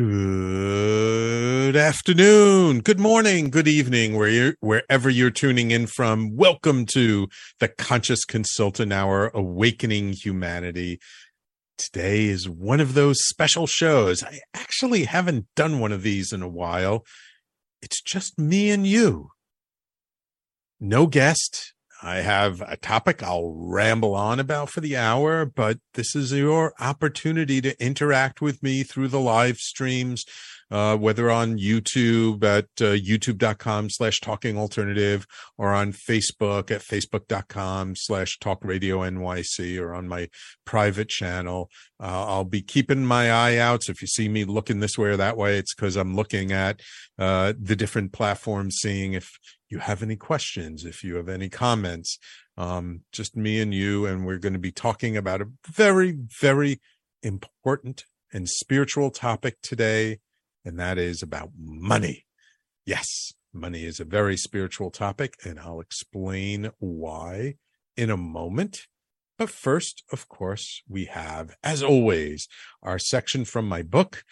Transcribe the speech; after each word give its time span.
Good 0.00 1.76
afternoon, 1.76 2.80
good 2.80 2.98
morning, 2.98 3.50
good 3.50 3.68
evening, 3.68 4.16
where 4.16 4.30
you're, 4.30 4.54
wherever 4.60 5.10
you're 5.10 5.30
tuning 5.30 5.72
in 5.72 5.86
from. 5.86 6.34
Welcome 6.34 6.86
to 6.94 7.28
the 7.58 7.68
Conscious 7.68 8.24
Consultant 8.24 8.94
Hour, 8.94 9.30
Awakening 9.34 10.14
Humanity. 10.14 11.00
Today 11.76 12.24
is 12.24 12.48
one 12.48 12.80
of 12.80 12.94
those 12.94 13.18
special 13.26 13.66
shows. 13.66 14.22
I 14.22 14.40
actually 14.54 15.04
haven't 15.04 15.48
done 15.54 15.80
one 15.80 15.92
of 15.92 16.02
these 16.02 16.32
in 16.32 16.40
a 16.40 16.48
while. 16.48 17.04
It's 17.82 18.00
just 18.00 18.38
me 18.38 18.70
and 18.70 18.86
you. 18.86 19.28
No 20.80 21.08
guest, 21.08 21.74
I 22.02 22.16
have 22.16 22.62
a 22.66 22.76
topic 22.76 23.22
I'll 23.22 23.52
ramble 23.54 24.14
on 24.14 24.40
about 24.40 24.70
for 24.70 24.80
the 24.80 24.96
hour, 24.96 25.44
but 25.44 25.78
this 25.94 26.16
is 26.16 26.32
your 26.32 26.72
opportunity 26.80 27.60
to 27.60 27.82
interact 27.82 28.40
with 28.40 28.62
me 28.62 28.82
through 28.82 29.08
the 29.08 29.20
live 29.20 29.58
streams, 29.58 30.24
uh, 30.70 30.96
whether 30.96 31.30
on 31.30 31.58
YouTube 31.58 32.42
at 32.44 32.66
uh, 32.80 32.94
youtube.com 32.96 33.90
slash 33.90 34.20
talking 34.20 34.56
alternative 34.56 35.26
or 35.58 35.72
on 35.72 35.92
Facebook 35.92 36.70
at 36.70 36.82
facebook.com 36.82 37.94
slash 37.96 38.38
talk 38.38 38.58
radio 38.62 38.98
NYC 38.98 39.80
or 39.80 39.94
on 39.94 40.08
my 40.08 40.28
private 40.64 41.08
channel. 41.08 41.70
Uh, 42.00 42.26
I'll 42.26 42.44
be 42.44 42.62
keeping 42.62 43.04
my 43.04 43.30
eye 43.30 43.56
out. 43.56 43.84
So 43.84 43.90
if 43.90 44.00
you 44.00 44.08
see 44.08 44.28
me 44.28 44.44
looking 44.44 44.80
this 44.80 44.96
way 44.96 45.08
or 45.08 45.16
that 45.16 45.36
way, 45.36 45.58
it's 45.58 45.74
because 45.74 45.96
I'm 45.96 46.14
looking 46.14 46.52
at 46.52 46.80
uh, 47.18 47.52
the 47.60 47.76
different 47.76 48.12
platforms, 48.12 48.76
seeing 48.80 49.12
if 49.12 49.30
you 49.68 49.78
have 49.78 50.02
any 50.02 50.16
questions, 50.16 50.84
if 50.84 51.04
you 51.04 51.16
have 51.16 51.28
any 51.28 51.48
comments, 51.48 52.18
um, 52.56 53.02
just 53.12 53.36
me 53.36 53.60
and 53.60 53.72
you, 53.72 54.06
and 54.06 54.26
we're 54.26 54.38
going 54.38 54.52
to 54.52 54.58
be 54.58 54.72
talking 54.72 55.16
about 55.16 55.40
a 55.40 55.48
very, 55.66 56.16
very 56.40 56.80
important 57.22 58.04
and 58.32 58.48
spiritual 58.48 59.10
topic 59.10 59.56
today, 59.62 60.18
and 60.64 60.78
that 60.78 60.98
is 60.98 61.22
about 61.22 61.50
money. 61.58 62.26
Yes, 62.86 63.32
money 63.52 63.84
is 63.84 64.00
a 64.00 64.04
very 64.04 64.36
spiritual 64.36 64.90
topic, 64.90 65.34
and 65.44 65.58
I'll 65.58 65.80
explain 65.80 66.70
why 66.78 67.56
in 67.96 68.10
a 68.10 68.16
moment. 68.16 68.86
But 69.38 69.50
first, 69.50 70.04
of 70.12 70.28
course, 70.28 70.82
we 70.88 71.06
have, 71.06 71.56
as 71.62 71.82
always, 71.82 72.46
our 72.82 72.98
section 72.98 73.44
from 73.44 73.66
my 73.66 73.82
book, 73.82 74.22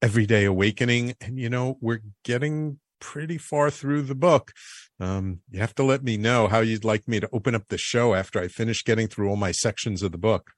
Everyday 0.00 0.44
Awakening. 0.44 1.14
And, 1.20 1.38
you 1.38 1.50
know, 1.50 1.76
we're 1.82 2.00
getting 2.24 2.78
pretty 2.98 3.36
far 3.36 3.70
through 3.70 4.02
the 4.02 4.14
book. 4.14 4.52
Um, 4.98 5.40
you 5.50 5.60
have 5.60 5.74
to 5.74 5.82
let 5.82 6.02
me 6.02 6.16
know 6.16 6.48
how 6.48 6.60
you'd 6.60 6.84
like 6.84 7.06
me 7.06 7.20
to 7.20 7.28
open 7.30 7.54
up 7.54 7.68
the 7.68 7.76
show 7.76 8.14
after 8.14 8.40
I 8.40 8.48
finish 8.48 8.82
getting 8.82 9.06
through 9.06 9.28
all 9.28 9.36
my 9.36 9.52
sections 9.52 10.02
of 10.02 10.12
the 10.12 10.18
book, 10.18 10.52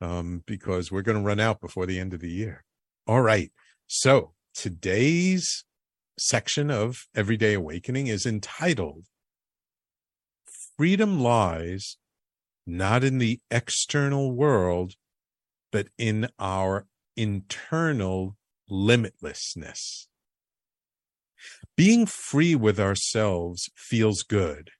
um, 0.00 0.44
because 0.46 0.92
we're 0.92 1.02
going 1.02 1.18
to 1.18 1.24
run 1.24 1.40
out 1.40 1.60
before 1.60 1.86
the 1.86 1.98
end 1.98 2.14
of 2.14 2.20
the 2.20 2.30
year. 2.30 2.62
All 3.08 3.22
right. 3.22 3.50
So 3.88 4.34
today's 4.54 5.64
section 6.18 6.70
of 6.70 7.06
Everyday 7.14 7.54
Awakening 7.54 8.06
is 8.06 8.26
entitled 8.26 9.06
Freedom 10.76 11.20
Lies 11.20 11.96
Not 12.66 13.04
in 13.04 13.18
the 13.18 13.40
External 13.50 14.32
World, 14.32 14.94
but 15.72 15.88
in 15.98 16.28
Our 16.38 16.86
Internal 17.16 18.36
Limitlessness. 18.70 20.06
Being 21.76 22.06
free 22.06 22.54
with 22.54 22.78
ourselves 22.78 23.70
feels 23.74 24.22
good. 24.22 24.70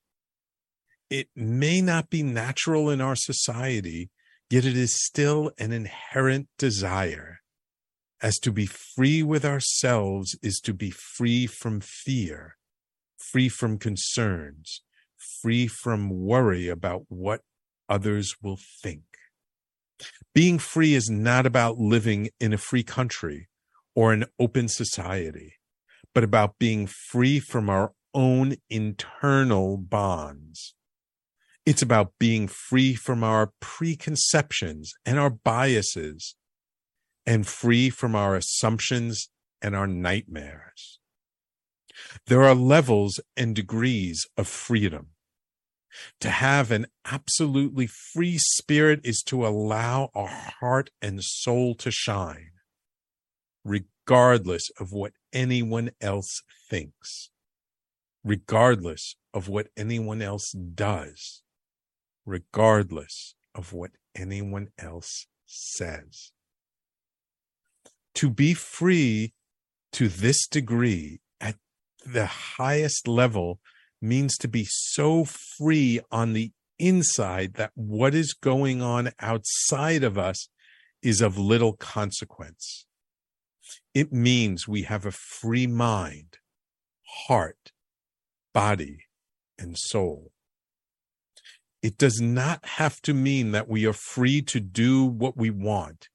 It 1.09 1.27
may 1.35 1.81
not 1.81 2.09
be 2.09 2.23
natural 2.23 2.89
in 2.89 3.01
our 3.01 3.15
society, 3.15 4.09
yet 4.49 4.65
it 4.65 4.77
is 4.77 5.03
still 5.03 5.51
an 5.57 5.71
inherent 5.71 6.47
desire. 6.57 7.40
As 8.21 8.37
to 8.39 8.51
be 8.51 8.65
free 8.65 9.23
with 9.23 9.43
ourselves 9.43 10.37
is 10.43 10.59
to 10.61 10.73
be 10.73 10.91
free 10.91 11.47
from 11.47 11.81
fear, 11.81 12.57
free 13.17 13.49
from 13.49 13.77
concerns, 13.77 14.83
free 15.41 15.67
from 15.67 16.09
worry 16.09 16.67
about 16.67 17.05
what 17.09 17.41
others 17.89 18.35
will 18.41 18.59
think. 18.81 19.03
Being 20.33 20.59
free 20.59 20.93
is 20.93 21.09
not 21.09 21.45
about 21.45 21.77
living 21.77 22.29
in 22.39 22.53
a 22.53 22.57
free 22.57 22.83
country 22.83 23.49
or 23.95 24.13
an 24.13 24.25
open 24.39 24.67
society 24.67 25.55
but 26.13 26.23
about 26.23 26.59
being 26.59 26.87
free 26.87 27.39
from 27.39 27.69
our 27.69 27.93
own 28.13 28.55
internal 28.69 29.77
bonds. 29.77 30.73
It's 31.65 31.81
about 31.81 32.13
being 32.19 32.47
free 32.47 32.95
from 32.95 33.23
our 33.23 33.51
preconceptions 33.59 34.93
and 35.05 35.19
our 35.19 35.29
biases 35.29 36.35
and 37.31 37.47
free 37.47 37.89
from 37.89 38.13
our 38.13 38.35
assumptions 38.35 39.29
and 39.61 39.73
our 39.73 39.87
nightmares. 39.87 40.99
There 42.27 42.43
are 42.43 42.53
levels 42.53 43.21
and 43.37 43.55
degrees 43.55 44.27
of 44.35 44.49
freedom. 44.49 45.11
To 46.19 46.29
have 46.29 46.71
an 46.71 46.87
absolutely 47.05 47.87
free 47.87 48.37
spirit 48.37 48.99
is 49.05 49.23
to 49.27 49.47
allow 49.47 50.09
our 50.13 50.27
heart 50.27 50.89
and 51.01 51.23
soul 51.23 51.73
to 51.75 51.89
shine, 51.89 52.51
regardless 53.63 54.69
of 54.77 54.91
what 54.91 55.13
anyone 55.31 55.91
else 56.01 56.43
thinks, 56.69 57.29
regardless 58.25 59.15
of 59.33 59.47
what 59.47 59.67
anyone 59.77 60.21
else 60.21 60.51
does, 60.51 61.43
regardless 62.25 63.35
of 63.55 63.71
what 63.71 63.91
anyone 64.17 64.67
else 64.77 65.27
says. 65.45 66.33
To 68.15 68.29
be 68.29 68.53
free 68.53 69.33
to 69.93 70.07
this 70.07 70.47
degree 70.47 71.21
at 71.39 71.55
the 72.05 72.25
highest 72.25 73.07
level 73.07 73.59
means 74.01 74.37
to 74.37 74.47
be 74.47 74.65
so 74.67 75.25
free 75.25 75.99
on 76.11 76.33
the 76.33 76.51
inside 76.79 77.53
that 77.53 77.71
what 77.75 78.15
is 78.15 78.33
going 78.33 78.81
on 78.81 79.11
outside 79.19 80.03
of 80.03 80.17
us 80.17 80.49
is 81.01 81.21
of 81.21 81.37
little 81.37 81.73
consequence. 81.73 82.85
It 83.93 84.11
means 84.11 84.67
we 84.67 84.83
have 84.83 85.05
a 85.05 85.11
free 85.11 85.67
mind, 85.67 86.37
heart, 87.27 87.71
body, 88.53 89.05
and 89.57 89.77
soul. 89.77 90.31
It 91.81 91.97
does 91.97 92.21
not 92.21 92.65
have 92.65 93.01
to 93.03 93.13
mean 93.13 93.51
that 93.51 93.67
we 93.67 93.85
are 93.85 93.93
free 93.93 94.41
to 94.43 94.59
do 94.59 95.05
what 95.05 95.35
we 95.35 95.49
want, 95.49 96.09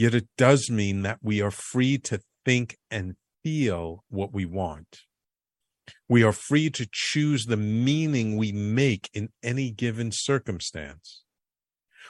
yet 0.00 0.14
it 0.14 0.26
does 0.38 0.70
mean 0.70 1.02
that 1.02 1.18
we 1.20 1.42
are 1.42 1.50
free 1.50 1.98
to 1.98 2.18
think 2.42 2.78
and 2.90 3.16
feel 3.44 4.02
what 4.08 4.32
we 4.32 4.46
want. 4.46 5.00
We 6.08 6.22
are 6.22 6.32
free 6.32 6.70
to 6.70 6.88
choose 6.90 7.44
the 7.44 7.58
meaning 7.58 8.38
we 8.38 8.50
make 8.50 9.10
in 9.12 9.28
any 9.42 9.70
given 9.70 10.10
circumstance. 10.10 11.22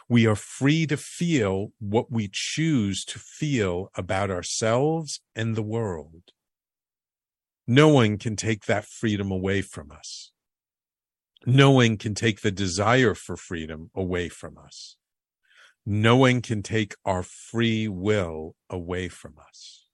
We 0.08 0.25
are 0.25 0.37
free 0.37 0.87
to 0.87 0.96
feel 0.96 1.72
what 1.81 2.12
we 2.12 2.31
choose 2.32 3.04
to 3.06 3.19
feel 3.19 3.90
about 3.96 4.31
ourselves 4.31 5.20
and 5.34 5.56
the 5.56 5.62
world. 5.76 6.31
No 7.66 7.88
one 7.88 8.19
can 8.19 8.37
take 8.37 8.66
that 8.66 8.84
freedom 8.84 9.32
away 9.32 9.62
from 9.62 9.90
us. 9.90 10.31
No 11.44 11.72
one 11.72 11.96
can 11.96 12.14
take 12.14 12.42
the 12.42 12.52
desire 12.52 13.16
for 13.16 13.37
freedom 13.37 13.90
away 13.96 14.28
from 14.28 14.58
us. 14.58 14.96
No 15.87 16.17
one 16.17 16.43
can 16.43 16.62
take 16.62 16.94
our 17.05 17.23
free 17.23 17.88
will 17.88 18.55
away 18.69 19.09
from 19.09 19.35
us. 19.38 19.87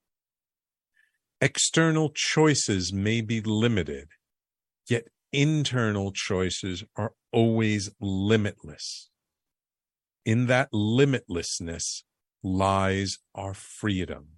External 1.41 2.11
choices 2.15 2.93
may 2.93 3.21
be 3.21 3.41
limited, 3.41 4.09
yet 4.89 5.05
internal 5.33 6.13
choices 6.13 6.83
are 6.97 7.13
always 7.33 7.91
limitless. 8.01 9.11
In 10.25 10.47
that 10.47 10.73
limitlessness 10.73 12.03
lies 12.43 13.19
our 13.35 13.55
freedom. 13.55 14.29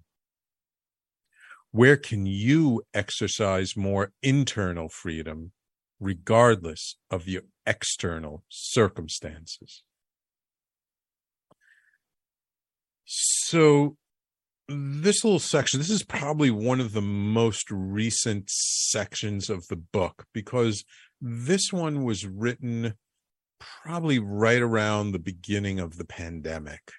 Where 1.71 1.97
can 1.97 2.25
you 2.25 2.83
exercise 2.93 3.77
more 3.77 4.11
internal 4.21 4.89
freedom 4.89 5.51
regardless 5.99 6.97
of 7.09 7.27
your 7.27 7.43
external 7.65 8.43
circumstances? 8.49 9.83
So, 13.11 13.97
this 14.67 15.23
little 15.23 15.39
section, 15.39 15.79
this 15.79 15.89
is 15.89 16.03
probably 16.03 16.51
one 16.51 16.79
of 16.79 16.93
the 16.93 17.01
most 17.01 17.71
recent 17.71 18.51
sections 18.51 19.49
of 19.49 19.67
the 19.67 19.75
book 19.75 20.25
because 20.31 20.85
this 21.19 21.73
one 21.73 22.03
was 22.03 22.27
written 22.27 22.93
probably 23.59 24.19
right 24.19 24.61
around 24.61 25.11
the 25.11 25.19
beginning 25.19 25.79
of 25.79 25.97
the 25.97 26.05
pandemic 26.05 26.91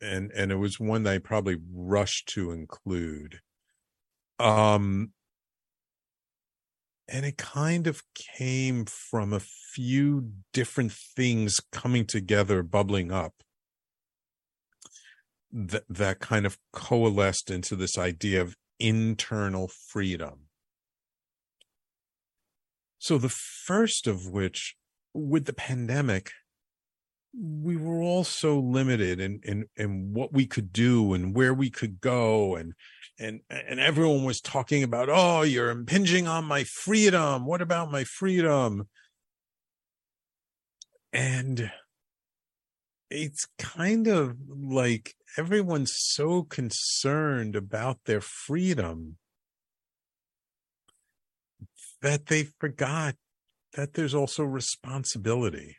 and 0.00 0.32
and 0.32 0.50
it 0.50 0.56
was 0.56 0.80
one 0.80 1.04
that 1.04 1.14
I 1.14 1.18
probably 1.18 1.56
rushed 1.72 2.28
to 2.30 2.50
include. 2.50 3.40
Um 4.40 5.12
and 7.08 7.24
it 7.24 7.38
kind 7.38 7.86
of 7.86 8.02
came 8.36 8.84
from 8.84 9.32
a 9.32 9.40
few 9.40 10.32
different 10.52 10.92
things 10.92 11.60
coming 11.70 12.04
together, 12.04 12.64
bubbling 12.64 13.12
up 13.12 13.32
that 15.56 15.84
that 15.88 16.20
kind 16.20 16.44
of 16.44 16.58
coalesced 16.72 17.50
into 17.50 17.74
this 17.76 17.96
idea 17.96 18.42
of 18.42 18.56
internal 18.78 19.68
freedom. 19.68 20.48
So 22.98 23.16
the 23.16 23.30
first 23.30 24.06
of 24.06 24.26
which 24.28 24.76
with 25.14 25.46
the 25.46 25.54
pandemic 25.54 26.30
we 27.38 27.76
were 27.76 28.00
all 28.00 28.24
so 28.24 28.58
limited 28.58 29.20
in, 29.20 29.40
in 29.44 29.66
in 29.76 30.14
what 30.14 30.32
we 30.32 30.46
could 30.46 30.72
do 30.72 31.12
and 31.12 31.34
where 31.34 31.52
we 31.52 31.68
could 31.68 32.00
go 32.00 32.54
and 32.54 32.72
and 33.18 33.40
and 33.50 33.78
everyone 33.78 34.24
was 34.24 34.40
talking 34.40 34.82
about 34.82 35.08
oh 35.10 35.42
you're 35.42 35.70
impinging 35.70 36.26
on 36.26 36.44
my 36.44 36.64
freedom 36.64 37.44
what 37.44 37.60
about 37.60 37.90
my 37.90 38.04
freedom 38.04 38.88
and 41.12 41.70
it's 43.10 43.46
kind 43.58 44.06
of 44.06 44.36
like 44.48 45.14
everyone's 45.36 45.92
so 45.94 46.42
concerned 46.42 47.54
about 47.56 47.98
their 48.04 48.20
freedom 48.20 49.18
that 52.00 52.26
they 52.26 52.44
forgot 52.44 53.16
that 53.74 53.94
there's 53.94 54.14
also 54.14 54.44
responsibility. 54.44 55.76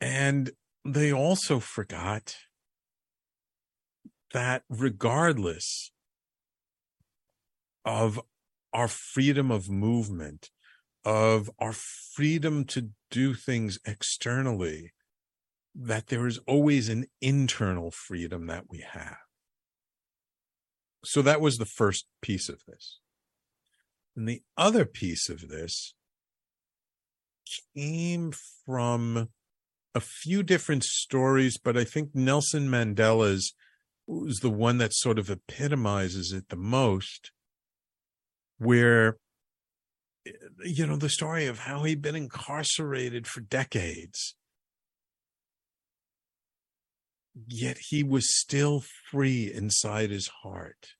And 0.00 0.50
they 0.84 1.12
also 1.12 1.60
forgot 1.60 2.36
that 4.32 4.62
regardless 4.68 5.92
of 7.84 8.20
our 8.72 8.88
freedom 8.88 9.50
of 9.50 9.70
movement, 9.70 10.50
of 11.04 11.50
our 11.58 11.72
freedom 11.72 12.64
to 12.64 12.90
do 13.10 13.34
things 13.34 13.78
externally, 13.86 14.93
that 15.74 16.06
there 16.06 16.26
is 16.26 16.38
always 16.46 16.88
an 16.88 17.06
internal 17.20 17.90
freedom 17.90 18.46
that 18.46 18.64
we 18.70 18.84
have. 18.92 19.16
So 21.04 21.20
that 21.22 21.40
was 21.40 21.56
the 21.56 21.66
first 21.66 22.06
piece 22.22 22.48
of 22.48 22.60
this. 22.66 23.00
And 24.16 24.28
the 24.28 24.42
other 24.56 24.84
piece 24.84 25.28
of 25.28 25.48
this 25.48 25.94
came 27.74 28.32
from 28.64 29.28
a 29.94 30.00
few 30.00 30.42
different 30.42 30.84
stories, 30.84 31.58
but 31.58 31.76
I 31.76 31.84
think 31.84 32.10
Nelson 32.14 32.68
Mandela's 32.68 33.54
was 34.06 34.38
the 34.40 34.50
one 34.50 34.78
that 34.78 34.92
sort 34.92 35.18
of 35.18 35.30
epitomizes 35.30 36.32
it 36.32 36.48
the 36.48 36.56
most, 36.56 37.30
where, 38.58 39.16
eh, 40.26 40.32
you 40.64 40.86
know, 40.86 40.96
the 40.96 41.08
story 41.08 41.46
of 41.46 41.60
how 41.60 41.84
he'd 41.84 42.02
been 42.02 42.16
incarcerated 42.16 43.26
for 43.26 43.40
decades. 43.40 44.36
Yet 47.48 47.78
he 47.90 48.02
was 48.02 48.36
still 48.36 48.84
free 49.10 49.52
inside 49.52 50.10
his 50.10 50.30
heart. 50.42 50.90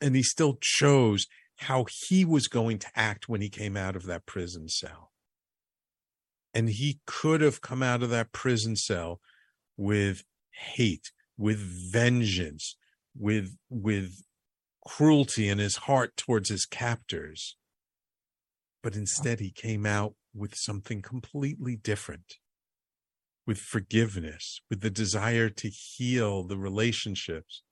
And 0.00 0.14
he 0.14 0.22
still 0.22 0.58
chose 0.60 1.26
how 1.56 1.86
he 2.08 2.24
was 2.24 2.48
going 2.48 2.78
to 2.78 2.88
act 2.94 3.28
when 3.28 3.40
he 3.40 3.48
came 3.48 3.76
out 3.76 3.96
of 3.96 4.06
that 4.06 4.26
prison 4.26 4.68
cell. 4.68 5.12
And 6.52 6.68
he 6.68 7.00
could 7.06 7.40
have 7.42 7.60
come 7.60 7.82
out 7.82 8.02
of 8.02 8.10
that 8.10 8.32
prison 8.32 8.76
cell 8.76 9.20
with 9.76 10.24
hate 10.50 11.12
with 11.38 11.58
vengeance 11.58 12.76
with 13.16 13.56
with 13.70 14.22
cruelty 14.86 15.48
in 15.48 15.58
his 15.58 15.76
heart 15.76 16.16
towards 16.16 16.50
his 16.50 16.66
captors. 16.66 17.56
But 18.82 18.94
instead 18.94 19.40
he 19.40 19.50
came 19.50 19.86
out 19.86 20.14
with 20.34 20.54
something 20.54 21.02
completely 21.02 21.76
different 21.76 22.36
with 23.50 23.58
forgiveness 23.58 24.60
with 24.70 24.80
the 24.80 24.90
desire 24.90 25.48
to 25.48 25.68
heal 25.68 26.44
the 26.44 26.56
relationships 26.56 27.64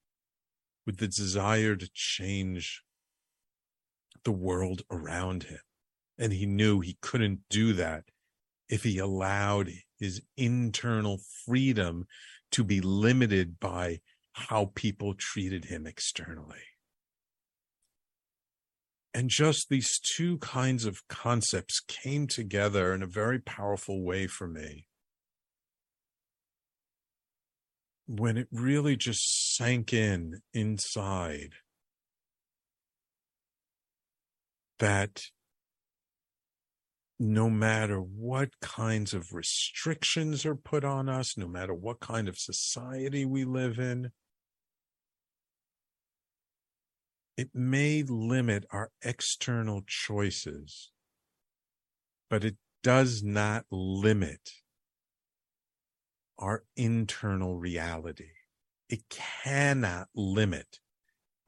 with 0.85 0.97
the 0.97 1.07
desire 1.07 1.77
to 1.77 1.89
change 1.95 2.83
the 4.25 4.33
world 4.33 4.83
around 4.91 5.45
him 5.45 5.61
and 6.19 6.33
he 6.33 6.47
knew 6.47 6.81
he 6.81 6.99
couldn't 7.01 7.39
do 7.49 7.73
that 7.73 8.03
if 8.69 8.83
he 8.83 8.99
allowed 8.99 9.71
his 10.01 10.21
internal 10.37 11.21
freedom 11.47 12.09
to 12.51 12.65
be 12.65 12.81
limited 12.81 13.61
by 13.61 14.01
how 14.33 14.73
people 14.75 15.15
treated 15.15 15.67
him 15.67 15.87
externally. 15.87 16.59
And 19.15 19.31
just 19.31 19.69
these 19.69 20.01
two 20.01 20.39
kinds 20.39 20.85
of 20.85 21.07
concepts 21.07 21.79
came 21.87 22.27
together 22.27 22.93
in 22.93 23.01
a 23.05 23.07
very 23.07 23.39
powerful 23.39 24.05
way 24.05 24.27
for 24.27 24.49
me. 24.49 24.88
When 28.09 28.39
it 28.39 28.49
really 28.51 28.97
just 28.97 29.55
sank 29.55 29.93
in 29.93 30.41
inside 30.55 31.53
that 34.79 35.27
no 37.19 37.51
matter 37.51 37.99
what 38.01 38.59
kinds 38.61 39.13
of 39.13 39.35
restrictions 39.35 40.47
are 40.47 40.55
put 40.55 40.85
on 40.85 41.11
us, 41.11 41.37
no 41.37 41.47
matter 41.47 41.75
what 41.75 42.01
kind 42.01 42.29
of 42.29 42.39
society 42.39 43.27
we 43.27 43.45
live 43.45 43.79
in, 43.79 44.11
it 47.37 47.51
may 47.53 48.03
limit 48.03 48.65
our 48.71 48.91
external 49.03 49.83
choices, 49.87 50.93
but 52.31 52.43
it 52.43 52.57
does 52.83 53.23
not 53.23 53.67
limit 53.71 54.51
our 56.39 56.65
internal 56.77 57.57
reality. 57.57 58.31
It 58.89 59.09
cannot 59.11 60.09
limit 60.15 60.79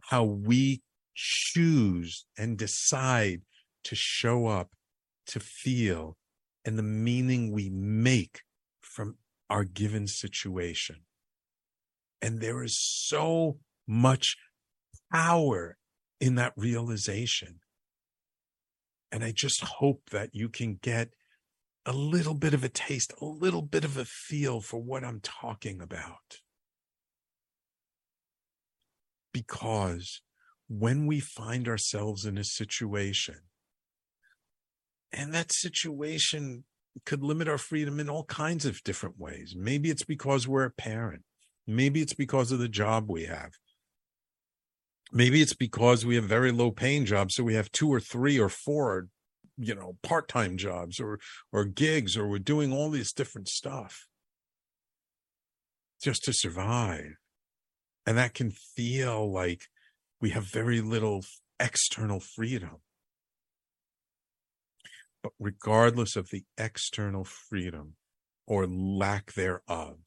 how 0.03 0.25
we 0.25 0.83
choose 1.15 2.27
and 2.37 2.59
decide 2.59 3.43
to 3.85 3.95
show 3.95 4.47
up 4.47 4.71
to 5.27 5.41
feel 5.41 6.17
and 6.65 6.79
the 6.79 6.83
meaning 6.83 7.53
we 7.53 7.71
make 7.71 8.41
from 8.81 9.17
our 9.49 9.65
given 9.65 10.07
situation. 10.07 10.97
And 12.21 12.41
there 12.41 12.63
is 12.63 12.79
so 12.79 13.59
much 13.87 14.37
power 15.13 15.79
in 16.21 16.35
that 16.35 16.53
realization. 16.57 17.61
And 19.11 19.25
I 19.25 19.33
just 19.33 19.63
hope 19.63 20.11
that 20.11 20.35
you 20.35 20.49
can 20.49 20.79
get 20.83 21.15
a 21.87 21.93
little 21.93 22.35
bit 22.35 22.55
of 22.55 22.63
a 22.63 22.69
taste, 22.69 23.13
a 23.21 23.25
little 23.25 23.63
bit 23.63 23.85
of 23.85 23.97
a 23.97 24.05
feel 24.05 24.61
for 24.61 24.83
what 24.83 25.05
I'm 25.05 25.21
talking 25.21 25.81
about. 25.81 26.41
Because 29.33 30.23
when 30.69 31.07
we 31.07 31.21
find 31.21 31.69
ourselves 31.69 32.25
in 32.25 32.37
a 32.37 32.45
situation 32.45 33.37
and 35.13 35.35
that 35.35 35.53
situation 35.53 36.65
could 37.05 37.23
limit 37.23 37.49
our 37.49 37.59
freedom 37.59 38.01
in 38.01 38.09
all 38.09 38.25
kinds 38.25 38.65
of 38.65 38.83
different 38.83 39.19
ways. 39.19 39.55
Maybe 39.57 39.91
it's 39.91 40.05
because 40.05 40.47
we're 40.47 40.65
a 40.65 40.71
parent. 40.71 41.23
Maybe 41.67 42.01
it's 42.01 42.15
because 42.15 42.53
of 42.53 42.59
the 42.59 42.69
job 42.69 43.09
we 43.09 43.25
have. 43.25 43.53
Maybe 45.13 45.41
it's 45.41 45.55
because 45.55 46.07
we 46.07 46.15
have 46.17 46.25
very 46.25 46.53
low 46.53 46.71
paying 46.71 47.05
jobs. 47.05 47.35
So 47.35 47.45
we 47.45 47.55
have 47.55 47.73
two 47.73 47.93
or 47.93 48.01
three 48.01 48.39
or 48.39 48.49
four, 48.49 49.09
you 49.61 49.75
know, 49.75 49.97
part 50.03 50.27
time 50.29 50.57
jobs 50.57 50.99
or, 50.99 51.19
or 51.53 51.65
gigs, 51.65 52.17
or 52.17 52.27
we're 52.27 52.39
doing 52.39 52.73
all 52.73 52.91
this 52.91 53.13
different 53.13 53.49
stuff 53.49 54.09
just 56.03 56.25
to 56.25 56.33
survive. 56.33 57.17
And 58.07 58.17
that 58.17 58.35
can 58.35 58.51
feel 58.51 59.31
like 59.31 59.65
we 60.21 60.31
have 60.31 60.45
very 60.45 60.81
little 60.81 61.25
external 61.59 62.21
freedom. 62.21 62.79
But 65.23 65.33
regardless 65.39 66.17
of 66.17 66.31
the 66.31 66.45
external 66.57 67.25
freedom 67.25 67.97
or 68.47 68.67
lack 68.67 69.35
thereof, 69.35 69.99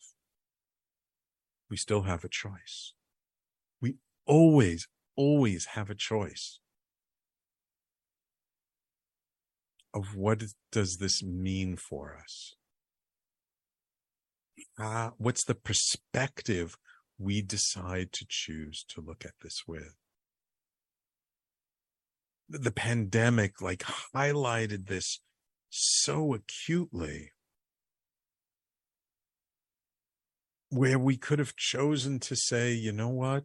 we 1.69 1.77
still 1.77 2.03
have 2.03 2.23
a 2.23 2.29
choice. 2.29 2.93
We 3.79 3.97
always, 4.25 4.87
always 5.15 5.65
have 5.73 5.91
a 5.91 5.95
choice 5.95 6.59
of 9.93 10.15
what 10.15 10.43
does 10.71 10.97
this 10.97 11.21
mean 11.23 11.75
for 11.75 12.17
us? 12.21 12.55
Uh, 14.79 15.11
what's 15.17 15.43
the 15.43 15.55
perspective 15.55 16.77
we 17.19 17.41
decide 17.41 18.11
to 18.11 18.25
choose 18.27 18.83
to 18.89 19.01
look 19.01 19.23
at 19.25 19.33
this 19.41 19.63
with? 19.67 19.95
the 22.49 22.71
pandemic 22.71 23.61
like 23.61 23.83
highlighted 24.15 24.87
this 24.87 25.19
so 25.69 26.33
acutely 26.33 27.31
where 30.69 30.99
we 30.99 31.17
could 31.17 31.39
have 31.39 31.55
chosen 31.55 32.19
to 32.19 32.35
say, 32.35 32.73
you 32.73 32.91
know 32.91 33.09
what? 33.09 33.43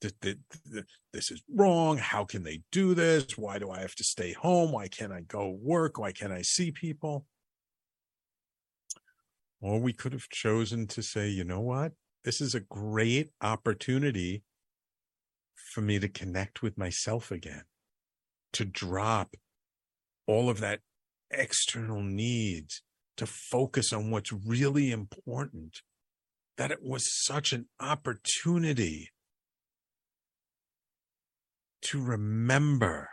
This 0.00 1.30
is 1.30 1.42
wrong. 1.54 1.98
How 1.98 2.24
can 2.24 2.42
they 2.42 2.62
do 2.72 2.94
this? 2.94 3.36
Why 3.36 3.58
do 3.58 3.70
I 3.70 3.80
have 3.80 3.94
to 3.96 4.04
stay 4.04 4.32
home? 4.32 4.72
Why 4.72 4.88
can't 4.88 5.12
I 5.12 5.20
go 5.20 5.50
work? 5.50 5.98
Why 5.98 6.12
can't 6.12 6.32
I 6.32 6.42
see 6.42 6.70
people? 6.70 7.26
Or 9.60 9.78
we 9.78 9.92
could 9.92 10.12
have 10.12 10.28
chosen 10.30 10.86
to 10.88 11.02
say, 11.02 11.28
you 11.28 11.44
know 11.44 11.60
what? 11.60 11.92
This 12.24 12.40
is 12.40 12.54
a 12.54 12.60
great 12.60 13.30
opportunity 13.42 14.42
for 15.54 15.82
me 15.82 15.98
to 15.98 16.08
connect 16.08 16.62
with 16.62 16.78
myself 16.78 17.30
again 17.30 17.64
to 18.52 18.64
drop 18.64 19.36
all 20.26 20.48
of 20.48 20.60
that 20.60 20.80
external 21.30 22.02
needs 22.02 22.82
to 23.16 23.26
focus 23.26 23.92
on 23.92 24.10
what's 24.10 24.32
really 24.32 24.90
important, 24.90 25.82
that 26.56 26.70
it 26.70 26.82
was 26.82 27.06
such 27.24 27.52
an 27.52 27.66
opportunity 27.78 29.10
to 31.82 32.02
remember 32.02 33.08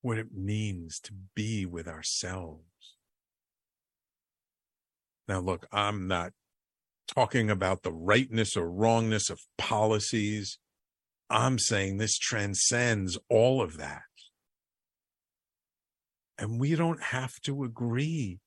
what 0.00 0.18
it 0.18 0.32
means 0.32 1.00
to 1.00 1.12
be 1.34 1.66
with 1.66 1.88
ourselves. 1.88 2.62
Now, 5.26 5.40
look, 5.40 5.66
I'm 5.72 6.08
not 6.08 6.32
talking 7.06 7.50
about 7.50 7.82
the 7.82 7.92
rightness 7.92 8.56
or 8.56 8.70
wrongness 8.70 9.28
of 9.28 9.40
policies 9.56 10.58
I'm 11.30 11.58
saying 11.58 11.98
this 11.98 12.16
transcends 12.16 13.18
all 13.28 13.60
of 13.60 13.76
that. 13.76 14.02
And 16.38 16.60
we 16.60 16.74
don't 16.74 17.02
have 17.02 17.34
to 17.42 17.64
agree. 17.64 18.38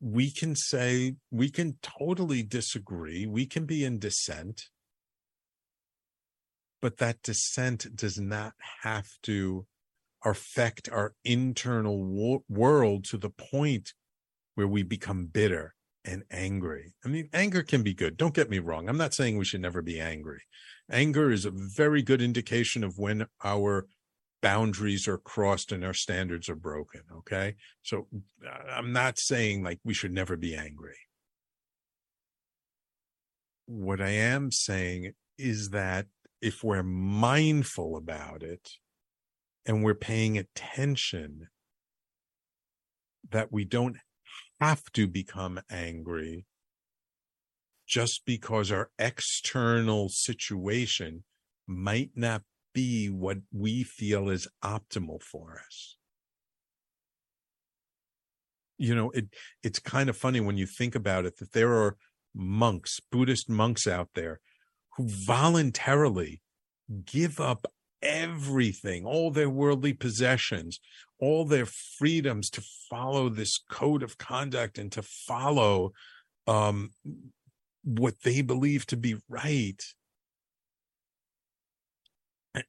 We 0.00 0.30
can 0.30 0.54
say, 0.54 1.16
we 1.30 1.50
can 1.50 1.78
totally 1.82 2.42
disagree. 2.42 3.26
We 3.26 3.46
can 3.46 3.64
be 3.64 3.84
in 3.84 3.98
dissent. 3.98 4.68
But 6.82 6.98
that 6.98 7.22
dissent 7.22 7.94
does 7.94 8.18
not 8.18 8.54
have 8.82 9.08
to 9.24 9.66
affect 10.24 10.88
our 10.90 11.14
internal 11.24 12.04
wo- 12.04 12.44
world 12.48 13.04
to 13.06 13.18
the 13.18 13.30
point 13.30 13.92
where 14.54 14.68
we 14.68 14.82
become 14.82 15.26
bitter 15.26 15.74
and 16.04 16.24
angry. 16.30 16.94
I 17.04 17.08
mean, 17.08 17.28
anger 17.32 17.62
can 17.62 17.82
be 17.82 17.94
good. 17.94 18.16
Don't 18.16 18.34
get 18.34 18.50
me 18.50 18.58
wrong. 18.58 18.88
I'm 18.88 18.96
not 18.96 19.14
saying 19.14 19.36
we 19.36 19.44
should 19.44 19.60
never 19.60 19.82
be 19.82 20.00
angry. 20.00 20.42
Anger 20.90 21.30
is 21.30 21.44
a 21.44 21.52
very 21.52 22.02
good 22.02 22.22
indication 22.22 22.82
of 22.82 22.98
when 22.98 23.26
our 23.44 23.86
boundaries 24.42 25.06
are 25.06 25.18
crossed 25.18 25.72
and 25.72 25.84
our 25.84 25.94
standards 25.94 26.48
are 26.48 26.56
broken. 26.56 27.02
Okay. 27.18 27.56
So 27.82 28.06
uh, 28.46 28.72
I'm 28.72 28.92
not 28.92 29.18
saying 29.18 29.62
like 29.62 29.78
we 29.84 29.94
should 29.94 30.12
never 30.12 30.36
be 30.36 30.54
angry. 30.54 30.96
What 33.66 34.00
I 34.00 34.10
am 34.10 34.50
saying 34.50 35.12
is 35.38 35.70
that 35.70 36.06
if 36.40 36.64
we're 36.64 36.82
mindful 36.82 37.96
about 37.96 38.42
it 38.42 38.70
and 39.66 39.84
we're 39.84 39.94
paying 39.94 40.38
attention, 40.38 41.48
that 43.30 43.52
we 43.52 43.64
don't 43.64 43.96
have 44.60 44.82
to 44.92 45.06
become 45.06 45.60
angry 45.70 46.46
just 47.86 48.22
because 48.24 48.70
our 48.70 48.90
external 48.98 50.08
situation 50.08 51.24
might 51.66 52.10
not 52.14 52.42
be 52.72 53.08
what 53.08 53.38
we 53.52 53.82
feel 53.82 54.28
is 54.30 54.46
optimal 54.62 55.20
for 55.20 55.60
us. 55.66 55.96
You 58.78 58.94
know, 58.94 59.10
it 59.10 59.26
it's 59.62 59.78
kind 59.78 60.08
of 60.08 60.16
funny 60.16 60.40
when 60.40 60.56
you 60.56 60.66
think 60.66 60.94
about 60.94 61.26
it 61.26 61.38
that 61.38 61.52
there 61.52 61.72
are 61.72 61.96
monks, 62.34 63.00
Buddhist 63.10 63.48
monks 63.48 63.86
out 63.86 64.10
there 64.14 64.40
who 64.96 65.08
voluntarily 65.08 66.40
give 67.04 67.40
up 67.40 67.66
everything, 68.02 69.04
all 69.04 69.30
their 69.30 69.50
worldly 69.50 69.92
possessions, 69.92 70.80
all 71.18 71.44
their 71.44 71.66
freedoms 71.66 72.50
to 72.50 72.62
follow 72.88 73.28
this 73.28 73.58
code 73.70 74.02
of 74.02 74.18
conduct 74.18 74.78
and 74.78 74.90
to 74.92 75.02
follow 75.02 75.92
um, 76.46 76.90
what 77.84 78.14
they 78.24 78.42
believe 78.42 78.86
to 78.86 78.96
be 78.96 79.16
right. 79.28 79.82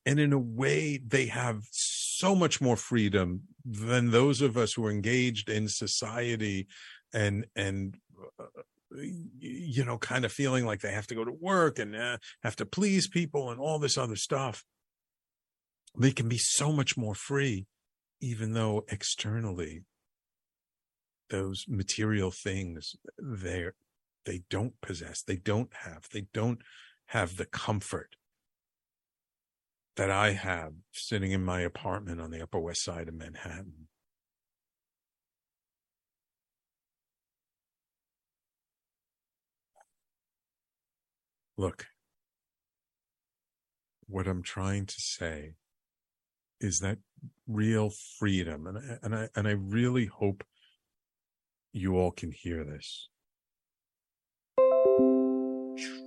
And 0.05 0.19
in 0.19 0.31
a 0.31 0.37
way, 0.37 0.99
they 1.05 1.25
have 1.27 1.63
so 1.71 2.35
much 2.35 2.61
more 2.61 2.77
freedom 2.77 3.41
than 3.65 4.11
those 4.11 4.41
of 4.41 4.57
us 4.57 4.73
who 4.73 4.85
are 4.85 4.91
engaged 4.91 5.49
in 5.49 5.67
society 5.67 6.67
and, 7.13 7.47
and, 7.55 7.97
uh, 8.39 8.61
you 8.97 9.85
know, 9.85 9.97
kind 9.97 10.25
of 10.25 10.31
feeling 10.31 10.65
like 10.65 10.81
they 10.81 10.91
have 10.91 11.07
to 11.07 11.15
go 11.15 11.23
to 11.23 11.31
work 11.31 11.79
and 11.79 11.95
uh, 11.95 12.17
have 12.43 12.55
to 12.57 12.65
please 12.65 13.07
people 13.07 13.49
and 13.49 13.59
all 13.59 13.79
this 13.79 13.97
other 13.97 14.15
stuff. 14.15 14.63
They 15.97 16.11
can 16.11 16.29
be 16.29 16.37
so 16.37 16.71
much 16.71 16.97
more 16.97 17.15
free, 17.15 17.67
even 18.19 18.53
though 18.53 18.85
externally 18.89 19.83
those 21.29 21.65
material 21.67 22.31
things 22.31 22.95
they're 23.17 23.73
they 24.25 24.43
don't 24.49 24.79
possess, 24.81 25.23
they 25.23 25.35
don't 25.35 25.71
have, 25.83 26.07
they 26.11 26.27
don't 26.33 26.59
have 27.07 27.37
the 27.37 27.45
comfort 27.45 28.15
that 29.95 30.11
I 30.11 30.31
have 30.31 30.73
sitting 30.91 31.31
in 31.31 31.43
my 31.43 31.61
apartment 31.61 32.21
on 32.21 32.31
the 32.31 32.41
Upper 32.41 32.59
West 32.59 32.83
Side 32.83 33.07
of 33.07 33.13
Manhattan. 33.13 33.87
Look, 41.61 41.85
what 44.07 44.27
I'm 44.27 44.41
trying 44.41 44.87
to 44.87 44.95
say 44.97 45.53
is 46.59 46.79
that 46.79 46.97
real 47.47 47.91
freedom, 48.17 48.65
and 48.65 48.79
I, 48.79 48.97
and 49.03 49.15
I 49.15 49.29
and 49.35 49.47
I 49.47 49.51
really 49.51 50.07
hope 50.07 50.43
you 51.71 51.99
all 51.99 52.09
can 52.09 52.31
hear 52.31 52.63
this. 52.63 53.09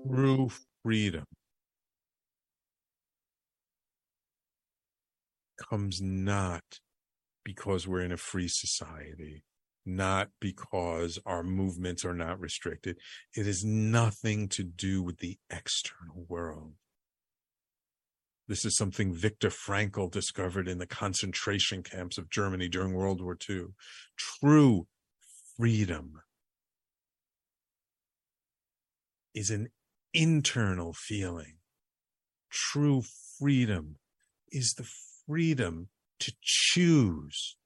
True 0.08 0.50
freedom 0.82 1.22
comes 5.70 6.02
not 6.02 6.80
because 7.44 7.86
we're 7.86 8.02
in 8.02 8.10
a 8.10 8.16
free 8.16 8.48
society, 8.48 9.44
not 9.86 10.28
because 10.40 11.18
our 11.26 11.42
movements 11.42 12.04
are 12.04 12.14
not 12.14 12.40
restricted. 12.40 12.98
It 13.34 13.46
has 13.46 13.64
nothing 13.64 14.48
to 14.50 14.62
do 14.64 15.02
with 15.02 15.18
the 15.18 15.38
external 15.50 16.24
world. 16.28 16.74
This 18.46 18.64
is 18.64 18.76
something 18.76 19.14
Viktor 19.14 19.48
Frankl 19.48 20.10
discovered 20.10 20.68
in 20.68 20.78
the 20.78 20.86
concentration 20.86 21.82
camps 21.82 22.18
of 22.18 22.30
Germany 22.30 22.68
during 22.68 22.92
World 22.92 23.22
War 23.22 23.38
II. 23.48 23.68
True 24.16 24.86
freedom 25.56 26.20
is 29.34 29.50
an 29.50 29.68
internal 30.12 30.92
feeling 30.92 31.56
true 32.54 33.02
freedom 33.38 33.96
is 34.52 34.74
the 34.74 34.88
freedom 35.26 35.88
to 36.20 36.32
choose 36.40 37.56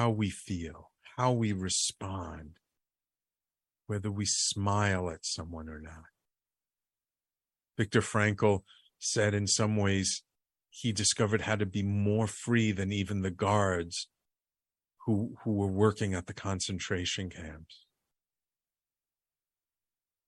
how 0.00 0.08
we 0.08 0.30
feel, 0.30 0.90
how 1.18 1.30
we 1.30 1.52
respond, 1.52 2.52
whether 3.86 4.10
we 4.10 4.24
smile 4.24 5.10
at 5.10 5.26
someone 5.26 5.68
or 5.68 5.78
not. 5.78 6.08
Viktor 7.76 8.00
Frankl 8.00 8.62
said 8.98 9.34
in 9.34 9.46
some 9.46 9.76
ways 9.76 10.22
he 10.70 10.90
discovered 10.90 11.42
how 11.42 11.54
to 11.54 11.66
be 11.66 11.82
more 11.82 12.26
free 12.26 12.72
than 12.72 12.90
even 12.90 13.20
the 13.20 13.30
guards 13.30 14.08
who 15.04 15.34
who 15.44 15.52
were 15.52 15.70
working 15.70 16.14
at 16.14 16.26
the 16.26 16.32
concentration 16.32 17.28
camps. 17.28 17.84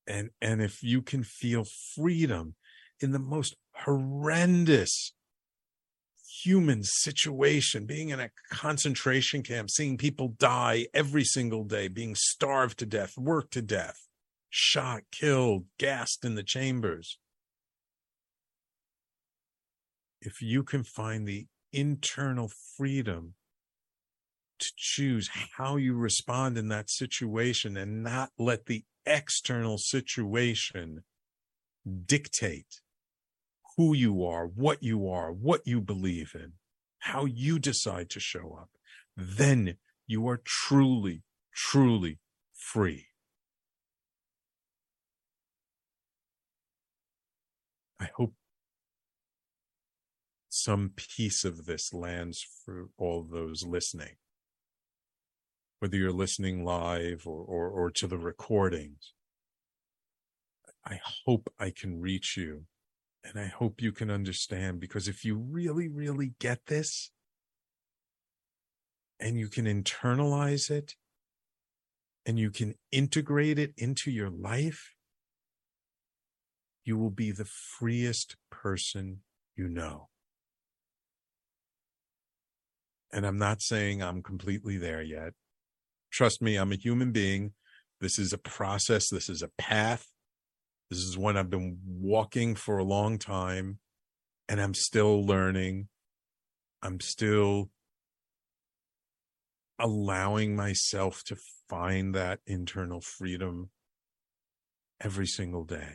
And 0.07 0.29
and 0.43 0.61
if 0.61 0.83
you 0.83 1.01
can 1.01 1.25
feel 1.25 1.65
freedom 1.95 2.57
in 3.01 3.13
the 3.13 3.19
most 3.19 3.57
horrendous 3.75 5.15
human 6.45 6.83
situation, 6.83 7.87
being 7.87 8.09
in 8.09 8.21
a 8.21 8.31
concentration 8.51 9.43
camp, 9.43 9.71
seeing 9.71 9.99
people 9.99 10.35
die 10.39 10.87
every 10.95 11.25
single 11.25 11.65
day, 11.65 11.89
being 11.89 12.15
starved 12.15 12.79
to 12.79 12.87
death, 12.87 13.17
worked 13.19 13.53
to 13.53 13.63
death, 13.63 14.07
shot, 14.51 15.03
killed, 15.11 15.67
gassed 15.79 16.25
in 16.25 16.35
the 16.35 16.43
chambers. 16.43 17.19
If 20.21 20.41
you 20.41 20.63
can 20.63 20.85
find 20.85 21.27
the 21.27 21.47
internal 21.73 22.51
freedom 22.77 23.35
to 24.61 24.73
choose 24.77 25.29
how 25.57 25.77
you 25.77 25.95
respond 25.95 26.57
in 26.57 26.69
that 26.69 26.89
situation 26.89 27.77
and 27.77 28.05
not 28.05 28.31
let 28.39 28.67
the 28.67 28.85
external 29.05 29.79
situation 29.79 31.03
dictate 32.07 32.82
who 33.77 33.95
you 33.95 34.25
are, 34.25 34.47
what 34.47 34.83
you 34.83 35.09
are, 35.09 35.33
what 35.33 35.67
you 35.67 35.81
believe 35.81 36.33
in, 36.35 36.53
how 37.01 37.25
you 37.25 37.59
decide 37.59 38.11
to 38.11 38.21
show 38.21 38.57
up, 38.61 38.71
then 39.17 39.77
you 40.07 40.29
are 40.29 40.41
truly, 40.45 41.23
truly 41.55 42.19
free. 42.53 43.07
I 48.01 48.09
hope 48.17 48.35
some 50.49 50.93
piece 50.97 51.45
of 51.45 51.67
this 51.67 51.95
lands 51.95 52.45
for 52.65 52.89
all 52.99 53.23
those 53.23 53.65
listening, 53.65 54.17
whether 55.79 55.97
you're 55.97 56.13
listening 56.13 56.65
live 56.65 57.23
or, 57.27 57.43
or, 57.43 57.69
or 57.69 57.91
to 57.93 58.07
the 58.07 58.19
recordings. 58.19 59.15
I 60.85 61.01
hope 61.27 61.53
I 61.59 61.71
can 61.71 62.01
reach 62.01 62.37
you 62.37 62.67
and 63.25 63.39
I 63.39 63.47
hope 63.47 63.81
you 63.81 63.93
can 63.93 64.11
understand 64.11 64.81
because 64.81 65.09
if 65.09 65.25
you 65.25 65.37
really, 65.37 65.89
really 65.89 66.35
get 66.41 66.67
this 66.67 67.11
and 69.21 69.39
you 69.39 69.49
can 69.49 69.67
internalize 69.67 70.71
it 70.71 70.97
and 72.27 72.39
you 72.39 72.51
can 72.51 72.75
integrate 72.91 73.59
it 73.59 73.73
into 73.77 74.11
your 74.11 74.31
life, 74.31 74.95
you 76.85 76.99
will 76.99 77.11
be 77.11 77.31
the 77.31 77.45
freest 77.45 78.37
person 78.51 79.21
you 79.57 79.69
know. 79.69 80.09
And 83.13 83.27
I'm 83.27 83.39
not 83.39 83.61
saying 83.61 84.03
I'm 84.03 84.23
completely 84.23 84.79
there 84.79 85.03
yet. 85.03 85.35
Trust 86.11 86.43
me, 86.43 86.57
I'm 86.57 86.73
a 86.73 86.77
human 86.77 87.13
being. 87.13 87.53
This 88.01 88.19
is 88.19 88.33
a 88.33 88.39
process. 88.39 89.09
This 89.09 89.29
is 89.29 89.43
a 89.43 89.51
path. 89.59 90.12
This 90.93 91.05
is 91.05 91.17
one 91.17 91.39
I've 91.39 91.49
been 91.49 91.79
walking 91.87 92.55
for 92.55 92.77
a 92.77 92.85
long 92.85 93.17
time 93.17 93.79
and 94.47 94.61
I'm 94.61 94.75
still 94.75 95.25
learning. 95.25 95.89
I'm 96.83 97.01
still 97.01 97.71
allowing 99.79 100.55
myself 100.55 101.25
to 101.29 101.37
find 101.71 102.15
that 102.15 102.41
internal 102.47 103.01
freedom 103.01 103.71
every 105.01 105.27
single 105.27 105.65
day. 105.65 105.95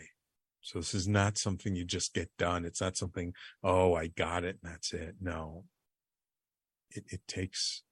So 0.62 0.80
this 0.80 0.96
is 0.96 1.08
not 1.08 1.38
something 1.38 1.76
you 1.76 1.86
just 1.86 2.16
get 2.16 2.32
done. 2.40 2.66
It's 2.66 2.82
not 2.82 2.98
something, 2.98 3.34
oh, 3.64 3.94
I 3.94 4.08
got 4.08 4.44
it 4.44 4.58
and 4.64 4.74
that's 4.74 4.94
it. 4.94 5.18
No. 5.22 5.66
It 6.90 7.04
it 7.10 7.22
takes 7.28 7.84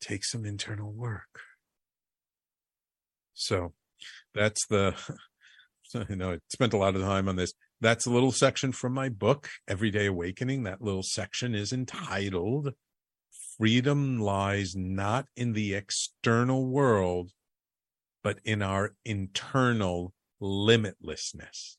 takes 0.00 0.32
some 0.32 0.46
internal 0.46 0.94
work. 0.94 1.40
So 3.34 3.74
that's 4.34 4.66
the 4.66 4.94
you 6.08 6.16
know 6.16 6.32
i 6.32 6.38
spent 6.50 6.72
a 6.72 6.78
lot 6.78 6.94
of 6.96 7.02
time 7.02 7.28
on 7.28 7.36
this. 7.36 7.52
That's 7.78 8.06
a 8.06 8.10
little 8.10 8.32
section 8.32 8.72
from 8.72 8.94
my 8.94 9.10
book 9.10 9.50
everyday 9.68 10.06
awakening. 10.06 10.62
That 10.62 10.80
little 10.80 11.02
section 11.02 11.54
is 11.54 11.74
entitled 11.74 12.72
freedom 13.56 14.18
lies 14.20 14.74
not 14.76 15.26
in 15.34 15.52
the 15.54 15.74
external 15.74 16.66
world 16.66 17.30
but 18.22 18.38
in 18.44 18.60
our 18.60 18.94
internal 19.04 20.12
limitlessness 20.42 21.76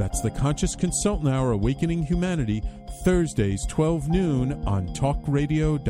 That's 0.00 0.22
The 0.22 0.30
Conscious 0.30 0.74
Consultant 0.74 1.28
Hour 1.28 1.52
Awakening 1.52 2.04
Humanity, 2.04 2.62
Thursdays, 3.04 3.66
12 3.66 4.08
noon 4.08 4.52
on 4.64 4.88
talkradio.nyc. 4.94 5.80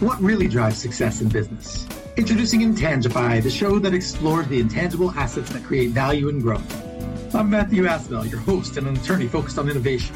What 0.00 0.20
really 0.20 0.48
drives 0.48 0.76
success 0.76 1.22
in 1.22 1.30
business? 1.30 1.88
Introducing 2.18 2.60
Intangify, 2.60 3.42
the 3.42 3.48
show 3.48 3.78
that 3.78 3.94
explores 3.94 4.46
the 4.48 4.60
intangible 4.60 5.10
assets 5.12 5.50
that 5.54 5.64
create 5.64 5.92
value 5.92 6.28
and 6.28 6.42
growth. 6.42 7.34
I'm 7.34 7.48
Matthew 7.48 7.84
Asbell, 7.84 8.30
your 8.30 8.40
host 8.40 8.76
and 8.76 8.86
an 8.86 8.98
attorney 8.98 9.28
focused 9.28 9.58
on 9.58 9.70
innovation. 9.70 10.14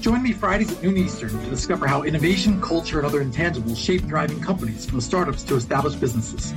Join 0.00 0.22
me 0.22 0.32
Fridays 0.32 0.70
at 0.72 0.82
noon 0.82 0.96
Eastern 0.96 1.30
to 1.30 1.50
discover 1.50 1.86
how 1.86 2.02
innovation, 2.02 2.60
culture, 2.60 2.98
and 2.98 3.06
other 3.06 3.24
intangibles 3.24 3.76
shape 3.76 4.02
thriving 4.02 4.40
companies 4.40 4.86
from 4.86 5.00
startups 5.00 5.42
to 5.44 5.56
established 5.56 6.00
businesses. 6.00 6.54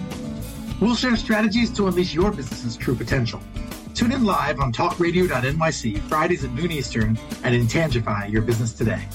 We'll 0.80 0.96
share 0.96 1.16
strategies 1.16 1.72
to 1.74 1.88
unleash 1.88 2.14
your 2.14 2.32
business's 2.32 2.78
true 2.78 2.96
potential. 2.96 3.42
Tune 3.94 4.12
in 4.12 4.26
live 4.26 4.60
on 4.60 4.72
talkradio.nyc 4.72 6.00
Fridays 6.04 6.44
at 6.44 6.52
noon 6.54 6.72
Eastern 6.72 7.18
and 7.44 7.56
Intangify 7.56 8.32
your 8.32 8.42
business 8.42 8.74
today. 8.74 9.08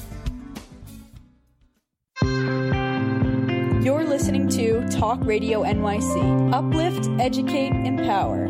You're 3.82 4.04
listening 4.04 4.48
to 4.50 4.86
Talk 4.88 5.20
Radio 5.22 5.62
NYC. 5.62 6.52
Uplift, 6.52 7.08
educate, 7.20 7.72
empower. 7.86 8.46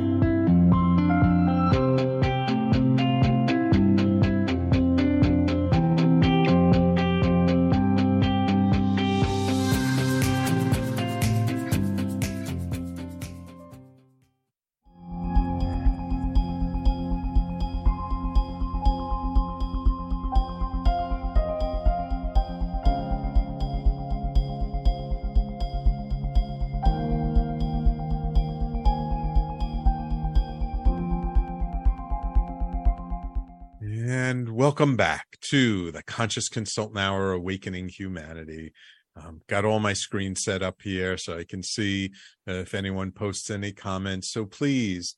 Welcome 34.76 34.94
back 34.94 35.38
to 35.40 35.90
the 35.92 36.02
Conscious 36.02 36.50
Consultant 36.50 36.98
Hour 36.98 37.32
Awakening 37.32 37.88
Humanity. 37.88 38.74
Um, 39.16 39.40
got 39.48 39.64
all 39.64 39.80
my 39.80 39.94
screens 39.94 40.44
set 40.44 40.62
up 40.62 40.82
here 40.82 41.16
so 41.16 41.38
I 41.38 41.44
can 41.44 41.62
see 41.62 42.10
if 42.46 42.74
anyone 42.74 43.10
posts 43.10 43.48
any 43.48 43.72
comments. 43.72 44.30
So 44.30 44.44
please, 44.44 45.16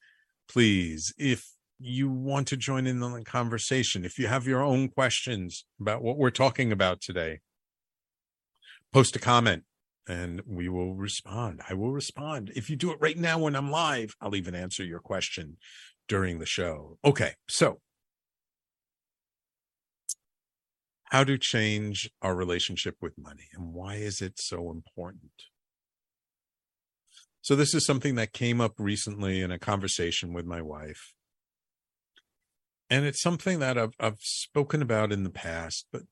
please, 0.48 1.12
if 1.18 1.44
you 1.80 2.08
want 2.08 2.46
to 2.46 2.56
join 2.56 2.86
in 2.86 3.00
the 3.00 3.24
conversation, 3.24 4.04
if 4.04 4.16
you 4.16 4.28
have 4.28 4.46
your 4.46 4.62
own 4.62 4.90
questions 4.90 5.64
about 5.80 6.02
what 6.02 6.18
we're 6.18 6.30
talking 6.30 6.70
about 6.70 7.00
today, 7.00 7.40
post 8.92 9.16
a 9.16 9.18
comment 9.18 9.64
and 10.06 10.40
we 10.46 10.68
will 10.68 10.94
respond. 10.94 11.62
I 11.68 11.74
will 11.74 11.90
respond. 11.90 12.52
If 12.54 12.70
you 12.70 12.76
do 12.76 12.92
it 12.92 12.98
right 13.00 13.18
now 13.18 13.40
when 13.40 13.56
I'm 13.56 13.72
live, 13.72 14.14
I'll 14.20 14.36
even 14.36 14.54
answer 14.54 14.84
your 14.84 15.00
question 15.00 15.56
during 16.06 16.38
the 16.38 16.46
show. 16.46 16.98
Okay, 17.04 17.32
so 17.48 17.80
how 21.10 21.24
to 21.24 21.38
change 21.38 22.10
our 22.20 22.34
relationship 22.34 22.96
with 23.00 23.18
money 23.18 23.48
and 23.54 23.72
why 23.72 23.94
is 23.94 24.20
it 24.20 24.34
so 24.38 24.70
important? 24.70 25.32
So, 27.40 27.56
this 27.56 27.74
is 27.74 27.86
something 27.86 28.16
that 28.16 28.32
came 28.32 28.60
up 28.60 28.74
recently 28.78 29.40
in 29.40 29.50
a 29.50 29.58
conversation 29.58 30.32
with 30.32 30.44
my 30.44 30.60
wife. 30.60 31.14
And 32.90 33.06
it's 33.06 33.22
something 33.22 33.58
that 33.60 33.78
I've, 33.78 33.94
I've 34.00 34.18
spoken 34.20 34.82
about 34.82 35.12
in 35.12 35.22
the 35.22 35.30
past, 35.30 35.86
but 35.92 36.02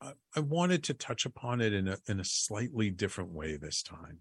I, 0.00 0.12
I 0.36 0.40
wanted 0.40 0.84
to 0.84 0.94
touch 0.94 1.24
upon 1.24 1.60
it 1.60 1.72
in 1.72 1.88
a, 1.88 1.98
in 2.08 2.20
a 2.20 2.24
slightly 2.24 2.90
different 2.90 3.32
way 3.32 3.56
this 3.56 3.82
time. 3.82 4.20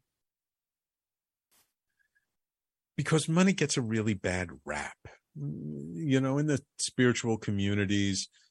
Because 2.96 3.28
money 3.28 3.54
gets 3.54 3.76
a 3.76 3.82
really 3.82 4.14
bad 4.14 4.50
rap. 4.66 4.98
You 5.36 6.22
know, 6.22 6.38
in 6.38 6.46
the 6.46 6.62
spiritual 6.78 7.38
communities, 7.38 8.28
Mm, 8.28 8.43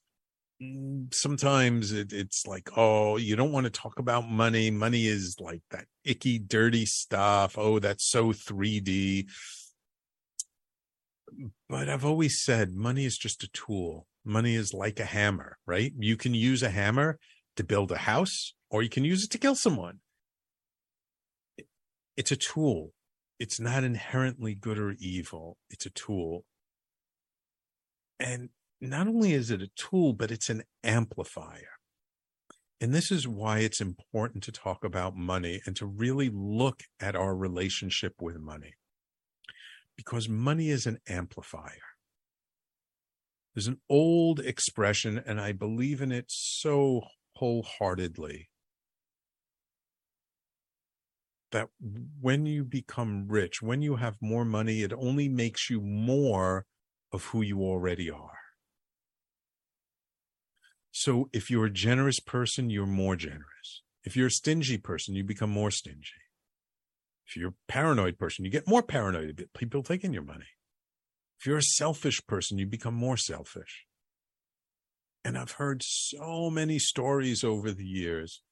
Mm, 0.63 1.13
sometimes 1.13 1.91
it, 1.91 2.13
it's 2.13 2.45
like, 2.47 2.69
oh, 2.77 3.17
you 3.17 3.35
don't 3.35 3.51
want 3.51 3.65
to 3.65 3.69
talk 3.69 3.99
about 3.99 4.29
money. 4.29 4.71
Money 4.71 5.07
is 5.07 5.37
like 5.39 5.61
that 5.71 5.85
icky, 6.03 6.39
dirty 6.39 6.85
stuff. 6.85 7.57
Oh, 7.57 7.79
that's 7.79 8.09
so 8.09 8.31
3D. 8.31 9.25
But 11.67 11.89
I've 11.89 12.05
always 12.05 12.41
said 12.43 12.73
money 12.73 13.05
is 13.05 13.17
just 13.17 13.43
a 13.43 13.49
tool. 13.49 14.07
Money 14.23 14.55
is 14.55 14.73
like 14.73 14.99
a 14.99 15.05
hammer, 15.05 15.57
right? 15.65 15.91
You 15.97 16.15
can 16.15 16.33
use 16.33 16.63
a 16.63 16.69
hammer 16.69 17.17
to 17.55 17.63
build 17.63 17.91
a 17.91 17.97
house 17.97 18.53
or 18.69 18.83
you 18.83 18.89
can 18.89 19.03
use 19.03 19.23
it 19.23 19.31
to 19.31 19.37
kill 19.37 19.55
someone. 19.55 19.99
It's 22.15 22.31
a 22.31 22.35
tool. 22.35 22.91
It's 23.39 23.59
not 23.59 23.83
inherently 23.83 24.53
good 24.53 24.77
or 24.77 24.95
evil. 24.99 25.57
It's 25.69 25.85
a 25.85 25.89
tool. 25.89 26.45
And 28.19 28.49
not 28.89 29.07
only 29.07 29.33
is 29.33 29.49
it 29.49 29.61
a 29.61 29.69
tool, 29.75 30.13
but 30.13 30.31
it's 30.31 30.49
an 30.49 30.63
amplifier. 30.83 31.69
And 32.81 32.93
this 32.93 33.11
is 33.11 33.27
why 33.27 33.59
it's 33.59 33.79
important 33.79 34.43
to 34.43 34.51
talk 34.51 34.83
about 34.83 35.15
money 35.15 35.61
and 35.65 35.75
to 35.77 35.85
really 35.85 36.29
look 36.33 36.81
at 36.99 37.15
our 37.15 37.35
relationship 37.35 38.15
with 38.21 38.37
money. 38.37 38.73
Because 39.95 40.27
money 40.27 40.69
is 40.69 40.85
an 40.85 40.97
amplifier. 41.07 41.93
There's 43.55 43.67
an 43.67 43.79
old 43.89 44.39
expression, 44.39 45.21
and 45.25 45.39
I 45.39 45.51
believe 45.53 46.01
in 46.01 46.11
it 46.11 46.25
so 46.27 47.03
wholeheartedly 47.35 48.49
that 51.51 51.69
when 52.19 52.47
you 52.47 52.65
become 52.65 53.27
rich, 53.27 53.61
when 53.61 53.81
you 53.81 53.97
have 53.97 54.17
more 54.19 54.43
money, 54.43 54.81
it 54.81 54.91
only 54.91 55.29
makes 55.29 55.69
you 55.69 55.79
more 55.79 56.65
of 57.11 57.25
who 57.25 57.43
you 57.43 57.61
already 57.61 58.09
are. 58.09 58.32
So 60.95 61.27
if 61.33 61.49
you're 61.49 61.65
a 61.65 61.71
generous 61.71 62.19
person, 62.19 62.69
you're 62.69 62.85
more 62.85 63.15
generous. 63.15 63.81
If 64.03 64.15
you're 64.15 64.27
a 64.27 64.31
stingy 64.31 64.77
person, 64.77 65.15
you 65.15 65.23
become 65.23 65.49
more 65.49 65.71
stingy. 65.71 66.21
If 67.25 67.35
you're 67.35 67.49
a 67.49 67.55
paranoid 67.67 68.19
person, 68.19 68.45
you 68.45 68.51
get 68.51 68.67
more 68.67 68.83
paranoid. 68.83 69.49
People 69.57 69.81
taking 69.81 70.13
your 70.13 70.23
money. 70.23 70.45
If 71.39 71.47
you're 71.47 71.57
a 71.57 71.63
selfish 71.63 72.21
person, 72.27 72.59
you 72.59 72.67
become 72.67 72.93
more 72.93 73.17
selfish. 73.17 73.87
And 75.25 75.35
I've 75.35 75.53
heard 75.53 75.81
so 75.81 76.51
many 76.51 76.77
stories 76.77 77.43
over 77.43 77.71
the 77.71 77.85
years 77.85 78.43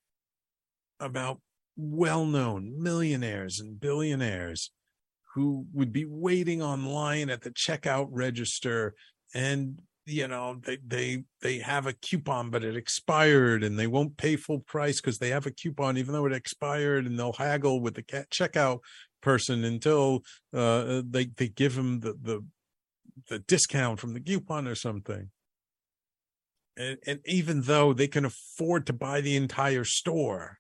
about 1.00 1.42
well 1.78 2.26
known 2.26 2.74
millionaires 2.82 3.60
and 3.60 3.80
billionaires 3.80 4.72
who 5.36 5.68
would 5.74 5.94
be 5.94 6.06
waiting 6.06 6.64
online 6.64 7.30
at 7.30 7.42
the 7.42 7.52
checkout 7.52 8.08
register 8.10 8.96
and 9.32 9.80
you 10.06 10.28
know 10.28 10.60
they 10.66 10.78
they 10.86 11.24
they 11.42 11.60
have 11.60 11.86
a 11.86 11.94
coupon 11.94 12.50
but 12.50 12.64
it 12.64 12.76
expired 12.76 13.64
and 13.64 13.78
they 13.78 13.88
won't 13.88 14.18
pay 14.18 14.36
full 14.36 14.60
price 14.60 15.00
because 15.00 15.20
they 15.20 15.30
have 15.30 15.46
a 15.46 15.52
coupon 15.52 15.98
even 15.98 16.14
though 16.14 16.26
it 16.26 16.34
expired 16.34 17.06
and 17.06 17.20
they'll 17.20 17.34
haggle 17.34 17.82
with 17.82 17.94
the 17.94 18.04
checkout 18.04 18.80
person 19.22 19.64
until 19.64 20.24
uh, 20.54 21.02
they 21.06 21.26
they 21.26 21.48
give 21.48 21.76
them 21.76 22.00
the 22.00 22.14
the 22.22 22.44
the 23.30 23.40
discount 23.40 24.00
from 24.00 24.14
the 24.14 24.20
coupon 24.20 24.68
or 24.68 24.76
something. 24.76 25.30
And, 26.78 26.98
and 27.06 27.20
even 27.26 27.64
though 27.64 27.94
they 27.94 28.08
can 28.08 28.26
afford 28.26 28.88
to 28.88 28.94
buy 28.94 29.22
the 29.22 29.36
entire 29.36 29.84
store. 29.84 30.60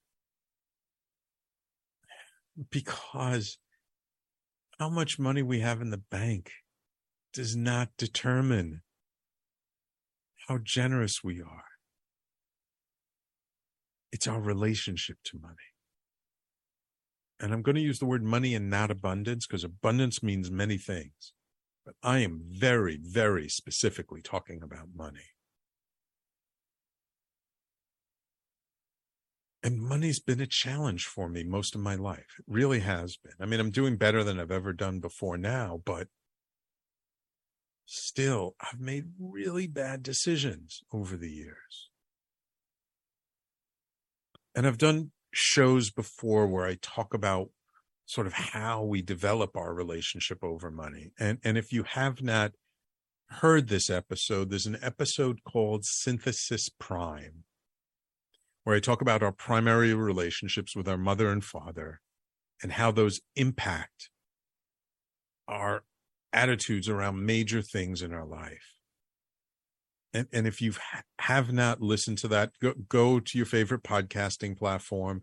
Because 2.69 3.58
how 4.77 4.89
much 4.89 5.17
money 5.17 5.41
we 5.41 5.62
have 5.62 5.82
in 5.82 5.89
the 5.89 5.97
bank 5.97 6.51
does 7.34 7.56
not 7.56 7.89
determine 7.97 8.82
how 10.47 10.60
generous 10.63 11.23
we 11.23 11.41
are. 11.41 11.65
It's 14.12 14.27
our 14.27 14.41
relationship 14.41 15.17
to 15.25 15.39
money. 15.39 15.56
and 17.39 17.54
I'm 17.54 17.62
going 17.63 17.75
to 17.75 17.82
use 17.82 17.99
the 17.99 18.06
word 18.06 18.23
money 18.23 18.54
and 18.56 18.69
not 18.69 18.91
abundance 18.91 19.47
because 19.47 19.63
abundance 19.63 20.21
means 20.21 20.51
many 20.51 20.77
things. 20.77 21.34
But 21.86 21.95
I 22.04 22.19
am 22.19 22.41
very, 22.47 22.99
very 23.01 23.49
specifically 23.49 24.21
talking 24.21 24.62
about 24.63 24.89
money. 24.95 25.32
And 29.63 29.82
money's 29.82 30.19
been 30.19 30.41
a 30.41 30.47
challenge 30.47 31.06
for 31.06 31.30
me 31.30 31.43
most 31.43 31.75
of 31.75 31.82
my 31.82 31.95
life. 31.95 32.38
It 32.39 32.45
really 32.47 32.80
has 32.80 33.17
been. 33.17 33.34
I 33.39 33.45
mean, 33.45 33.60
I'm 33.60 33.71
doing 33.71 33.97
better 33.97 34.23
than 34.23 34.39
I've 34.39 34.51
ever 34.51 34.73
done 34.73 34.99
before 34.99 35.38
now, 35.38 35.82
but 35.86 36.08
still, 37.91 38.56
I've 38.62 38.80
made 38.80 39.06
really 39.19 39.67
bad 39.67 40.01
decisions 40.01 40.82
over 40.93 41.17
the 41.17 41.30
years. 41.30 41.89
And 44.56 44.65
I've 44.65 44.77
done 44.77 45.12
shows 45.34 45.91
before 45.91 46.47
where 46.47 46.65
I 46.65 46.77
talk 46.82 47.13
about 47.13 47.49
sort 48.06 48.27
of 48.27 48.34
how 48.34 48.84
we 48.84 49.01
develop 49.01 49.56
our 49.56 49.73
relationship 49.73 50.43
over 50.43 50.71
money. 50.71 51.12
And 51.19 51.39
and 51.43 51.58
if 51.58 51.71
you 51.71 51.84
have 51.84 52.21
not 52.21 52.51
heard 53.27 53.67
this 53.67 53.89
episode, 53.89 54.49
there's 54.49 54.65
an 54.65 54.80
episode 54.82 55.43
called 55.43 55.86
Synthesis 55.86 56.69
Prime 56.69 57.43
where 58.63 58.75
I 58.75 58.80
talk 58.80 59.01
about 59.01 59.23
our 59.23 59.32
primary 59.32 59.93
relationships 59.93 60.75
with 60.75 60.88
our 60.88 60.97
mother 60.97 61.30
and 61.30 61.43
father 61.43 62.01
and 62.62 62.73
how 62.73 62.91
those 62.91 63.21
impact 63.36 64.10
our 65.47 65.84
attitudes 66.33 66.87
around 66.89 67.25
major 67.25 67.61
things 67.61 68.01
in 68.01 68.13
our 68.13 68.25
life. 68.25 68.75
And, 70.13 70.27
and 70.33 70.45
if 70.45 70.61
you 70.61 70.73
have 71.19 71.53
not 71.53 71.81
listened 71.81 72.17
to 72.19 72.27
that, 72.29 72.51
go, 72.61 72.73
go 72.89 73.19
to 73.19 73.37
your 73.37 73.45
favorite 73.45 73.83
podcasting 73.83 74.57
platform, 74.57 75.21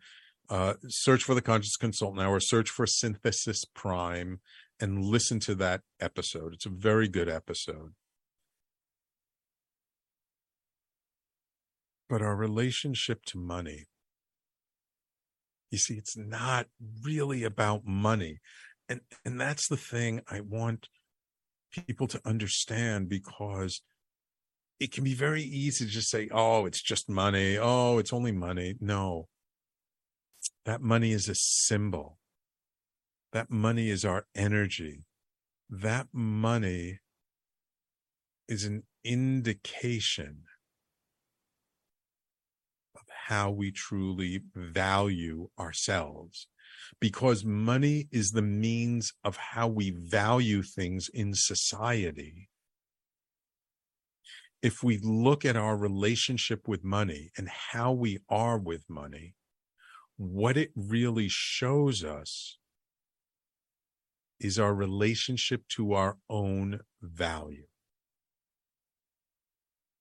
uh, 0.48 0.74
search 0.88 1.24
for 1.24 1.34
the 1.34 1.42
Conscious 1.42 1.76
Consultant 1.76 2.22
Hour, 2.22 2.40
search 2.40 2.70
for 2.70 2.86
Synthesis 2.86 3.66
Prime, 3.66 4.40
and 4.80 5.04
listen 5.04 5.40
to 5.40 5.54
that 5.56 5.82
episode. 6.00 6.54
It's 6.54 6.66
a 6.66 6.70
very 6.70 7.08
good 7.08 7.28
episode. 7.28 7.92
But 12.08 12.22
our 12.22 12.34
relationship 12.34 13.24
to 13.26 13.38
money, 13.38 13.84
you 15.70 15.76
see, 15.76 15.94
it's 15.94 16.16
not 16.16 16.66
really 17.04 17.44
about 17.44 17.84
money. 17.84 18.38
And, 18.88 19.00
and 19.26 19.38
that's 19.38 19.68
the 19.68 19.76
thing 19.76 20.22
I 20.30 20.40
want 20.40 20.88
people 21.70 22.06
to 22.08 22.20
understand 22.24 23.08
because 23.08 23.82
it 24.80 24.92
can 24.92 25.04
be 25.04 25.14
very 25.14 25.42
easy 25.42 25.84
to 25.84 25.90
just 25.90 26.10
say, 26.10 26.28
oh, 26.32 26.66
it's 26.66 26.82
just 26.82 27.08
money. 27.08 27.58
Oh, 27.58 27.98
it's 27.98 28.12
only 28.12 28.32
money. 28.32 28.76
No, 28.80 29.28
that 30.64 30.80
money 30.80 31.12
is 31.12 31.28
a 31.28 31.34
symbol. 31.34 32.18
That 33.32 33.50
money 33.50 33.90
is 33.90 34.04
our 34.04 34.26
energy. 34.34 35.04
That 35.68 36.08
money 36.12 37.00
is 38.48 38.64
an 38.64 38.84
indication 39.04 40.44
of 42.94 43.02
how 43.26 43.50
we 43.50 43.70
truly 43.70 44.42
value 44.54 45.48
ourselves. 45.58 46.48
Because 47.00 47.44
money 47.44 48.08
is 48.10 48.32
the 48.32 48.42
means 48.42 49.12
of 49.24 49.36
how 49.36 49.68
we 49.68 49.90
value 49.90 50.62
things 50.62 51.08
in 51.12 51.34
society. 51.34 52.48
If 54.62 54.82
we 54.82 54.98
look 54.98 55.44
at 55.44 55.56
our 55.56 55.76
relationship 55.76 56.66
with 56.66 56.84
money 56.84 57.30
and 57.36 57.48
how 57.48 57.92
we 57.92 58.18
are 58.28 58.58
with 58.58 58.84
money, 58.88 59.34
what 60.16 60.56
it 60.56 60.70
really 60.74 61.28
shows 61.28 62.02
us 62.02 62.58
is 64.40 64.58
our 64.58 64.74
relationship 64.74 65.66
to 65.68 65.92
our 65.92 66.16
own 66.28 66.80
value. 67.00 67.66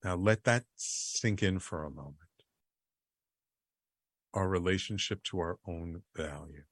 Now 0.03 0.15
let 0.15 0.43
that 0.45 0.63
sink 0.75 1.43
in 1.43 1.59
for 1.59 1.83
a 1.83 1.91
moment 1.91 2.26
our 4.33 4.47
relationship 4.47 5.23
to 5.23 5.39
our 5.39 5.57
own 5.67 6.03
value. 6.15 6.63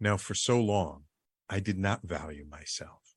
Now, 0.00 0.16
for 0.16 0.34
so 0.34 0.60
long, 0.60 1.04
I 1.48 1.60
did 1.60 1.78
not 1.78 2.02
value 2.02 2.44
myself. 2.48 3.14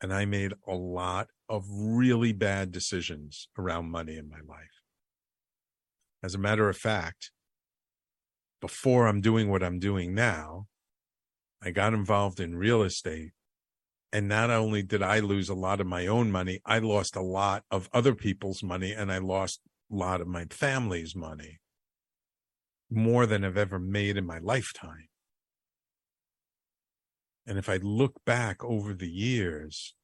And 0.00 0.12
I 0.12 0.24
made 0.24 0.54
a 0.66 0.74
lot 0.74 1.28
of 1.48 1.64
really 1.68 2.32
bad 2.32 2.70
decisions 2.70 3.48
around 3.58 3.90
money 3.90 4.16
in 4.16 4.28
my 4.28 4.40
life. 4.46 4.82
As 6.22 6.34
a 6.34 6.38
matter 6.38 6.68
of 6.68 6.76
fact, 6.76 7.30
before 8.60 9.06
I'm 9.06 9.20
doing 9.20 9.50
what 9.50 9.62
I'm 9.62 9.78
doing 9.78 10.14
now, 10.14 10.66
I 11.62 11.70
got 11.70 11.94
involved 11.94 12.40
in 12.40 12.56
real 12.56 12.82
estate 12.82 13.32
and 14.12 14.28
not 14.28 14.50
only 14.50 14.82
did 14.82 15.02
I 15.02 15.20
lose 15.20 15.48
a 15.48 15.54
lot 15.54 15.80
of 15.80 15.86
my 15.86 16.06
own 16.06 16.30
money, 16.30 16.60
I 16.64 16.78
lost 16.78 17.16
a 17.16 17.20
lot 17.20 17.64
of 17.70 17.88
other 17.92 18.14
people's 18.14 18.62
money 18.62 18.92
and 18.92 19.12
I 19.12 19.18
lost 19.18 19.60
a 19.90 19.94
lot 19.94 20.20
of 20.20 20.26
my 20.26 20.46
family's 20.50 21.14
money. 21.14 21.58
More 22.90 23.26
than 23.26 23.44
I've 23.44 23.58
ever 23.58 23.78
made 23.78 24.16
in 24.16 24.26
my 24.26 24.38
lifetime. 24.38 25.08
And 27.46 27.58
if 27.58 27.68
I 27.68 27.76
look 27.76 28.24
back 28.24 28.64
over 28.64 28.94
the 28.94 29.10
years, 29.10 29.94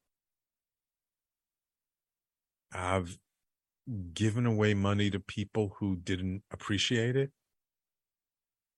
I've 2.73 3.19
given 4.13 4.45
away 4.45 4.75
money 4.75 5.11
to 5.11 5.21
people 5.21 5.77
who 5.79 5.97
didn't 5.97 6.43
appreciate 6.51 7.17
it. 7.17 7.31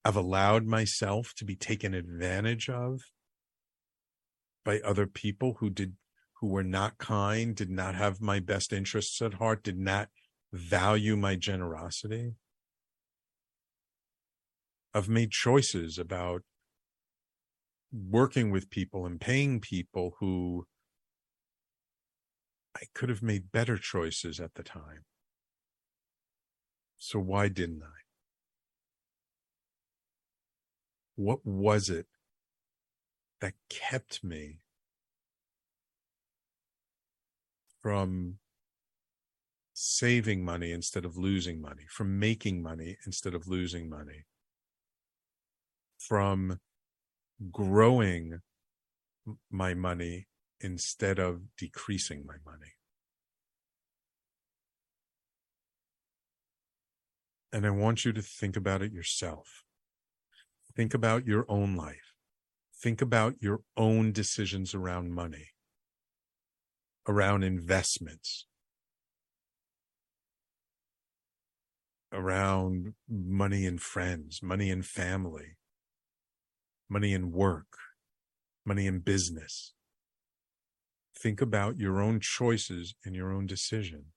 I've 0.05 0.17
allowed 0.17 0.67
myself 0.67 1.33
to 1.37 1.45
be 1.45 1.57
taken 1.57 1.95
advantage 1.95 2.69
of 2.69 3.01
by 4.67 4.81
other 4.81 5.07
people 5.07 5.57
who 5.61 5.71
did 5.71 5.95
who 6.41 6.49
were 6.49 6.65
not 6.65 6.99
kind, 6.99 7.57
did 7.57 7.71
not 7.71 7.95
have 7.95 8.21
my 8.21 8.41
best 8.41 8.71
interests 8.71 9.23
at 9.23 9.35
heart, 9.35 9.63
did 9.63 9.79
not 9.79 10.09
value 10.53 11.17
my 11.17 11.35
generosity. 11.35 12.33
I've 14.93 15.09
made 15.09 15.31
choices 15.31 15.99
about 15.99 16.43
working 17.91 18.51
with 18.51 18.69
people 18.69 19.07
and 19.07 19.19
paying 19.19 19.61
people 19.61 20.17
who 20.21 20.67
I 22.77 22.83
could 22.95 23.09
have 23.09 23.23
made 23.23 23.53
better 23.53 23.79
choices 23.79 24.41
at 24.41 24.55
the 24.57 24.63
time. 24.63 25.05
So 26.99 27.19
why 27.19 27.49
didn't 27.49 27.83
I? 27.83 28.01
What 31.15 31.47
was 31.47 31.89
it 31.89 32.07
that 33.41 33.55
kept 33.69 34.25
me 34.25 34.61
from 37.83 38.39
saving 39.75 40.45
money 40.45 40.73
instead 40.73 41.05
of 41.05 41.17
losing 41.17 41.61
money, 41.61 41.85
from 41.89 42.19
making 42.19 42.63
money 42.63 42.97
instead 43.05 43.35
of 43.35 43.47
losing 43.47 43.89
money, 43.91 44.25
from 45.99 46.59
growing 47.53 48.41
my 49.51 49.75
money 49.75 50.27
instead 50.61 51.19
of 51.19 51.43
decreasing 51.59 52.25
my 52.27 52.37
money. 52.45 52.73
And 57.53 57.67
I 57.67 57.71
want 57.71 58.05
you 58.05 58.13
to 58.13 58.23
think 58.23 58.57
about 58.57 58.83
it 58.83 58.93
yourself. 58.93 59.65
Think 60.75 60.95
about 60.95 61.27
your 61.27 61.45
own 61.49 61.77
life. 61.77 62.06
Think 62.87 63.03
about 63.03 63.35
your 63.41 63.63
own 63.77 64.13
decisions 64.13 64.73
around 64.73 65.11
money, 65.11 65.49
around 67.09 67.43
investments, 67.43 68.47
around 72.13 72.95
money 73.09 73.67
and 73.67 73.83
friends, 73.83 74.39
money 74.41 74.71
and 74.71 74.87
family, 74.87 75.57
money 76.89 77.13
and 77.13 77.33
work, 77.33 77.67
money 78.65 78.87
and 78.87 79.05
business. 79.05 79.75
Think 81.21 81.41
about 81.41 81.79
your 81.79 82.01
own 82.01 82.21
choices 82.21 82.95
and 83.05 83.17
your 83.17 83.33
own 83.33 83.47
decisions. 83.47 84.13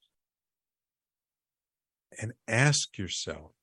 And 2.21 2.33
ask 2.47 2.99
yourself, 2.99 3.53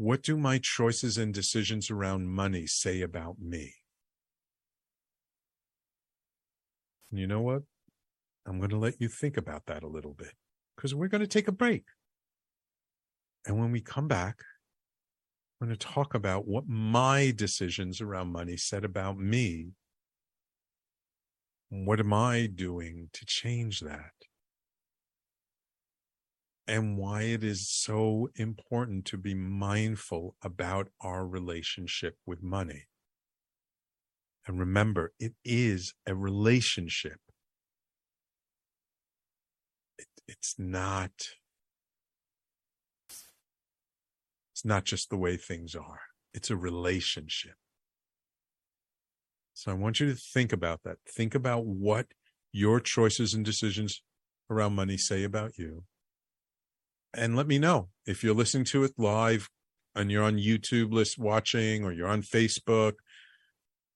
what 0.00 0.22
do 0.22 0.34
my 0.34 0.56
choices 0.56 1.18
and 1.18 1.34
decisions 1.34 1.90
around 1.90 2.26
money 2.26 2.66
say 2.66 3.02
about 3.02 3.38
me? 3.38 3.74
And 7.10 7.20
you 7.20 7.26
know 7.26 7.42
what? 7.42 7.64
I'm 8.46 8.56
going 8.56 8.70
to 8.70 8.78
let 8.78 8.98
you 8.98 9.08
think 9.08 9.36
about 9.36 9.66
that 9.66 9.82
a 9.82 9.88
little 9.88 10.14
bit 10.14 10.32
because 10.74 10.94
we're 10.94 11.08
going 11.08 11.20
to 11.20 11.26
take 11.26 11.48
a 11.48 11.52
break. 11.52 11.84
And 13.46 13.60
when 13.60 13.72
we 13.72 13.82
come 13.82 14.08
back, 14.08 14.38
we're 15.60 15.66
going 15.66 15.76
to 15.76 15.86
talk 15.86 16.14
about 16.14 16.48
what 16.48 16.64
my 16.66 17.30
decisions 17.36 18.00
around 18.00 18.32
money 18.32 18.56
said 18.56 18.86
about 18.86 19.18
me. 19.18 19.72
What 21.68 22.00
am 22.00 22.14
I 22.14 22.46
doing 22.46 23.10
to 23.12 23.26
change 23.26 23.80
that? 23.80 24.12
And 26.70 26.96
why 26.96 27.22
it 27.22 27.42
is 27.42 27.68
so 27.68 28.28
important 28.36 29.04
to 29.04 29.16
be 29.16 29.34
mindful 29.34 30.36
about 30.40 30.86
our 31.00 31.26
relationship 31.26 32.14
with 32.24 32.44
money. 32.44 32.84
And 34.46 34.60
remember, 34.60 35.12
it 35.18 35.32
is 35.44 35.94
a 36.06 36.14
relationship. 36.14 37.18
It, 39.98 40.06
it's 40.28 40.54
not, 40.58 41.10
it's 44.52 44.64
not 44.64 44.84
just 44.84 45.10
the 45.10 45.18
way 45.18 45.36
things 45.36 45.74
are. 45.74 46.02
It's 46.32 46.50
a 46.50 46.56
relationship. 46.56 47.54
So 49.54 49.72
I 49.72 49.74
want 49.74 49.98
you 49.98 50.06
to 50.08 50.14
think 50.14 50.52
about 50.52 50.82
that. 50.84 50.98
Think 51.04 51.34
about 51.34 51.66
what 51.66 52.06
your 52.52 52.78
choices 52.78 53.34
and 53.34 53.44
decisions 53.44 54.02
around 54.48 54.76
money 54.76 54.96
say 54.96 55.24
about 55.24 55.58
you. 55.58 55.82
And 57.14 57.36
let 57.36 57.46
me 57.46 57.58
know 57.58 57.88
if 58.06 58.22
you're 58.22 58.34
listening 58.34 58.64
to 58.66 58.84
it 58.84 58.92
live 58.96 59.48
and 59.94 60.10
you're 60.10 60.24
on 60.24 60.36
YouTube 60.36 60.92
list 60.92 61.18
watching 61.18 61.84
or 61.84 61.92
you're 61.92 62.08
on 62.08 62.22
Facebook 62.22 62.94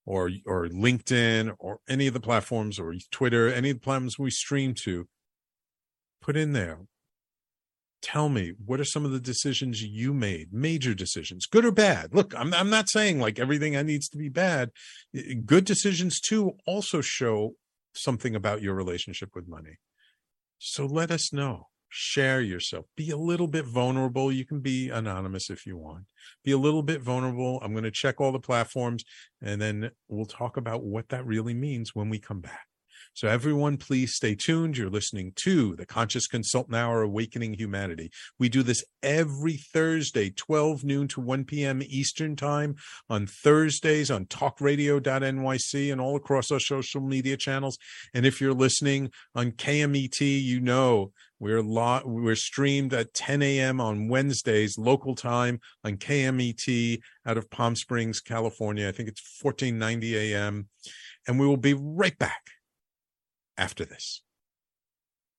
or 0.05 0.31
or 0.47 0.69
LinkedIn 0.69 1.55
or 1.59 1.79
any 1.89 2.07
of 2.07 2.15
the 2.15 2.21
platforms 2.21 2.79
or 2.79 2.95
Twitter, 3.11 3.49
any 3.49 3.71
of 3.71 3.77
the 3.77 3.85
platforms 3.85 4.19
we 4.19 4.31
stream 4.31 4.75
to, 4.85 5.07
put 6.21 6.37
in 6.37 6.53
there. 6.53 6.81
Tell 8.03 8.29
me 8.29 8.53
what 8.63 8.81
are 8.81 8.85
some 8.85 9.07
of 9.07 9.13
the 9.13 9.21
decisions 9.21 9.83
you 9.83 10.13
made, 10.13 10.53
major 10.53 10.93
decisions, 10.93 11.47
good 11.47 11.65
or 11.65 11.71
bad. 11.71 12.15
Look, 12.15 12.35
I'm 12.37 12.53
I'm 12.53 12.69
not 12.69 12.91
saying 12.91 13.19
like 13.19 13.39
everything 13.39 13.73
needs 13.87 14.09
to 14.11 14.19
be 14.19 14.29
bad. 14.29 14.71
Good 15.47 15.65
decisions 15.65 16.21
too 16.21 16.53
also 16.67 17.01
show 17.01 17.55
something 17.95 18.35
about 18.35 18.61
your 18.61 18.75
relationship 18.75 19.31
with 19.35 19.49
money. 19.49 19.79
So 20.59 20.85
let 20.85 21.11
us 21.11 21.33
know 21.33 21.69
share 21.97 22.41
yourself 22.41 22.87
be 22.97 23.11
a 23.11 23.17
little 23.17 23.47
bit 23.47 23.65
vulnerable 23.65 24.33
you 24.33 24.45
can 24.45 24.59
be 24.59 24.91
anonymous 24.91 25.49
if 25.49 25.65
you 25.65 25.77
want 25.77 26.05
be 26.43 26.51
a 26.51 26.59
little 26.59 26.83
bit 26.83 27.01
vulnerable 27.01 27.61
i'm 27.63 27.71
going 27.71 27.85
to 27.85 27.91
check 27.91 28.21
all 28.21 28.33
the 28.33 28.41
platforms 28.41 29.05
and 29.41 29.63
then 29.63 29.91
we'll 30.09 30.27
talk 30.27 30.57
about 30.57 30.83
what 30.83 31.09
that 31.09 31.25
really 31.25 31.55
means 31.55 31.95
when 31.95 32.09
we 32.09 32.19
come 32.19 32.41
back 32.41 32.67
so, 33.17 33.29
everyone, 33.29 33.77
please 33.77 34.13
stay 34.13 34.35
tuned. 34.35 34.77
You're 34.77 34.91
listening 34.91 35.35
to 35.37 35.77
the 35.77 35.87
Conscious 35.87 36.27
Consultant 36.27 36.75
Hour 36.75 37.03
Awakening 37.03 37.55
Humanity. 37.55 38.11
We 38.41 38.49
do 38.49 38.65
this 38.65 38.83
every 39.05 39.57
Thursday, 39.57 40.31
12 40.31 40.83
noon 40.83 41.07
to 41.09 41.21
1 41.21 41.45
p.m. 41.45 41.81
Eastern 41.85 42.35
Time 42.35 42.75
on 43.09 43.29
Thursdays 43.29 44.11
on 44.11 44.27
talkradio.nyc 44.27 45.93
and 45.93 46.01
all 46.01 46.17
across 46.17 46.51
our 46.51 46.59
social 46.59 47.01
media 47.01 47.37
channels. 47.37 47.79
And 48.15 48.27
if 48.27 48.41
you're 48.41 48.53
listening 48.53 49.11
on 49.33 49.53
KMET, 49.53 50.43
you 50.43 50.61
know 50.61 51.13
we're 51.41 51.63
lo- 51.63 52.03
we're 52.05 52.37
streamed 52.37 52.95
at 52.95 53.13
10 53.15 53.43
a.m. 53.43 53.81
on 53.81 54.09
Wednesdays, 54.09 54.79
local 54.79 55.15
time 55.15 55.61
on 55.85 55.97
KMET 55.97 57.01
out 57.27 57.37
of 57.37 57.51
Palm 57.51 57.77
Springs, 57.77 58.21
California. 58.21 58.89
I 58.89 58.93
think 58.93 59.09
it's 59.09 59.23
1490 59.43 60.33
a.m. 60.33 60.69
And 61.27 61.39
we 61.41 61.47
will 61.47 61.57
be 61.57 61.75
right 61.75 62.17
back 62.19 62.43
after 63.57 63.85
this. 63.85 64.23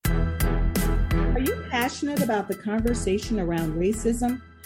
Are 0.06 1.40
you 1.40 1.66
passionate 1.70 2.22
about 2.22 2.48
the 2.48 2.56
conversation 2.56 3.40
around 3.40 3.74
racism? 3.74 4.42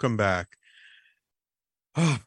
Welcome 0.00 0.16
back. 0.16 0.56
Oh, 1.94 2.20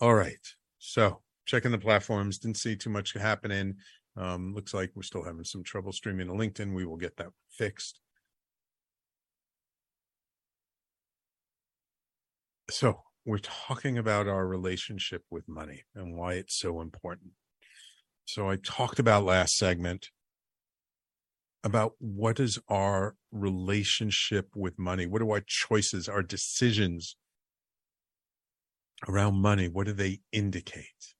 all 0.00 0.14
right. 0.16 0.44
So 0.78 1.20
checking 1.46 1.70
the 1.70 1.78
platforms, 1.78 2.38
didn't 2.38 2.56
see 2.56 2.74
too 2.74 2.90
much 2.90 3.12
happening. 3.12 3.76
Um, 4.16 4.52
looks 4.52 4.74
like 4.74 4.90
we're 4.96 5.02
still 5.02 5.22
having 5.22 5.44
some 5.44 5.62
trouble 5.62 5.92
streaming 5.92 6.26
to 6.26 6.32
LinkedIn. 6.32 6.74
We 6.74 6.84
will 6.84 6.96
get 6.96 7.18
that 7.18 7.28
fixed. 7.48 8.00
So 12.68 13.02
we're 13.24 13.38
talking 13.38 13.96
about 13.96 14.26
our 14.26 14.44
relationship 14.44 15.22
with 15.30 15.48
money 15.48 15.84
and 15.94 16.16
why 16.16 16.32
it's 16.32 16.58
so 16.58 16.80
important. 16.80 17.30
So 18.24 18.50
I 18.50 18.56
talked 18.56 18.98
about 18.98 19.22
last 19.22 19.56
segment 19.56 20.08
about 21.62 21.92
what 21.98 22.40
is 22.40 22.58
our 22.68 23.16
relationship 23.32 24.48
with 24.54 24.78
money? 24.78 25.06
What 25.06 25.22
are 25.22 25.30
our 25.30 25.42
choices, 25.46 26.08
our 26.08 26.22
decisions 26.22 27.16
around 29.08 29.40
money? 29.40 29.68
What 29.68 29.86
do 29.86 29.92
they 29.92 30.20
indicate? 30.32 31.14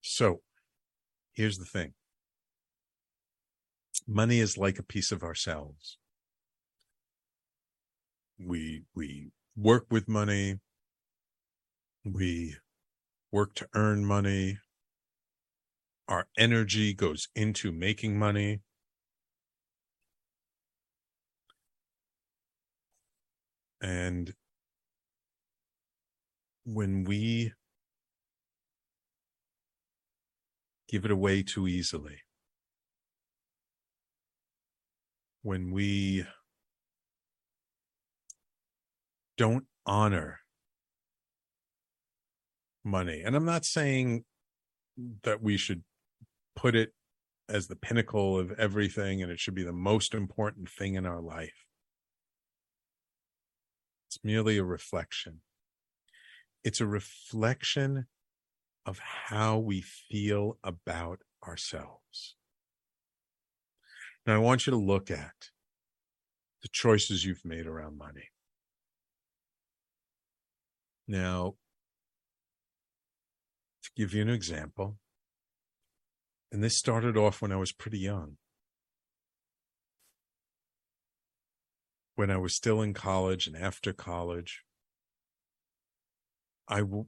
So 0.00 0.40
here's 1.32 1.58
the 1.58 1.64
thing. 1.64 1.94
Money 4.06 4.40
is 4.40 4.58
like 4.58 4.78
a 4.78 4.82
piece 4.82 5.10
of 5.12 5.22
ourselves. 5.22 5.98
We, 8.38 8.84
we 8.94 9.30
work 9.56 9.86
with 9.90 10.08
money. 10.08 10.60
We 12.04 12.56
work 13.32 13.54
to 13.54 13.68
earn 13.74 14.04
money 14.04 14.58
our 16.08 16.26
energy 16.36 16.92
goes 16.94 17.28
into 17.34 17.72
making 17.72 18.18
money. 18.18 18.60
And 23.84 24.32
when 26.64 27.04
we 27.04 27.52
give 30.88 31.04
it 31.04 31.10
away 31.10 31.42
too 31.42 31.68
easily, 31.68 32.16
when 35.42 35.70
we 35.70 36.24
don't 39.36 39.66
honor 39.84 40.40
money. 42.82 43.20
And 43.22 43.36
I'm 43.36 43.44
not 43.44 43.66
saying 43.66 44.24
that 45.24 45.42
we 45.42 45.58
should 45.58 45.82
put 46.56 46.74
it 46.74 46.94
as 47.50 47.66
the 47.66 47.76
pinnacle 47.76 48.38
of 48.38 48.52
everything 48.52 49.22
and 49.22 49.30
it 49.30 49.40
should 49.40 49.54
be 49.54 49.62
the 49.62 49.74
most 49.74 50.14
important 50.14 50.70
thing 50.70 50.94
in 50.94 51.04
our 51.04 51.20
life. 51.20 51.63
It's 54.14 54.22
merely 54.22 54.58
a 54.58 54.64
reflection. 54.64 55.40
It's 56.62 56.80
a 56.80 56.86
reflection 56.86 58.06
of 58.86 59.00
how 59.00 59.58
we 59.58 59.80
feel 59.80 60.56
about 60.62 61.18
ourselves. 61.44 62.36
Now, 64.24 64.36
I 64.36 64.38
want 64.38 64.66
you 64.66 64.70
to 64.70 64.76
look 64.76 65.10
at 65.10 65.50
the 66.62 66.68
choices 66.70 67.24
you've 67.24 67.44
made 67.44 67.66
around 67.66 67.98
money. 67.98 68.28
Now, 71.08 71.56
to 73.82 73.90
give 73.96 74.14
you 74.14 74.22
an 74.22 74.30
example, 74.30 74.98
and 76.52 76.62
this 76.62 76.78
started 76.78 77.16
off 77.16 77.42
when 77.42 77.50
I 77.50 77.56
was 77.56 77.72
pretty 77.72 77.98
young. 77.98 78.36
When 82.16 82.30
I 82.30 82.36
was 82.36 82.54
still 82.54 82.80
in 82.80 82.94
college 82.94 83.46
and 83.46 83.56
after 83.56 83.92
college, 83.92 84.62
I 86.68 86.80
w- 86.80 87.06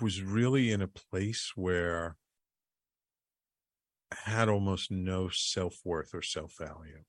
was 0.00 0.22
really 0.22 0.70
in 0.70 0.80
a 0.80 0.88
place 0.88 1.52
where 1.56 2.16
I 4.12 4.30
had 4.30 4.48
almost 4.48 4.90
no 4.90 5.28
self 5.28 5.80
worth 5.84 6.14
or 6.14 6.22
self 6.22 6.56
value. 6.58 7.04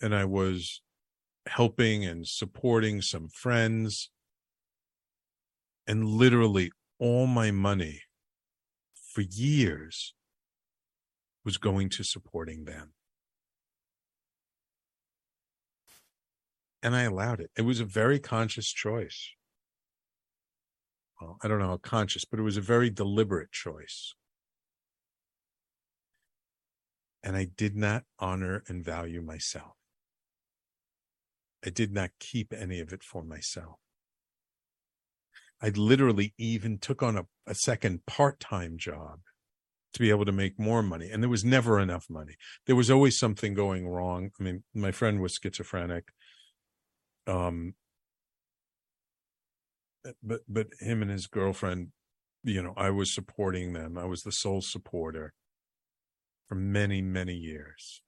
And 0.00 0.14
I 0.14 0.24
was 0.24 0.80
helping 1.46 2.04
and 2.04 2.26
supporting 2.26 3.02
some 3.02 3.28
friends. 3.28 4.10
And 5.86 6.06
literally 6.06 6.70
all 6.98 7.26
my 7.26 7.50
money 7.50 8.02
for 8.94 9.22
years 9.22 10.14
was 11.44 11.58
going 11.58 11.88
to 11.90 12.04
supporting 12.04 12.64
them. 12.64 12.92
And 16.82 16.96
I 16.96 17.02
allowed 17.02 17.40
it. 17.40 17.50
It 17.56 17.62
was 17.62 17.80
a 17.80 17.84
very 17.84 18.18
conscious 18.18 18.72
choice. 18.72 19.30
Well, 21.20 21.38
I 21.42 21.48
don't 21.48 21.60
know 21.60 21.68
how 21.68 21.76
conscious, 21.76 22.24
but 22.24 22.40
it 22.40 22.42
was 22.42 22.56
a 22.56 22.62
very 22.62 22.90
deliberate 22.90 23.52
choice. 23.52 24.14
And 27.22 27.36
I 27.36 27.44
did 27.56 27.76
not 27.76 28.02
honor 28.18 28.64
and 28.66 28.84
value 28.84 29.22
myself. 29.22 29.74
I 31.64 31.70
did 31.70 31.92
not 31.92 32.10
keep 32.18 32.52
any 32.52 32.80
of 32.80 32.92
it 32.92 33.04
for 33.04 33.22
myself. 33.22 33.76
I 35.60 35.68
literally 35.68 36.34
even 36.36 36.78
took 36.78 37.04
on 37.04 37.16
a, 37.16 37.26
a 37.46 37.54
second 37.54 38.04
part 38.04 38.40
time 38.40 38.76
job 38.76 39.20
to 39.94 40.00
be 40.00 40.10
able 40.10 40.24
to 40.24 40.32
make 40.32 40.58
more 40.58 40.82
money. 40.82 41.08
And 41.10 41.22
there 41.22 41.30
was 41.30 41.44
never 41.44 41.78
enough 41.78 42.06
money. 42.10 42.34
There 42.66 42.74
was 42.74 42.90
always 42.90 43.16
something 43.16 43.54
going 43.54 43.86
wrong. 43.86 44.30
I 44.40 44.42
mean, 44.42 44.64
my 44.74 44.90
friend 44.90 45.20
was 45.20 45.38
schizophrenic. 45.40 46.08
Um, 47.26 47.74
but, 50.22 50.40
but 50.48 50.68
him 50.80 51.02
and 51.02 51.10
his 51.10 51.26
girlfriend, 51.26 51.88
you 52.42 52.62
know, 52.62 52.74
I 52.76 52.90
was 52.90 53.14
supporting 53.14 53.72
them. 53.72 53.96
I 53.96 54.04
was 54.04 54.22
the 54.22 54.32
sole 54.32 54.62
supporter 54.62 55.32
for 56.48 56.54
many, 56.54 57.00
many 57.00 57.34
years. 57.34 58.02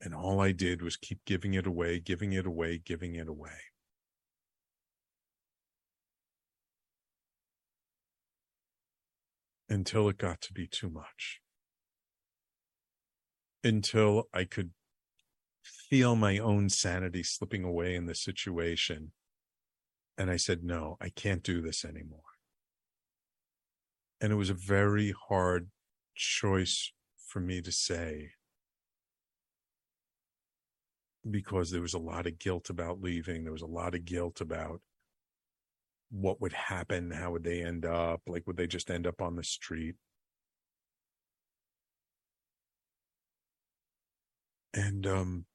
And 0.00 0.14
all 0.14 0.40
I 0.40 0.52
did 0.52 0.82
was 0.82 0.96
keep 0.96 1.24
giving 1.24 1.54
it 1.54 1.66
away, 1.66 1.98
giving 2.00 2.32
it 2.32 2.46
away, 2.46 2.80
giving 2.84 3.14
it 3.14 3.28
away. 3.28 3.50
until 9.68 10.08
it 10.08 10.18
got 10.18 10.40
to 10.42 10.52
be 10.52 10.66
too 10.66 10.88
much. 10.90 11.40
Until 13.62 14.28
I 14.32 14.44
could 14.44 14.70
feel 15.94 16.16
my 16.16 16.38
own 16.38 16.68
sanity 16.68 17.22
slipping 17.22 17.62
away 17.62 17.94
in 17.94 18.06
the 18.06 18.16
situation. 18.16 19.12
And 20.18 20.28
I 20.28 20.36
said, 20.36 20.64
no, 20.64 20.96
I 21.00 21.08
can't 21.08 21.44
do 21.44 21.62
this 21.62 21.84
anymore. 21.84 22.32
And 24.20 24.32
it 24.32 24.34
was 24.34 24.50
a 24.50 24.54
very 24.54 25.14
hard 25.28 25.68
choice 26.16 26.90
for 27.28 27.38
me 27.38 27.62
to 27.62 27.70
say 27.70 28.32
because 31.30 31.70
there 31.70 31.80
was 31.80 31.94
a 31.94 31.98
lot 32.00 32.26
of 32.26 32.40
guilt 32.40 32.70
about 32.70 33.00
leaving. 33.00 33.44
There 33.44 33.52
was 33.52 33.62
a 33.62 33.66
lot 33.66 33.94
of 33.94 34.04
guilt 34.04 34.40
about 34.40 34.80
what 36.10 36.40
would 36.40 36.54
happen? 36.54 37.12
How 37.12 37.30
would 37.30 37.44
they 37.44 37.62
end 37.62 37.86
up? 37.86 38.22
Like, 38.26 38.48
would 38.48 38.56
they 38.56 38.66
just 38.66 38.90
end 38.90 39.06
up 39.06 39.22
on 39.22 39.36
the 39.36 39.44
street? 39.44 39.94
And 44.74 45.06
um, 45.06 45.46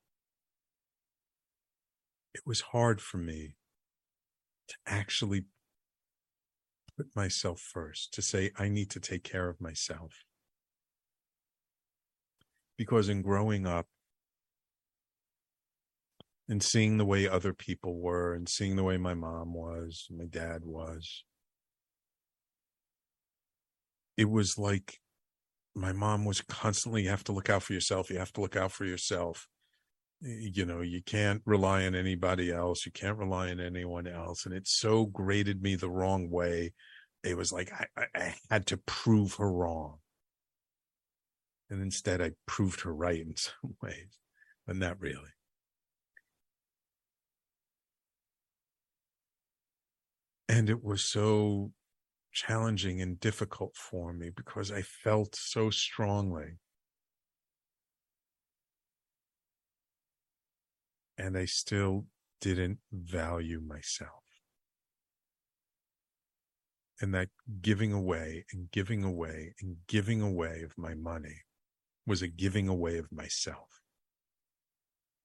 it 2.40 2.48
was 2.48 2.62
hard 2.62 3.02
for 3.02 3.18
me 3.18 3.56
to 4.70 4.76
actually 4.88 5.44
put 6.96 7.08
myself 7.16 7.60
first, 7.60 8.14
to 8.14 8.22
say, 8.22 8.52
I 8.58 8.70
need 8.70 8.90
to 8.92 9.00
take 9.00 9.24
care 9.24 9.50
of 9.50 9.60
myself. 9.60 10.24
Because 12.78 13.10
in 13.10 13.22
growing 13.22 13.68
up, 13.68 13.88
and 16.48 16.64
seeing 16.64 16.98
the 16.98 17.06
way 17.06 17.28
other 17.28 17.54
people 17.54 18.00
were 18.00 18.34
and 18.34 18.50
seeing 18.50 18.76
the 18.76 18.84
way 18.84 18.98
my 18.98 19.14
mom 19.14 19.54
was, 19.54 20.08
my 20.10 20.26
dad 20.26 20.66
was. 20.66 21.24
It 24.18 24.30
was 24.30 24.58
like 24.58 25.00
my 25.76 25.94
mom 25.94 26.26
was 26.26 26.42
constantly, 26.42 27.04
you 27.04 27.10
have 27.10 27.24
to 27.26 27.34
look 27.34 27.50
out 27.50 27.62
for 27.62 27.74
yourself. 27.74 28.10
You 28.10 28.18
have 28.18 28.34
to 28.34 28.42
look 28.42 28.56
out 28.56 28.72
for 28.72 28.86
yourself. 28.86 29.48
You 30.22 30.66
know, 30.66 30.82
you 30.82 31.02
can't 31.02 31.42
rely 31.46 31.86
on 31.86 31.96
anybody 31.96 32.52
else. 32.52 32.86
You 32.86 32.92
can't 32.92 33.18
rely 33.18 33.52
on 33.52 33.60
anyone 33.62 34.06
else. 34.06 34.46
And 34.46 34.54
it 34.54 34.68
so 34.68 35.06
grated 35.06 35.62
me 35.62 35.76
the 35.76 35.90
wrong 35.90 36.30
way. 36.30 36.74
It 37.24 37.38
was 37.38 37.54
like 37.54 37.72
I, 37.72 38.06
I 38.14 38.36
had 38.50 38.66
to 38.68 38.78
prove 38.78 39.36
her 39.36 39.52
wrong. 39.52 40.00
And 41.70 41.82
instead, 41.82 42.22
I 42.22 42.32
proved 42.48 42.82
her 42.82 42.94
right 42.94 43.22
in 43.22 43.36
some 43.38 43.76
ways, 43.82 44.20
but 44.68 44.76
not 44.76 45.00
really. 45.00 45.32
And 50.50 50.70
it 50.70 50.84
was 50.84 51.04
so 51.06 51.72
challenging 52.34 53.02
and 53.02 53.20
difficult 53.20 53.76
for 53.76 54.14
me 54.14 54.32
because 54.36 54.72
I 54.72 54.82
felt 54.82 55.36
so 55.36 55.70
strongly. 55.70 56.58
And 61.20 61.38
I 61.38 61.46
still 61.46 62.06
didn't 62.40 62.80
value 62.92 63.60
myself. 63.60 64.24
And 67.02 67.14
that 67.14 67.30
giving 67.62 67.92
away 67.92 68.46
and 68.54 68.72
giving 68.72 69.04
away 69.04 69.54
and 69.62 69.78
giving 69.88 70.22
away 70.22 70.62
of 70.64 70.78
my 70.78 70.94
money 70.94 71.44
was 72.08 72.22
a 72.22 72.28
giving 72.28 72.68
away 72.68 72.98
of 72.98 73.12
myself. 73.12 73.82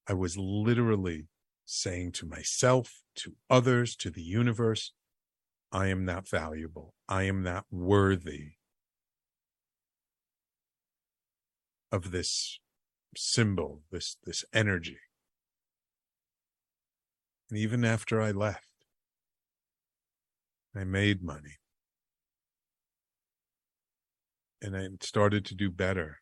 I 0.07 0.13
was 0.13 0.37
literally 0.37 1.27
saying 1.65 2.11
to 2.13 2.27
myself, 2.27 3.01
to 3.15 3.33
others, 3.49 3.95
to 3.95 4.09
the 4.09 4.21
universe, 4.21 4.91
I 5.71 5.87
am 5.87 6.05
not 6.05 6.29
valuable. 6.29 6.93
I 7.09 7.23
am 7.23 7.41
not 7.41 7.65
worthy 7.71 8.51
of 11.91 12.11
this 12.11 12.59
symbol, 13.15 13.81
this, 13.91 14.17
this 14.25 14.43
energy. 14.53 14.97
And 17.55 17.63
even 17.63 17.85
after 17.85 18.21
I 18.21 18.31
left, 18.31 18.67
I 20.75 20.83
made 20.83 21.23
money. 21.23 21.55
And 24.61 24.75
I 24.75 24.89
started 24.99 25.45
to 25.45 25.55
do 25.55 25.71
better. 25.71 26.17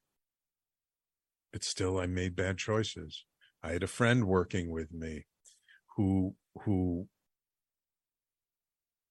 But 1.52 1.64
still, 1.64 1.98
I 1.98 2.06
made 2.06 2.36
bad 2.36 2.60
choices. 2.60 3.26
I 3.64 3.72
had 3.72 3.82
a 3.82 3.88
friend 3.88 4.28
working 4.28 4.70
with 4.70 4.94
me 4.94 5.26
who, 5.96 6.36
who 6.66 7.08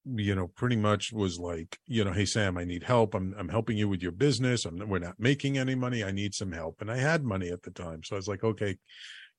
you 0.05 0.37
know, 0.37 0.47
pretty 0.47 0.77
much 0.77 1.13
was 1.13 1.41
like, 1.41 1.77
you 1.89 2.05
know, 2.05 2.13
hey 2.13 2.25
Sam, 2.25 2.57
I 2.57 2.63
need 2.63 2.85
help. 2.85 3.17
I'm 3.17 3.35
I'm 3.37 3.49
helping 3.49 3.77
you 3.77 3.89
with 3.89 4.01
your 4.01 4.13
business. 4.13 4.65
I'm 4.65 4.89
we're 4.89 5.01
not 5.01 5.19
making 5.19 5.59
any 5.59 5.75
money. 5.75 6.05
I 6.05 6.13
need 6.13 6.35
some 6.35 6.53
help. 6.53 6.81
And 6.81 6.89
I 6.89 6.99
had 6.99 7.25
money 7.25 7.51
at 7.51 7.63
the 7.63 7.73
time. 7.73 8.05
So 8.05 8.15
I 8.15 8.19
was 8.19 8.29
like, 8.29 8.45
okay, 8.45 8.79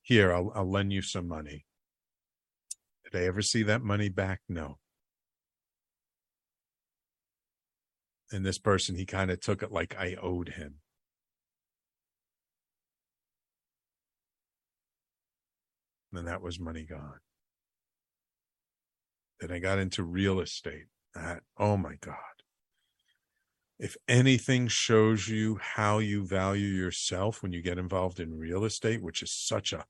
here, 0.02 0.34
I'll 0.34 0.52
I'll 0.54 0.70
lend 0.70 0.92
you 0.92 1.00
some 1.00 1.26
money. 1.26 1.64
They 3.14 3.26
I 3.26 3.26
ever 3.28 3.42
see 3.42 3.62
that 3.62 3.80
money 3.80 4.08
back? 4.08 4.40
No. 4.48 4.78
And 8.32 8.44
this 8.44 8.58
person, 8.58 8.96
he 8.96 9.06
kind 9.06 9.30
of 9.30 9.38
took 9.38 9.62
it 9.62 9.70
like 9.70 9.94
I 9.96 10.16
owed 10.20 10.48
him. 10.48 10.80
And 16.12 16.26
that 16.26 16.42
was 16.42 16.58
money 16.58 16.82
gone. 16.82 17.20
Then 19.38 19.52
I 19.52 19.60
got 19.60 19.78
into 19.78 20.02
real 20.02 20.40
estate. 20.40 20.86
That, 21.14 21.44
oh 21.56 21.76
my 21.76 21.94
God. 22.00 22.16
If 23.78 23.96
anything 24.08 24.66
shows 24.66 25.28
you 25.28 25.60
how 25.62 25.98
you 25.98 26.26
value 26.26 26.66
yourself 26.66 27.44
when 27.44 27.52
you 27.52 27.62
get 27.62 27.78
involved 27.78 28.18
in 28.18 28.36
real 28.36 28.64
estate, 28.64 29.00
which 29.00 29.22
is 29.22 29.30
such 29.30 29.72
a 29.72 29.84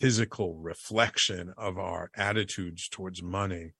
physical 0.00 0.56
reflection 0.58 1.52
of 1.56 1.78
our 1.78 2.10
attitudes 2.16 2.88
towards 2.88 3.22
money, 3.22 3.72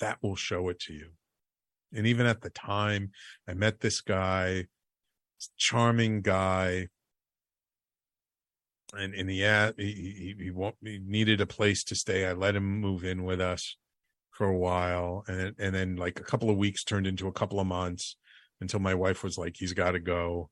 that 0.00 0.18
will 0.22 0.36
show 0.36 0.68
it 0.68 0.80
to 0.80 0.92
you. 0.92 1.10
And 1.92 2.06
even 2.06 2.26
at 2.26 2.40
the 2.40 2.50
time, 2.50 3.10
I 3.48 3.54
met 3.54 3.80
this 3.80 4.00
guy, 4.00 4.66
charming 5.56 6.22
guy, 6.22 6.88
and 8.96 9.14
and 9.14 9.30
he 9.30 9.40
had, 9.40 9.74
he 9.76 10.34
he, 10.36 10.52
he, 10.52 10.72
he 10.82 10.98
needed 10.98 11.40
a 11.40 11.46
place 11.46 11.84
to 11.84 11.94
stay. 11.94 12.26
I 12.26 12.32
let 12.32 12.56
him 12.56 12.80
move 12.80 13.04
in 13.04 13.24
with 13.24 13.40
us 13.40 13.76
for 14.30 14.46
a 14.46 14.56
while, 14.56 15.24
and 15.28 15.54
and 15.58 15.74
then 15.74 15.96
like 15.96 16.20
a 16.20 16.24
couple 16.24 16.50
of 16.50 16.56
weeks 16.56 16.84
turned 16.84 17.06
into 17.06 17.28
a 17.28 17.32
couple 17.32 17.60
of 17.60 17.66
months 17.66 18.16
until 18.60 18.80
my 18.80 18.94
wife 18.94 19.22
was 19.22 19.38
like, 19.38 19.56
"He's 19.56 19.72
got 19.72 19.92
to 19.92 20.00
go." 20.00 20.50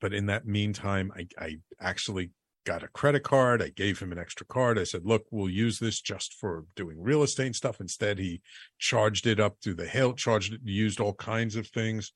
But 0.00 0.14
in 0.14 0.26
that 0.26 0.46
meantime, 0.46 1.12
I 1.16 1.26
I 1.38 1.56
actually 1.80 2.30
got 2.64 2.82
a 2.82 2.88
credit 2.88 3.22
card. 3.22 3.62
I 3.62 3.68
gave 3.68 3.98
him 3.98 4.12
an 4.12 4.18
extra 4.18 4.46
card. 4.46 4.78
I 4.78 4.84
said, 4.84 5.04
look, 5.04 5.24
we'll 5.30 5.50
use 5.50 5.78
this 5.78 6.00
just 6.00 6.34
for 6.34 6.64
doing 6.74 6.96
real 7.00 7.22
estate 7.22 7.54
stuff. 7.54 7.80
Instead, 7.80 8.18
he 8.18 8.40
charged 8.78 9.26
it 9.26 9.38
up 9.38 9.56
through 9.62 9.74
the 9.74 9.86
hill, 9.86 10.12
charged 10.14 10.54
it, 10.54 10.60
used 10.64 11.00
all 11.00 11.14
kinds 11.14 11.56
of 11.56 11.66
things 11.68 12.12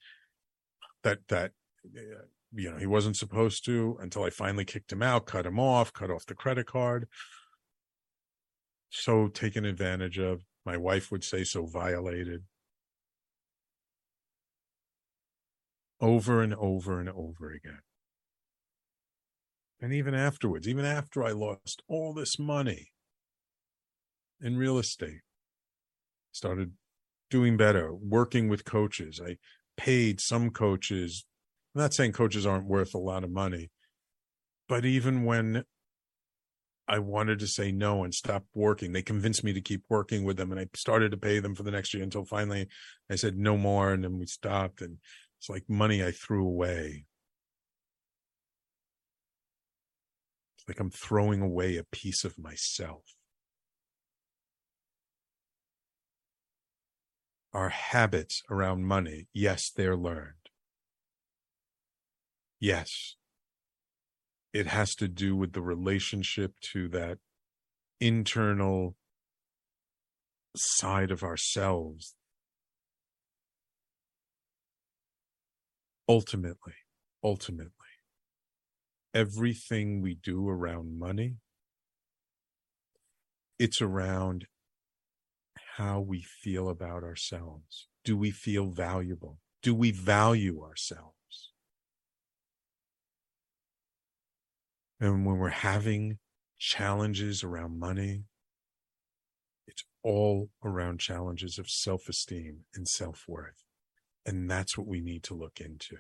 that, 1.03 1.19
that, 1.29 1.53
uh, 1.87 2.25
you 2.55 2.71
know, 2.71 2.79
he 2.79 2.87
wasn't 2.87 3.17
supposed 3.17 3.65
to 3.67 3.99
until 4.01 4.25
I 4.25 4.31
finally 4.31 4.65
kicked 4.65 4.93
him 4.93 5.03
out, 5.03 5.27
cut 5.27 5.47
him 5.47 5.61
off, 5.61 5.93
cut 5.93 6.11
off 6.11 6.27
the 6.27 6.35
credit 6.35 6.67
card. 6.67 7.09
So 8.91 9.29
taken 9.29 9.65
advantage 9.65 10.19
of. 10.19 10.43
My 10.65 10.77
wife 10.77 11.11
would 11.11 11.25
say 11.25 11.45
so 11.45 11.67
violated. 11.67 12.45
Over 16.01 16.43
and 16.43 16.55
over 16.55 17.01
and 17.01 17.09
over 17.09 17.51
again. 17.51 17.81
And 19.81 19.93
even 19.93 20.15
afterwards, 20.15 20.67
even 20.67 20.85
after 20.85 21.23
I 21.23 21.31
lost 21.31 21.83
all 21.89 22.13
this 22.13 22.39
money 22.39 22.93
in 24.41 24.57
real 24.57 24.79
estate, 24.79 25.21
started 26.33 26.73
doing 27.31 27.57
better, 27.57 27.95
working 27.95 28.49
with 28.49 28.65
coaches. 28.65 29.21
I 29.25 29.37
paid 29.77 30.21
some 30.21 30.51
coaches. 30.51 31.25
I'm 31.75 31.83
not 31.83 31.95
saying 31.95 32.13
coaches 32.13 32.47
aren't 32.47 32.67
worth 32.67 32.95
a 32.95 32.99
lot 32.99 33.25
of 33.25 33.31
money, 33.31 33.71
but 34.69 34.85
even 34.85 35.25
when 35.25 35.65
I 36.89 36.99
wanted 37.01 37.39
to 37.41 37.47
say 37.47 37.71
no 37.71 38.03
and 38.03 38.15
stop 38.15 38.45
working, 38.55 38.93
they 38.93 39.03
convinced 39.03 39.45
me 39.45 39.53
to 39.53 39.61
keep 39.61 39.83
working 39.91 40.25
with 40.25 40.39
them. 40.39 40.51
And 40.51 40.61
I 40.61 40.67
started 40.75 41.11
to 41.11 41.19
pay 41.19 41.39
them 41.39 41.55
for 41.55 41.63
the 41.63 41.71
next 41.71 41.93
year 41.93 42.03
until 42.03 42.25
finally 42.25 42.67
I 43.11 43.17
said 43.17 43.37
no 43.37 43.59
more. 43.59 43.93
And 43.93 44.03
then 44.03 44.19
we 44.19 44.27
stopped. 44.27 44.81
And 44.81 44.97
it's 45.39 45.51
like 45.51 45.65
money 45.69 46.03
I 46.03 46.13
threw 46.13 46.47
away 46.47 47.05
like 50.69 50.79
I'm 50.79 50.91
throwing 50.91 51.41
away 51.41 51.77
a 51.77 51.85
piece 51.85 52.25
of 52.25 52.39
myself. 52.39 53.03
Our 57.55 57.71
habits 57.71 58.43
around 58.51 58.85
money, 58.85 59.29
yes, 59.33 59.71
they're 59.75 59.97
learned. 59.97 60.35
Yes, 62.61 63.17
it 64.53 64.67
has 64.67 64.95
to 64.97 65.09
do 65.09 65.35
with 65.35 65.53
the 65.53 65.63
relationship 65.63 66.55
to 66.73 66.89
that 66.89 67.19
internal 68.01 68.97
side 70.57 71.11
of 71.11 71.23
ourselves. 71.23 72.15
Ultimately, 76.09 76.75
ultimately 77.23 77.78
everything 79.15 80.03
we 80.03 80.15
do 80.15 80.49
around 80.49 80.99
money, 80.99 81.37
it's 83.59 83.81
around 83.83 84.47
how 85.77 86.01
we 86.01 86.23
feel 86.23 86.69
about 86.69 87.03
ourselves. 87.03 87.89
Do 88.05 88.17
we 88.17 88.31
feel 88.31 88.67
valuable? 88.67 89.39
Do 89.63 89.75
we 89.75 89.91
value 89.91 90.63
ourselves? 90.63 91.53
And 95.01 95.25
when 95.25 95.39
we're 95.39 95.51
having 95.51 96.19
challenges 96.59 97.45
around 97.45 97.79
money, 97.79 98.25
it's 99.67 99.85
all 100.03 100.51
around 100.65 100.99
challenges 100.99 101.59
of 101.59 101.71
self 101.71 102.09
esteem 102.09 102.65
and 102.75 102.89
self 102.89 103.25
worth. 103.29 103.65
And 104.27 104.51
that's 104.51 104.77
what 104.77 104.87
we 104.87 105.01
need 105.01 105.23
to 105.25 105.35
look 105.35 105.61
into. 105.61 105.99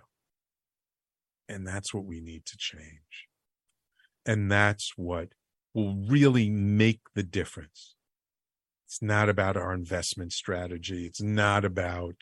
And 1.48 1.66
that's 1.66 1.94
what 1.94 2.04
we 2.04 2.20
need 2.20 2.44
to 2.46 2.56
change. 2.58 3.26
And 4.26 4.50
that's 4.50 4.92
what 4.96 5.28
will 5.74 5.94
really 5.94 6.50
make 6.50 7.00
the 7.14 7.22
difference. 7.22 7.94
It's 8.86 9.02
not 9.02 9.28
about 9.28 9.56
our 9.56 9.72
investment 9.72 10.32
strategy. 10.32 11.06
It's 11.06 11.22
not 11.22 11.64
about, 11.64 12.16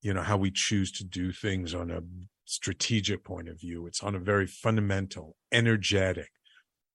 you 0.00 0.14
know, 0.14 0.22
how 0.22 0.36
we 0.36 0.50
choose 0.50 0.90
to 0.92 1.04
do 1.04 1.32
things 1.32 1.74
on 1.74 1.90
a 1.90 2.02
strategic 2.44 3.24
point 3.24 3.48
of 3.48 3.60
view. 3.60 3.86
It's 3.86 4.02
on 4.02 4.14
a 4.14 4.20
very 4.20 4.46
fundamental, 4.46 5.36
energetic, 5.52 6.30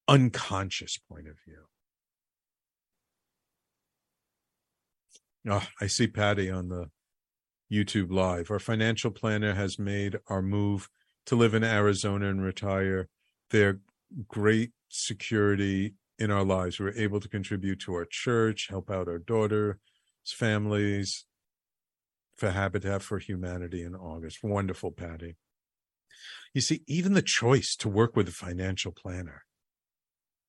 unconscious 0.08 0.98
point 0.98 1.28
of 1.28 1.36
view. 1.46 1.64
Oh, 5.48 5.68
I 5.80 5.88
see 5.88 6.08
Patty 6.08 6.50
on 6.50 6.70
the 6.70 6.90
YouTube 7.72 8.12
live. 8.12 8.50
Our 8.52 8.60
financial 8.60 9.12
planner 9.12 9.54
has 9.54 9.78
made 9.78 10.18
our 10.28 10.42
move 10.42 10.90
to 11.26 11.36
live 11.36 11.54
in 11.54 11.64
Arizona 11.64 12.30
and 12.30 12.44
retire. 12.44 13.08
They're 13.50 13.80
great 14.28 14.72
security 14.90 15.96
in 16.18 16.32
our 16.32 16.44
lives. 16.44 16.80
We're 16.80 16.94
able 16.94 17.20
to 17.20 17.30
contribute 17.30 17.80
to 17.82 17.94
our 17.94 18.06
church, 18.06 18.68
help 18.70 18.90
out 18.90 19.08
our 19.08 19.20
daughter's 19.20 19.76
families 20.26 21.26
for 22.38 22.52
Habitat 22.52 23.02
for 23.02 23.20
Humanity 23.20 23.84
in 23.84 23.96
August. 23.96 24.40
Wonderful, 24.44 24.92
Patty. 24.92 25.36
You 26.54 26.62
see, 26.62 26.84
even 26.88 27.14
the 27.14 27.22
choice 27.22 27.76
to 27.78 27.90
work 27.90 28.16
with 28.16 28.28
a 28.30 28.32
financial 28.32 28.92
planner, 28.92 29.44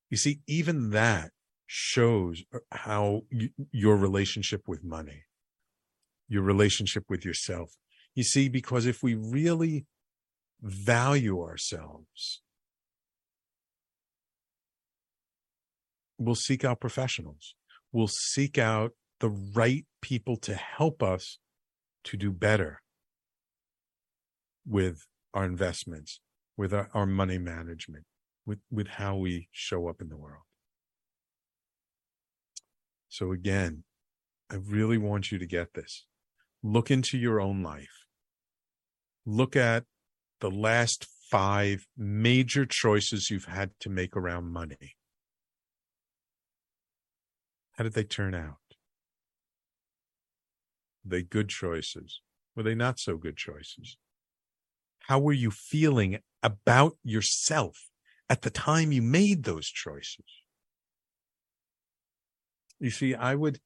you 0.09 0.17
see, 0.17 0.41
even 0.47 0.91
that 0.91 1.31
shows 1.67 2.45
how 2.71 3.23
you, 3.31 3.51
your 3.73 3.97
relationship 3.97 4.63
with 4.69 4.85
money, 4.85 5.25
your 6.29 6.43
relationship 6.43 7.05
with 7.09 7.25
yourself. 7.25 7.73
You 8.15 8.23
see, 8.23 8.49
because 8.49 8.87
if 8.87 9.03
we 9.03 9.15
really 9.15 9.87
value 10.63 11.43
ourselves, 11.43 12.43
we'll 16.19 16.35
seek 16.35 16.65
out 16.65 16.81
professionals. 16.81 17.55
We'll 17.93 18.09
seek 18.09 18.59
out 18.59 18.93
the 19.21 19.31
right 19.31 19.87
people 20.03 20.37
to 20.39 20.55
help 20.55 21.03
us 21.03 21.39
to 22.05 22.17
do 22.17 22.31
better 22.31 22.83
with 24.67 25.07
our 25.33 25.45
investments, 25.45 26.21
with 26.57 26.73
our, 26.73 26.89
our 26.93 27.07
money 27.07 27.39
management, 27.39 28.05
with, 28.45 28.59
with 28.71 28.89
how 28.89 29.17
we 29.17 29.49
show 29.53 29.89
up 29.89 30.01
in 30.01 30.09
the 30.09 30.17
world. 30.17 30.43
So 33.09 33.33
again, 33.33 33.85
I 34.51 34.57
really 34.57 34.99
want 34.99 35.33
you 35.33 35.39
to 35.39 35.47
get 35.47 35.75
this. 35.75 36.05
Look 36.63 36.91
into 36.91 37.19
your 37.19 37.41
own 37.41 37.63
life. 37.63 38.07
Look 39.25 39.57
at 39.57 39.85
the 40.41 40.51
last 40.51 41.07
five 41.31 41.87
major 41.97 42.65
choices 42.67 43.31
you've 43.31 43.47
had 43.47 43.71
to 43.81 43.91
make 43.91 44.17
around 44.17 44.53
money. 44.53 44.97
How 47.73 47.85
did 47.85 47.95
they 47.95 48.05
turn 48.05 48.35
out? 48.35 48.57
Were 51.05 51.11
they 51.11 51.23
good 51.23 51.49
choices? 51.49 52.21
Were 52.55 52.63
they 52.63 52.75
not 52.75 52.99
so 52.99 53.17
good 53.17 53.37
choices? 53.37 53.97
How 55.01 55.19
were 55.19 55.33
you 55.33 55.51
feeling 55.51 56.21
about 56.43 56.97
yourself 57.05 57.89
at 58.29 58.43
the 58.43 58.51
time 58.51 58.93
you 58.93 59.03
made 59.03 59.45
those 59.45 59.67
choices? 59.67 60.25
You 62.81 62.91
see, 62.91 63.15
I 63.15 63.35
would 63.35 63.61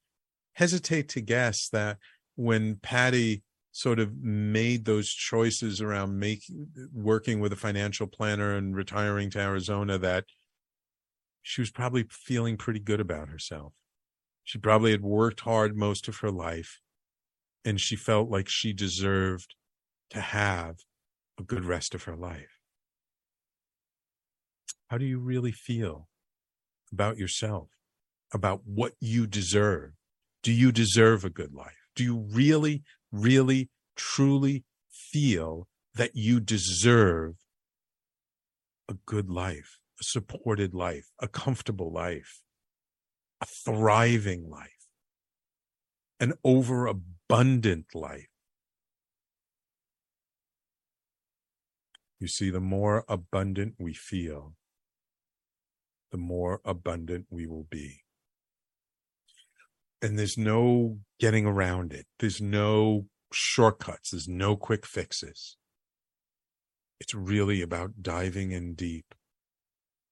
hesitate 0.54 1.08
to 1.10 1.20
guess 1.20 1.68
that 1.70 1.98
when 2.36 2.76
Patty 2.76 3.42
sort 3.72 3.98
of 3.98 4.16
made 4.16 4.84
those 4.84 5.08
choices 5.10 5.80
around 5.80 6.18
making 6.18 6.68
working 6.92 7.40
with 7.40 7.52
a 7.52 7.56
financial 7.56 8.06
planner 8.06 8.56
and 8.56 8.74
retiring 8.74 9.30
to 9.30 9.38
Arizona 9.38 9.98
that 9.98 10.24
she 11.42 11.60
was 11.60 11.70
probably 11.70 12.04
feeling 12.10 12.56
pretty 12.56 12.80
good 12.80 13.00
about 13.00 13.28
herself. 13.28 13.72
She 14.42 14.58
probably 14.58 14.90
had 14.90 15.02
worked 15.02 15.40
hard 15.40 15.76
most 15.76 16.08
of 16.08 16.18
her 16.18 16.30
life 16.30 16.80
and 17.64 17.80
she 17.80 17.96
felt 17.96 18.28
like 18.28 18.48
she 18.48 18.72
deserved 18.72 19.54
to 20.10 20.20
have 20.20 20.76
a 21.38 21.42
good 21.42 21.64
rest 21.64 21.94
of 21.94 22.04
her 22.04 22.16
life. 22.16 22.58
How 24.88 24.98
do 24.98 25.04
you 25.04 25.20
really 25.20 25.52
feel 25.52 26.08
about 26.92 27.16
yourself, 27.16 27.68
about 28.32 28.62
what 28.64 28.92
you 29.00 29.26
deserve. 29.26 29.92
Do 30.42 30.52
you 30.52 30.72
deserve 30.72 31.24
a 31.24 31.30
good 31.30 31.54
life? 31.54 31.76
Do 31.94 32.04
you 32.04 32.16
really, 32.16 32.82
really, 33.12 33.70
truly 33.96 34.64
feel 34.90 35.68
that 35.94 36.14
you 36.14 36.40
deserve 36.40 37.34
a 38.88 38.94
good 39.06 39.28
life, 39.30 39.78
a 40.00 40.04
supported 40.04 40.74
life, 40.74 41.10
a 41.20 41.28
comfortable 41.28 41.92
life, 41.92 42.42
a 43.40 43.46
thriving 43.46 44.48
life, 44.48 44.88
an 46.18 46.34
overabundant 46.44 47.86
life? 47.94 48.28
You 52.18 52.28
see, 52.28 52.50
the 52.50 52.60
more 52.60 53.04
abundant 53.08 53.76
we 53.78 53.94
feel, 53.94 54.54
the 56.12 56.18
more 56.18 56.60
abundant 56.64 57.26
we 57.30 57.46
will 57.46 57.66
be. 57.70 58.02
And 60.02 60.18
there's 60.18 60.38
no 60.38 60.98
getting 61.18 61.44
around 61.44 61.92
it. 61.92 62.06
There's 62.18 62.40
no 62.40 63.06
shortcuts. 63.32 64.10
There's 64.10 64.28
no 64.28 64.56
quick 64.56 64.86
fixes. 64.86 65.56
It's 67.00 67.14
really 67.14 67.62
about 67.62 68.02
diving 68.02 68.50
in 68.52 68.74
deep 68.74 69.14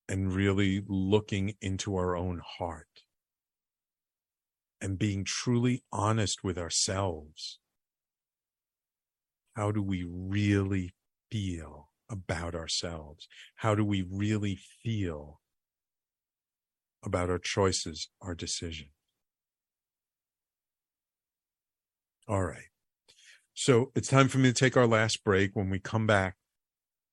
and 0.09 0.32
really 0.32 0.82
looking 0.86 1.55
into 1.61 1.97
our 1.97 2.16
own 2.16 2.41
heart 2.59 3.05
and 4.80 4.99
being 4.99 5.24
truly 5.24 5.82
honest 5.93 6.45
with 6.45 6.57
ourselves. 6.57 7.59
How 9.55 9.72
do 9.72 9.82
we 9.82 10.05
really 10.09 10.95
feel 11.30 11.89
about 12.11 12.55
ourselves? 12.55 13.28
How 13.57 13.74
do 13.74 13.84
we 13.84 14.07
really 14.09 14.57
feel 14.57 15.41
about 17.05 17.28
our 17.28 17.39
choices, 17.39 18.09
our 18.22 18.34
decisions? 18.34 18.91
All 22.29 22.45
right. 22.45 22.68
So 23.55 23.91
it's 23.95 24.09
time 24.09 24.29
for 24.29 24.37
me 24.37 24.51
to 24.51 24.55
take 24.55 24.76
our 24.76 24.87
last 24.87 25.24
break. 25.24 25.53
When 25.55 25.70
we 25.70 25.79
come 25.79 26.07
back, 26.07 26.37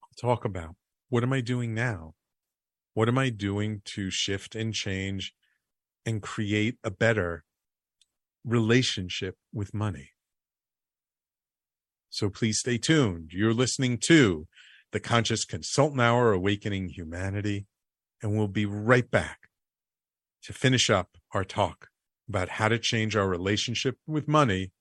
I'll 0.03 0.29
talk 0.29 0.43
about 0.43 0.75
what 1.07 1.23
am 1.23 1.31
I 1.31 1.39
doing 1.39 1.73
now? 1.73 2.15
What 2.95 3.07
am 3.07 3.17
I 3.17 3.29
doing 3.29 3.81
to 3.85 4.09
shift 4.09 4.55
and 4.55 4.73
change 4.73 5.33
and 6.05 6.21
create 6.21 6.75
a 6.83 6.91
better 6.91 7.45
relationship 8.43 9.37
with 9.53 9.73
money? 9.73 10.09
So 12.09 12.29
please 12.29 12.59
stay 12.59 12.77
tuned. 12.77 13.31
You're 13.31 13.53
listening 13.53 13.97
to 14.07 14.47
the 14.91 14.99
Conscious 14.99 15.45
Consultant 15.45 16.01
Hour, 16.01 16.33
Awakening 16.33 16.89
Humanity, 16.89 17.67
and 18.21 18.37
we'll 18.37 18.49
be 18.49 18.65
right 18.65 19.09
back 19.09 19.47
to 20.43 20.51
finish 20.51 20.89
up 20.89 21.11
our 21.33 21.45
talk 21.45 21.87
about 22.27 22.49
how 22.49 22.67
to 22.67 22.77
change 22.77 23.15
our 23.15 23.27
relationship 23.27 23.97
with 24.05 24.27
money 24.27 24.71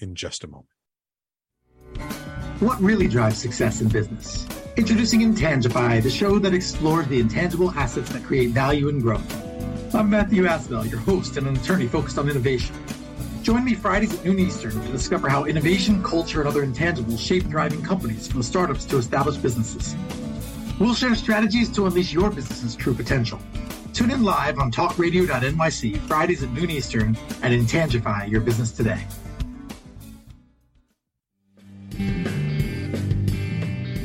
in 0.00 0.14
just 0.14 0.44
a 0.44 0.48
moment. 0.48 0.68
What 2.60 2.80
really 2.80 3.08
drives 3.08 3.38
success 3.38 3.80
in 3.80 3.88
business? 3.88 4.46
Introducing 4.76 5.20
Intangify, 5.20 6.02
the 6.02 6.10
show 6.10 6.38
that 6.38 6.54
explores 6.54 7.06
the 7.08 7.20
intangible 7.20 7.70
assets 7.72 8.10
that 8.10 8.24
create 8.24 8.50
value 8.50 8.88
and 8.88 9.02
growth. 9.02 9.94
I'm 9.94 10.10
Matthew 10.10 10.44
Asbell, 10.44 10.90
your 10.90 11.00
host 11.00 11.36
and 11.36 11.46
an 11.46 11.56
attorney 11.56 11.86
focused 11.86 12.18
on 12.18 12.28
innovation. 12.28 12.74
Join 13.42 13.64
me 13.64 13.74
Fridays 13.74 14.14
at 14.14 14.24
noon 14.24 14.38
Eastern 14.38 14.72
to 14.72 14.92
discover 14.92 15.28
how 15.28 15.44
innovation, 15.44 16.02
culture, 16.02 16.40
and 16.40 16.48
other 16.48 16.66
intangibles 16.66 17.20
shape 17.20 17.44
thriving 17.44 17.82
companies 17.82 18.26
from 18.26 18.42
startups 18.42 18.84
to 18.86 18.96
established 18.96 19.42
businesses. 19.42 19.94
We'll 20.80 20.94
share 20.94 21.14
strategies 21.14 21.70
to 21.72 21.86
unleash 21.86 22.12
your 22.12 22.30
business's 22.30 22.74
true 22.74 22.94
potential. 22.94 23.38
Tune 23.92 24.10
in 24.10 24.24
live 24.24 24.58
on 24.58 24.72
talkradio.nyc 24.72 25.98
Fridays 26.08 26.42
at 26.42 26.50
noon 26.50 26.70
Eastern 26.70 27.16
and 27.42 27.54
Intangify 27.54 28.28
your 28.28 28.40
business 28.40 28.72
today. 28.72 29.06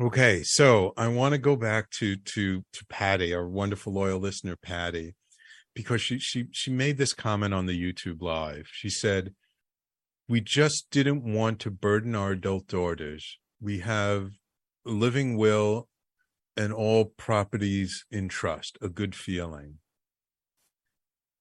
Okay, 0.00 0.42
so 0.42 0.94
I 0.96 1.08
want 1.08 1.32
to 1.32 1.38
go 1.38 1.56
back 1.56 1.90
to 1.98 2.16
to 2.16 2.64
to 2.72 2.86
Patty, 2.88 3.34
our 3.34 3.46
wonderful 3.46 3.92
loyal 3.92 4.18
listener, 4.18 4.56
Patty, 4.56 5.14
because 5.74 6.00
she 6.00 6.18
she 6.18 6.46
she 6.52 6.70
made 6.70 6.96
this 6.96 7.12
comment 7.12 7.52
on 7.52 7.66
the 7.66 7.78
YouTube 7.78 8.22
live. 8.22 8.66
She 8.72 8.88
said, 8.88 9.34
"We 10.26 10.40
just 10.40 10.86
didn't 10.90 11.30
want 11.30 11.60
to 11.60 11.70
burden 11.70 12.14
our 12.14 12.30
adult 12.30 12.66
daughters. 12.66 13.38
We 13.60 13.80
have 13.80 14.30
a 14.86 14.90
living 14.90 15.36
will 15.36 15.90
and 16.56 16.72
all 16.72 17.04
properties 17.04 18.06
in 18.10 18.30
trust. 18.30 18.78
A 18.80 18.88
good 18.88 19.14
feeling." 19.14 19.80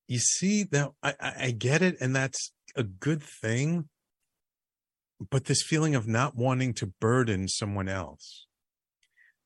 You 0.10 0.20
see, 0.20 0.66
now 0.70 0.96
I, 1.02 1.14
I 1.22 1.52
get 1.52 1.82
it, 1.82 1.96
and 2.02 2.14
that's 2.14 2.52
a 2.76 2.84
good 2.84 3.24
thing. 3.24 3.88
But 5.32 5.46
this 5.46 5.64
feeling 5.64 5.96
of 5.96 6.10
not 6.10 6.36
wanting 6.36 6.74
to 6.76 6.88
burden 7.00 7.48
someone 7.48 7.88
else 7.88 8.48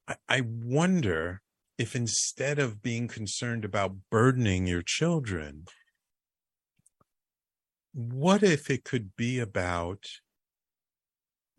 I, 0.07 0.41
wonder 0.41 1.41
if 1.77 1.95
instead 1.95 2.59
of 2.59 2.81
being 2.81 3.07
concerned 3.07 3.63
about 3.63 3.95
burdening 4.11 4.67
your 4.67 4.81
children, 4.81 5.65
what 7.93 8.43
if 8.43 8.69
it 8.69 8.83
could 8.83 9.15
be 9.15 9.39
about 9.39 10.03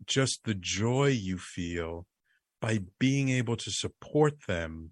just 0.05 0.43
the 0.43 0.53
joy 0.53 1.07
you 1.07 1.37
feel 1.37 2.05
by 2.61 2.79
being 2.99 3.29
able 3.29 3.55
to 3.57 3.71
support 3.71 4.45
them 4.47 4.91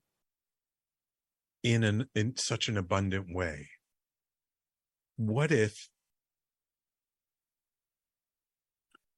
in 1.62 1.84
an 1.84 2.10
in 2.16 2.36
such 2.38 2.68
an 2.68 2.78
abundant 2.78 3.28
way? 3.34 3.70
What 5.16 5.52
if 5.52 5.90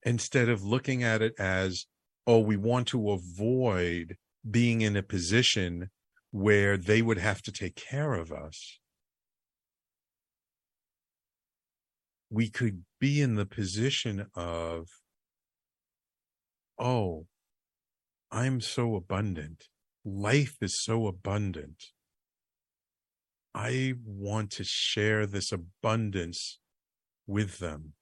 instead 0.03 0.49
of 0.49 0.63
looking 0.63 1.03
at 1.03 1.21
it 1.21 1.33
as 1.39 1.85
oh 2.27 2.39
we 2.39 2.57
want 2.57 2.87
to 2.89 3.11
avoid 3.11 4.17
being 4.49 4.81
in 4.81 4.95
a 4.95 5.03
position 5.03 5.89
where 6.31 6.77
they 6.77 7.01
would 7.01 7.17
have 7.17 7.41
to 7.43 7.51
take 7.51 7.75
care 7.75 8.13
of 8.13 8.31
us, 8.31 8.79
we 12.29 12.49
could 12.49 12.83
be 12.99 13.21
in 13.21 13.35
the 13.35 13.45
position 13.45 14.27
of, 14.35 14.87
oh, 16.77 17.25
I'm 18.31 18.59
so 18.59 18.95
abundant. 18.95 19.65
Life 20.03 20.57
is 20.61 20.83
so 20.83 21.07
abundant. 21.07 21.85
I 23.53 23.93
want 24.03 24.51
to 24.51 24.65
share 24.65 25.25
this 25.25 25.53
abundance 25.53 26.59
with 27.25 27.59
them, 27.59 27.93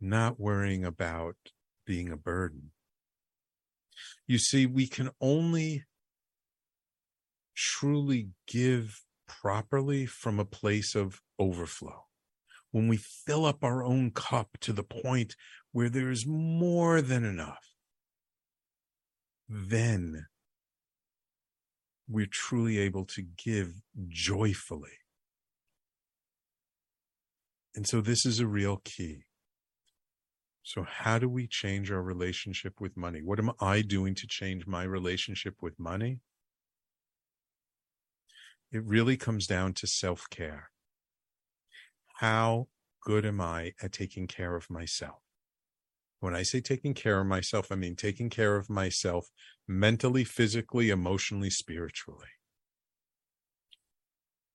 not 0.00 0.38
worrying 0.38 0.84
about 0.84 1.36
being 1.86 2.10
a 2.10 2.16
burden. 2.16 2.72
You 4.32 4.38
see, 4.38 4.64
we 4.64 4.86
can 4.86 5.10
only 5.20 5.84
truly 7.54 8.30
give 8.48 9.02
properly 9.28 10.06
from 10.06 10.40
a 10.40 10.46
place 10.46 10.94
of 10.94 11.20
overflow. 11.38 12.06
When 12.70 12.88
we 12.88 12.96
fill 12.96 13.44
up 13.44 13.62
our 13.62 13.84
own 13.84 14.10
cup 14.10 14.56
to 14.62 14.72
the 14.72 14.84
point 14.84 15.36
where 15.72 15.90
there 15.90 16.10
is 16.10 16.26
more 16.26 17.02
than 17.02 17.26
enough, 17.26 17.74
then 19.50 20.28
we're 22.08 22.24
truly 22.24 22.78
able 22.78 23.04
to 23.04 23.22
give 23.36 23.82
joyfully. 24.08 24.96
And 27.74 27.86
so 27.86 28.00
this 28.00 28.24
is 28.24 28.40
a 28.40 28.46
real 28.46 28.80
key. 28.82 29.24
So 30.62 30.84
how 30.84 31.18
do 31.18 31.28
we 31.28 31.46
change 31.46 31.90
our 31.90 32.02
relationship 32.02 32.80
with 32.80 32.96
money? 32.96 33.20
What 33.20 33.38
am 33.40 33.50
I 33.60 33.82
doing 33.82 34.14
to 34.16 34.26
change 34.26 34.66
my 34.66 34.84
relationship 34.84 35.56
with 35.60 35.78
money? 35.78 36.20
It 38.70 38.84
really 38.84 39.16
comes 39.16 39.46
down 39.46 39.74
to 39.74 39.86
self 39.86 40.30
care. 40.30 40.70
How 42.16 42.68
good 43.00 43.26
am 43.26 43.40
I 43.40 43.72
at 43.82 43.92
taking 43.92 44.26
care 44.26 44.54
of 44.54 44.70
myself? 44.70 45.18
When 46.20 46.36
I 46.36 46.44
say 46.44 46.60
taking 46.60 46.94
care 46.94 47.20
of 47.20 47.26
myself, 47.26 47.72
I 47.72 47.74
mean 47.74 47.96
taking 47.96 48.30
care 48.30 48.54
of 48.54 48.70
myself 48.70 49.28
mentally, 49.66 50.22
physically, 50.22 50.90
emotionally, 50.90 51.50
spiritually. 51.50 52.28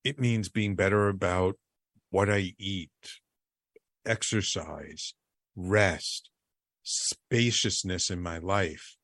It 0.05 0.19
means 0.19 0.47
being 0.47 0.75
better 0.75 1.09
about 1.09 1.59
what 2.09 2.29
I 2.29 2.53
eat, 2.57 3.19
exercise, 4.05 5.13
rest, 5.57 6.29
spaciousness 6.83 8.09
in 8.09 8.21
my 8.21 8.37
life, 8.37 8.95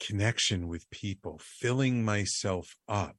connection 0.00 0.68
with 0.68 0.90
people, 0.90 1.40
filling 1.40 2.04
myself 2.04 2.76
up. 2.88 3.16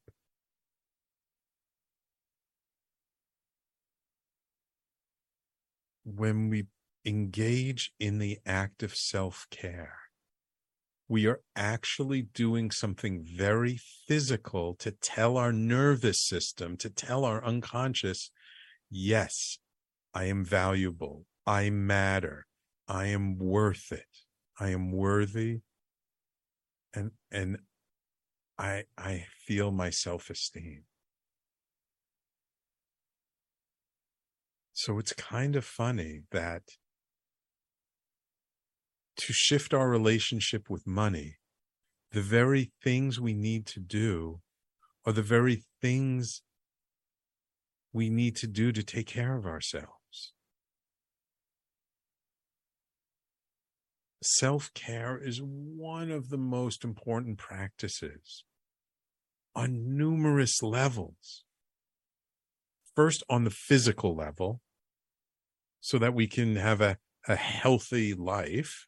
When 6.04 6.48
we 6.50 6.66
engage 7.04 7.92
in 7.98 8.18
the 8.18 8.38
act 8.46 8.82
of 8.82 8.94
self 8.94 9.46
care, 9.50 9.98
we 11.08 11.26
are 11.26 11.40
actually 11.56 12.22
doing 12.22 12.70
something 12.70 13.24
very 13.24 13.78
physical 14.06 14.74
to 14.74 14.90
tell 14.90 15.38
our 15.38 15.52
nervous 15.52 16.20
system, 16.20 16.76
to 16.76 16.90
tell 16.90 17.24
our 17.24 17.42
unconscious, 17.42 18.30
yes, 18.90 19.58
I 20.12 20.24
am 20.24 20.44
valuable. 20.44 21.24
I 21.48 21.70
matter. 21.70 22.46
I 22.88 23.06
am 23.06 23.38
worth 23.38 23.90
it. 23.90 24.04
I 24.60 24.68
am 24.68 24.92
worthy 24.92 25.60
and 26.92 27.12
and 27.30 27.60
I 28.58 28.84
I 28.98 29.24
feel 29.46 29.70
my 29.70 29.88
self-esteem. 29.88 30.84
So 34.74 34.98
it's 34.98 35.14
kind 35.14 35.56
of 35.56 35.64
funny 35.64 36.24
that 36.32 36.64
to 39.16 39.32
shift 39.32 39.72
our 39.72 39.88
relationship 39.88 40.68
with 40.68 40.86
money, 40.86 41.38
the 42.12 42.20
very 42.20 42.72
things 42.84 43.18
we 43.18 43.32
need 43.32 43.64
to 43.68 43.80
do 43.80 44.42
are 45.06 45.14
the 45.14 45.22
very 45.22 45.64
things 45.80 46.42
we 47.94 48.10
need 48.10 48.36
to 48.36 48.46
do 48.46 48.70
to 48.70 48.82
take 48.82 49.06
care 49.06 49.34
of 49.34 49.46
ourselves. 49.46 49.97
Self 54.22 54.72
care 54.74 55.18
is 55.18 55.40
one 55.42 56.10
of 56.10 56.30
the 56.30 56.38
most 56.38 56.84
important 56.84 57.38
practices 57.38 58.44
on 59.54 59.96
numerous 59.96 60.62
levels. 60.62 61.44
First, 62.94 63.22
on 63.28 63.44
the 63.44 63.50
physical 63.50 64.14
level, 64.14 64.60
so 65.80 65.98
that 65.98 66.14
we 66.14 66.26
can 66.26 66.56
have 66.56 66.80
a, 66.80 66.98
a 67.26 67.36
healthy 67.36 68.14
life. 68.14 68.86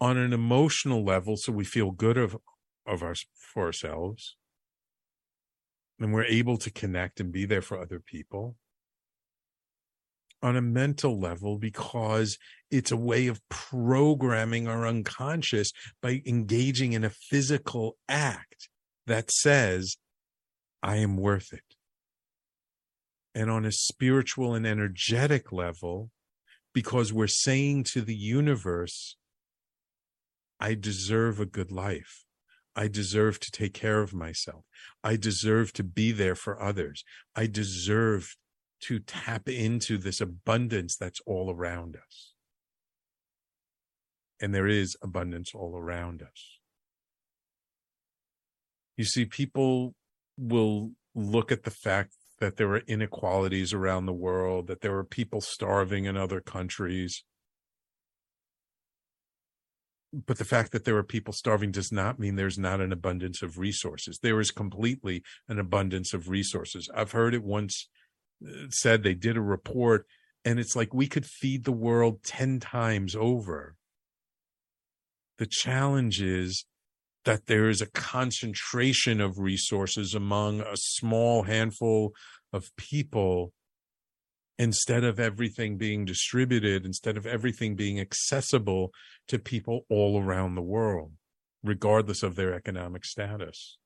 On 0.00 0.16
an 0.16 0.32
emotional 0.32 1.04
level, 1.04 1.36
so 1.36 1.52
we 1.52 1.64
feel 1.64 1.92
good 1.92 2.18
of, 2.18 2.36
of 2.84 3.04
our, 3.04 3.14
for 3.36 3.66
ourselves. 3.66 4.36
And 6.00 6.12
we're 6.12 6.24
able 6.24 6.56
to 6.56 6.72
connect 6.72 7.20
and 7.20 7.30
be 7.30 7.44
there 7.44 7.62
for 7.62 7.80
other 7.80 8.00
people 8.00 8.56
on 10.42 10.56
a 10.56 10.62
mental 10.62 11.18
level 11.18 11.58
because 11.58 12.36
it's 12.70 12.90
a 12.90 12.96
way 12.96 13.26
of 13.26 13.40
programming 13.48 14.66
our 14.66 14.86
unconscious 14.86 15.72
by 16.00 16.22
engaging 16.26 16.92
in 16.94 17.04
a 17.04 17.10
physical 17.10 17.96
act 18.08 18.68
that 19.06 19.30
says, 19.30 19.96
I 20.82 20.96
am 20.96 21.16
worth 21.16 21.52
it. 21.52 21.76
And 23.34 23.50
on 23.50 23.64
a 23.64 23.72
spiritual 23.72 24.54
and 24.54 24.66
energetic 24.66 25.52
level, 25.52 26.10
because 26.74 27.12
we're 27.12 27.26
saying 27.26 27.84
to 27.84 28.00
the 28.00 28.14
universe, 28.14 29.16
I 30.58 30.74
deserve 30.74 31.40
a 31.40 31.46
good 31.46 31.70
life. 31.70 32.24
I 32.74 32.88
deserve 32.88 33.38
to 33.40 33.50
take 33.50 33.74
care 33.74 34.00
of 34.00 34.14
myself. 34.14 34.64
I 35.04 35.16
deserve 35.16 35.72
to 35.74 35.84
be 35.84 36.12
there 36.12 36.34
for 36.34 36.60
others. 36.62 37.04
I 37.36 37.46
deserve 37.46 38.36
to 38.82 38.98
tap 38.98 39.48
into 39.48 39.96
this 39.96 40.20
abundance 40.20 40.96
that's 40.96 41.20
all 41.26 41.50
around 41.50 41.96
us. 41.96 42.34
And 44.40 44.54
there 44.54 44.66
is 44.66 44.96
abundance 45.02 45.52
all 45.54 45.76
around 45.76 46.22
us. 46.22 46.58
You 48.96 49.04
see, 49.04 49.24
people 49.24 49.94
will 50.36 50.90
look 51.14 51.52
at 51.52 51.62
the 51.62 51.70
fact 51.70 52.14
that 52.40 52.56
there 52.56 52.72
are 52.72 52.82
inequalities 52.88 53.72
around 53.72 54.06
the 54.06 54.12
world, 54.12 54.66
that 54.66 54.80
there 54.80 54.96
are 54.96 55.04
people 55.04 55.40
starving 55.40 56.06
in 56.06 56.16
other 56.16 56.40
countries. 56.40 57.22
But 60.12 60.38
the 60.38 60.44
fact 60.44 60.72
that 60.72 60.84
there 60.84 60.96
are 60.96 61.04
people 61.04 61.32
starving 61.32 61.70
does 61.70 61.92
not 61.92 62.18
mean 62.18 62.34
there's 62.34 62.58
not 62.58 62.80
an 62.80 62.92
abundance 62.92 63.42
of 63.42 63.58
resources. 63.58 64.18
There 64.18 64.40
is 64.40 64.50
completely 64.50 65.22
an 65.48 65.60
abundance 65.60 66.12
of 66.12 66.28
resources. 66.28 66.90
I've 66.94 67.12
heard 67.12 67.32
it 67.32 67.44
once 67.44 67.88
said 68.70 69.02
they 69.02 69.14
did 69.14 69.36
a 69.36 69.42
report 69.42 70.06
and 70.44 70.58
it's 70.58 70.74
like 70.74 70.92
we 70.92 71.06
could 71.06 71.26
feed 71.26 71.64
the 71.64 71.72
world 71.72 72.22
10 72.24 72.60
times 72.60 73.14
over. 73.14 73.76
The 75.38 75.46
challenge 75.46 76.20
is 76.20 76.66
that 77.24 77.46
there 77.46 77.68
is 77.68 77.80
a 77.80 77.90
concentration 77.90 79.20
of 79.20 79.38
resources 79.38 80.14
among 80.14 80.60
a 80.60 80.76
small 80.76 81.44
handful 81.44 82.12
of 82.52 82.74
people 82.76 83.52
instead 84.58 85.04
of 85.04 85.18
everything 85.18 85.76
being 85.78 86.04
distributed, 86.04 86.84
instead 86.84 87.16
of 87.16 87.26
everything 87.26 87.74
being 87.74 87.98
accessible 87.98 88.90
to 89.28 89.38
people 89.38 89.86
all 89.88 90.20
around 90.20 90.54
the 90.54 90.62
world, 90.62 91.12
regardless 91.62 92.22
of 92.22 92.34
their 92.34 92.52
economic 92.52 93.04
status. 93.04 93.78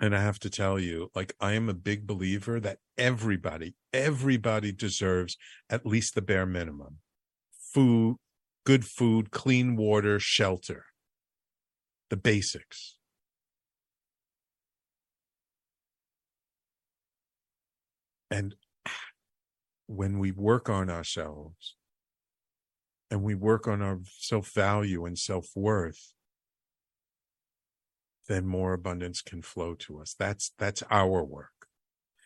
And 0.00 0.14
I 0.14 0.20
have 0.20 0.40
to 0.40 0.50
tell 0.50 0.78
you, 0.78 1.10
like, 1.14 1.34
I 1.40 1.52
am 1.52 1.68
a 1.68 1.74
big 1.74 2.06
believer 2.06 2.58
that 2.60 2.78
everybody, 2.98 3.74
everybody 3.92 4.72
deserves 4.72 5.36
at 5.70 5.86
least 5.86 6.14
the 6.14 6.22
bare 6.22 6.46
minimum 6.46 6.98
food, 7.72 8.16
good 8.64 8.84
food, 8.84 9.30
clean 9.30 9.76
water, 9.76 10.18
shelter, 10.18 10.86
the 12.10 12.16
basics. 12.16 12.96
And 18.30 18.54
when 19.86 20.18
we 20.18 20.32
work 20.32 20.68
on 20.68 20.90
ourselves 20.90 21.76
and 23.10 23.22
we 23.22 23.34
work 23.34 23.68
on 23.68 23.80
our 23.80 24.00
self 24.18 24.52
value 24.52 25.04
and 25.04 25.18
self 25.18 25.48
worth, 25.54 26.12
then 28.28 28.46
more 28.46 28.72
abundance 28.72 29.20
can 29.22 29.42
flow 29.42 29.74
to 29.74 30.00
us. 30.00 30.14
That's 30.18 30.52
that's 30.58 30.82
our 30.90 31.22
work. 31.24 31.50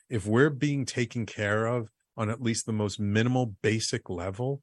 If 0.09 0.27
we're 0.27 0.51
being 0.51 0.85
taken 0.85 1.27
care 1.27 1.67
of 1.67 1.91
on 2.17 2.31
at 2.31 2.43
least 2.43 2.67
the 2.67 2.73
most 2.73 2.99
minimal 2.99 3.55
basic 3.63 4.09
level, 4.09 4.63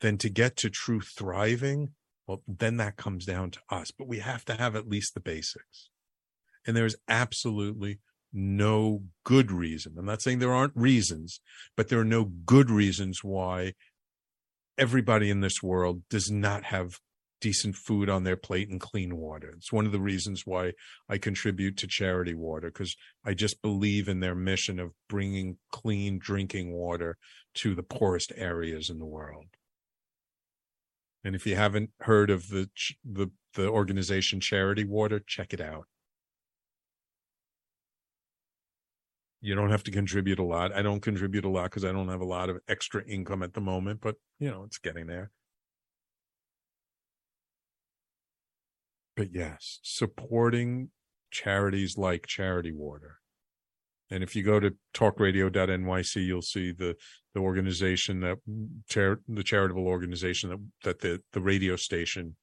then 0.00 0.18
to 0.18 0.28
get 0.28 0.56
to 0.56 0.70
true 0.70 1.00
thriving, 1.00 1.90
well, 2.26 2.42
then 2.46 2.76
that 2.78 2.96
comes 2.96 3.24
down 3.24 3.50
to 3.52 3.60
us. 3.70 3.90
But 3.90 4.08
we 4.08 4.18
have 4.18 4.44
to 4.46 4.54
have 4.54 4.74
at 4.74 4.88
least 4.88 5.14
the 5.14 5.20
basics. 5.20 5.90
And 6.66 6.76
there's 6.76 6.96
absolutely 7.08 8.00
no 8.32 9.02
good 9.24 9.50
reason. 9.50 9.94
I'm 9.98 10.04
not 10.04 10.22
saying 10.22 10.38
there 10.38 10.52
aren't 10.52 10.76
reasons, 10.76 11.40
but 11.76 11.88
there 11.88 12.00
are 12.00 12.04
no 12.04 12.24
good 12.24 12.70
reasons 12.70 13.22
why 13.22 13.74
everybody 14.76 15.30
in 15.30 15.40
this 15.40 15.62
world 15.62 16.02
does 16.10 16.30
not 16.30 16.64
have 16.64 16.98
decent 17.40 17.76
food 17.76 18.08
on 18.08 18.24
their 18.24 18.36
plate 18.36 18.68
and 18.68 18.80
clean 18.80 19.16
water. 19.16 19.52
It's 19.56 19.72
one 19.72 19.86
of 19.86 19.92
the 19.92 20.00
reasons 20.00 20.42
why 20.44 20.72
I 21.08 21.18
contribute 21.18 21.76
to 21.78 21.86
Charity 21.86 22.34
Water 22.34 22.68
because 22.68 22.96
I 23.24 23.34
just 23.34 23.62
believe 23.62 24.08
in 24.08 24.20
their 24.20 24.34
mission 24.34 24.78
of 24.78 24.92
bringing 25.08 25.58
clean 25.70 26.18
drinking 26.18 26.72
water 26.72 27.18
to 27.56 27.74
the 27.74 27.82
poorest 27.82 28.32
areas 28.36 28.90
in 28.90 28.98
the 28.98 29.06
world. 29.06 29.46
And 31.24 31.34
if 31.34 31.46
you 31.46 31.56
haven't 31.56 31.90
heard 32.00 32.30
of 32.30 32.48
the 32.48 32.68
the 33.04 33.30
the 33.54 33.68
organization 33.68 34.40
Charity 34.40 34.84
Water, 34.84 35.20
check 35.26 35.52
it 35.52 35.60
out. 35.60 35.86
You 39.40 39.54
don't 39.54 39.70
have 39.70 39.84
to 39.84 39.90
contribute 39.90 40.38
a 40.38 40.44
lot. 40.44 40.72
I 40.72 40.82
don't 40.82 41.00
contribute 41.00 41.44
a 41.44 41.48
lot 41.48 41.64
because 41.64 41.84
I 41.84 41.92
don't 41.92 42.08
have 42.08 42.20
a 42.20 42.24
lot 42.24 42.48
of 42.48 42.58
extra 42.68 43.04
income 43.06 43.42
at 43.42 43.54
the 43.54 43.60
moment, 43.60 44.00
but 44.00 44.16
you 44.38 44.50
know, 44.50 44.64
it's 44.64 44.78
getting 44.78 45.06
there. 45.06 45.30
But 49.16 49.28
yes, 49.32 49.80
supporting 49.82 50.90
charities 51.30 51.96
like 51.96 52.26
Charity 52.26 52.72
Water. 52.72 53.16
And 54.10 54.22
if 54.22 54.36
you 54.36 54.42
go 54.42 54.60
to 54.60 54.74
talkradio.nyc, 54.94 56.16
you'll 56.16 56.42
see 56.42 56.70
the 56.70 56.96
the 57.34 57.40
organization 57.40 58.20
that 58.20 58.38
char- 58.88 59.20
the 59.26 59.42
charitable 59.42 59.86
organization 59.86 60.50
that 60.50 60.60
that 60.84 61.00
the 61.00 61.22
the 61.32 61.40
radio 61.40 61.76
station 61.76 62.36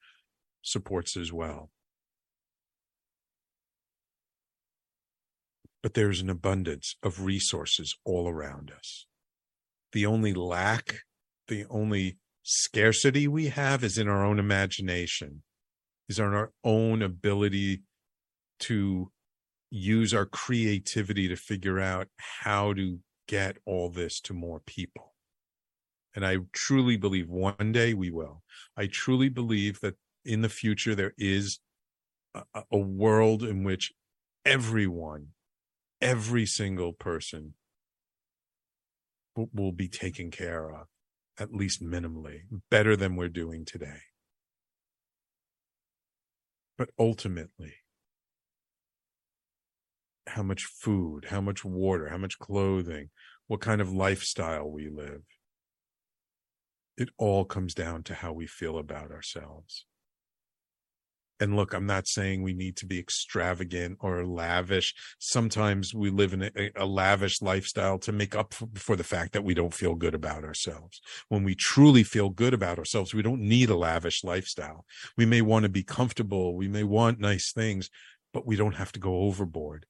supports 0.61 1.15
as 1.15 1.31
well. 1.31 1.69
But 5.81 5.93
there's 5.93 6.21
an 6.21 6.29
abundance 6.29 6.95
of 7.03 7.23
resources 7.23 7.95
all 8.05 8.27
around 8.27 8.71
us. 8.71 9.05
The 9.91 10.05
only 10.05 10.33
lack, 10.33 10.99
the 11.47 11.65
only 11.69 12.17
scarcity 12.41 13.27
we 13.27 13.47
have 13.47 13.83
is 13.83 13.97
in 13.97 14.07
our 14.07 14.25
own 14.25 14.39
imagination, 14.39 15.43
is 16.09 16.19
on 16.19 16.33
our 16.33 16.51
own 16.63 17.01
ability 17.01 17.83
to 18.59 19.11
use 19.69 20.13
our 20.13 20.25
creativity 20.25 21.27
to 21.27 21.35
figure 21.35 21.79
out 21.79 22.07
how 22.17 22.73
to 22.73 22.99
get 23.27 23.57
all 23.65 23.89
this 23.89 24.19
to 24.21 24.33
more 24.33 24.61
people. 24.65 25.13
And 26.15 26.25
I 26.25 26.37
truly 26.51 26.95
believe 26.95 27.29
one 27.29 27.71
day 27.71 27.93
we 27.93 28.11
will. 28.11 28.43
I 28.77 28.87
truly 28.87 29.29
believe 29.29 29.79
that 29.81 29.95
in 30.23 30.41
the 30.41 30.49
future 30.49 30.93
there 30.93 31.13
is 31.17 31.59
a, 32.35 32.43
a 32.71 32.77
world 32.77 33.43
in 33.43 33.63
which 33.63 33.91
everyone, 34.45 35.29
every 36.01 36.45
single 36.45 36.93
person 36.93 37.55
will, 39.35 39.49
will 39.53 39.71
be 39.71 39.87
taken 39.87 40.29
care 40.29 40.69
of, 40.69 40.87
at 41.39 41.53
least 41.53 41.81
minimally, 41.81 42.41
better 42.69 42.95
than 42.95 43.15
we're 43.15 43.29
doing 43.29 43.65
today. 43.65 44.01
But 46.77 46.89
ultimately, 46.97 47.73
how 50.27 50.43
much 50.43 50.65
food, 50.65 51.25
how 51.29 51.41
much 51.41 51.63
water, 51.63 52.09
how 52.09 52.17
much 52.17 52.39
clothing, 52.39 53.09
what 53.47 53.61
kind 53.61 53.81
of 53.81 53.91
lifestyle 53.91 54.69
we 54.69 54.89
live. 54.89 55.21
It 56.97 57.09
all 57.17 57.45
comes 57.45 57.73
down 57.73 58.03
to 58.03 58.13
how 58.13 58.33
we 58.33 58.47
feel 58.47 58.77
about 58.77 59.11
ourselves. 59.11 59.85
And 61.39 61.55
look, 61.55 61.73
I'm 61.73 61.85
not 61.85 62.07
saying 62.07 62.41
we 62.41 62.53
need 62.53 62.77
to 62.77 62.85
be 62.85 62.99
extravagant 62.99 63.97
or 63.99 64.25
lavish. 64.25 64.93
Sometimes 65.19 65.93
we 65.93 66.09
live 66.09 66.33
in 66.33 66.43
a, 66.43 66.71
a 66.75 66.85
lavish 66.85 67.41
lifestyle 67.41 67.97
to 67.99 68.11
make 68.11 68.35
up 68.35 68.53
for, 68.53 68.67
for, 68.75 68.95
the 68.95 69.03
fact 69.03 69.33
that 69.33 69.43
we 69.43 69.53
don't 69.53 69.73
feel 69.73 69.95
good 69.95 70.13
about 70.13 70.43
ourselves. 70.43 71.01
When 71.29 71.43
we 71.43 71.55
truly 71.55 72.03
feel 72.03 72.29
good 72.29 72.53
about 72.53 72.77
ourselves, 72.77 73.13
we 73.13 73.23
don't 73.23 73.41
need 73.41 73.69
a 73.69 73.75
lavish 73.75 74.23
lifestyle. 74.23 74.85
We 75.17 75.25
may 75.25 75.41
want 75.41 75.63
to 75.63 75.69
be 75.69 75.83
comfortable. 75.83 76.55
We 76.55 76.67
may 76.67 76.83
want 76.83 77.19
nice 77.19 77.51
things, 77.51 77.89
but 78.31 78.45
we 78.45 78.55
don't 78.55 78.75
have 78.75 78.91
to 78.93 78.99
go 78.99 79.21
overboard 79.21 79.85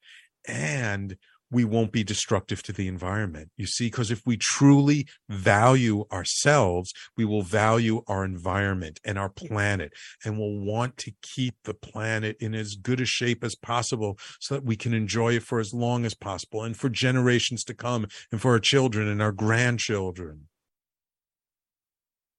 and 0.47 1.17
we 1.53 1.63
won't 1.63 1.91
be 1.91 2.03
destructive 2.03 2.63
to 2.63 2.73
the 2.73 2.87
environment. 2.87 3.49
You 3.57 3.67
see, 3.67 3.85
because 3.85 4.09
if 4.09 4.21
we 4.25 4.37
truly 4.37 5.07
value 5.29 6.05
ourselves, 6.11 6.91
we 7.15 7.25
will 7.25 7.43
value 7.43 8.01
our 8.07 8.25
environment 8.25 8.99
and 9.05 9.17
our 9.19 9.29
planet 9.29 9.93
and 10.25 10.37
will 10.37 10.59
want 10.59 10.97
to 10.97 11.13
keep 11.21 11.55
the 11.63 11.75
planet 11.75 12.35
in 12.39 12.55
as 12.55 12.75
good 12.75 12.99
a 12.99 13.05
shape 13.05 13.43
as 13.43 13.55
possible 13.55 14.17
so 14.39 14.55
that 14.55 14.65
we 14.65 14.75
can 14.75 14.93
enjoy 14.93 15.33
it 15.35 15.43
for 15.43 15.59
as 15.59 15.73
long 15.73 16.05
as 16.05 16.15
possible 16.15 16.63
and 16.63 16.75
for 16.75 16.89
generations 16.89 17.63
to 17.65 17.75
come 17.75 18.07
and 18.31 18.41
for 18.41 18.51
our 18.51 18.59
children 18.59 19.07
and 19.07 19.21
our 19.21 19.31
grandchildren. 19.31 20.47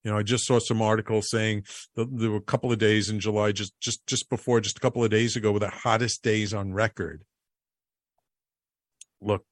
You 0.02 0.10
know, 0.10 0.18
I 0.18 0.22
just 0.22 0.44
saw 0.44 0.58
some 0.58 0.82
articles 0.82 1.30
saying 1.30 1.64
there 1.96 2.30
were 2.30 2.36
a 2.36 2.42
couple 2.42 2.70
of 2.70 2.78
days 2.78 3.08
in 3.08 3.20
July, 3.20 3.52
just 3.52 3.72
just 3.80 4.06
just 4.06 4.28
before, 4.28 4.60
just 4.60 4.76
a 4.76 4.80
couple 4.80 5.02
of 5.02 5.10
days 5.10 5.34
ago, 5.34 5.50
were 5.50 5.60
the 5.60 5.70
hottest 5.70 6.22
days 6.22 6.52
on 6.52 6.74
record 6.74 7.24
look, 9.24 9.44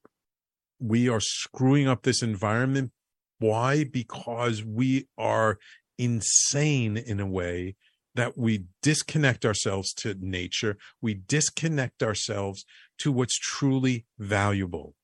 we 0.79 1.09
are 1.09 1.19
screwing 1.19 1.87
up 1.87 2.03
this 2.03 2.21
environment. 2.21 2.91
Why? 3.39 3.83
Because 3.83 4.63
we 4.63 5.07
are 5.17 5.59
insane 5.97 6.97
in 6.97 7.19
a 7.19 7.27
way 7.27 7.75
that 8.15 8.37
we 8.37 8.65
disconnect 8.81 9.43
ourselves 9.43 9.91
to 9.93 10.15
nature, 10.19 10.77
we 11.01 11.15
disconnect 11.15 12.03
ourselves 12.03 12.63
to 12.99 13.11
what's 13.11 13.37
truly 13.39 14.05
valuable. 14.19 14.95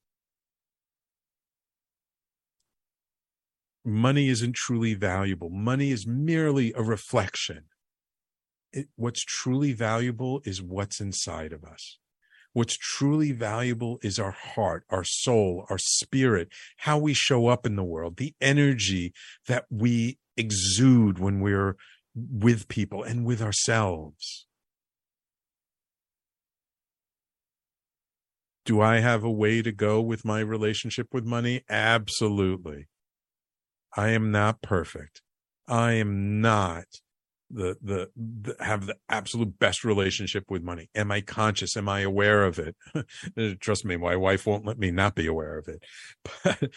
Money 3.84 4.30
isn't 4.30 4.56
truly 4.56 4.94
valuable. 4.94 5.50
Money 5.50 5.90
is 5.90 6.06
merely 6.06 6.72
a 6.74 6.84
reflection. 6.84 7.64
It, 8.72 8.90
what's 8.96 9.24
truly 9.24 9.74
valuable 9.74 10.42
is 10.46 10.62
what's 10.62 11.02
inside 11.02 11.54
of 11.54 11.64
us. 11.64 11.98
What's 12.54 12.78
truly 12.78 13.32
valuable 13.32 14.00
is 14.02 14.18
our 14.18 14.32
heart, 14.32 14.84
our 14.90 15.04
soul, 15.04 15.66
our 15.70 15.78
spirit, 15.78 16.50
how 16.78 16.98
we 16.98 17.14
show 17.14 17.48
up 17.48 17.66
in 17.66 17.76
the 17.76 17.84
world, 17.84 18.18
the 18.18 18.34
energy 18.42 19.14
that 19.48 19.66
we 19.70 20.18
exude 20.36 21.20
when 21.20 21.42
we're 21.42 21.76
with 22.16 22.68
people 22.68 23.04
and 23.04 23.26
with 23.26 23.42
ourselves. 23.42 24.48
Do 28.66 28.82
I 28.82 29.00
have 29.00 29.24
a 29.24 29.32
way 29.32 29.62
to 29.62 29.72
go 29.72 30.02
with 30.02 30.26
my 30.26 30.40
relationship 30.42 31.08
with 31.14 31.26
money? 31.26 31.64
Absolutely. 31.70 32.88
I 33.96 34.10
am 34.10 34.32
not 34.32 34.62
perfect. 34.62 35.22
I 35.68 35.94
am 35.94 36.42
not 36.42 36.86
the, 37.52 37.78
the, 37.82 38.10
the 38.16 38.56
have 38.64 38.86
the 38.86 38.96
absolute 39.10 39.58
best 39.60 39.84
relationship 39.84 40.46
with 40.50 40.64
money. 40.64 40.90
Am 40.96 41.12
i 41.12 41.22
conscious? 41.22 41.76
Am 41.76 41.90
i 41.90 42.02
aware 42.02 42.44
of 42.46 42.60
it? 42.60 42.76
Trust 43.60 43.86
me 43.86 43.98
my 43.98 44.16
wife 44.16 44.46
won't 44.46 44.66
let 44.66 44.78
me 44.78 44.92
not 44.92 45.16
be 45.16 45.28
aware 45.28 45.58
of 45.58 45.68
it. 45.68 45.84
But 46.44 46.72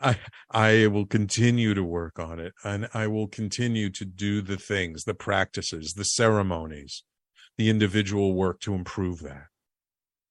i 0.00 0.18
i 0.50 0.86
will 0.86 1.06
continue 1.06 1.74
to 1.74 1.84
work 1.84 2.18
on 2.18 2.38
it 2.38 2.52
and 2.64 2.88
i 2.94 3.06
will 3.06 3.28
continue 3.28 3.90
to 3.90 4.04
do 4.04 4.40
the 4.42 4.56
things 4.56 5.04
the 5.04 5.14
practices 5.14 5.94
the 5.94 6.04
ceremonies 6.04 7.04
the 7.58 7.68
individual 7.68 8.34
work 8.34 8.60
to 8.60 8.74
improve 8.74 9.20
that. 9.20 9.46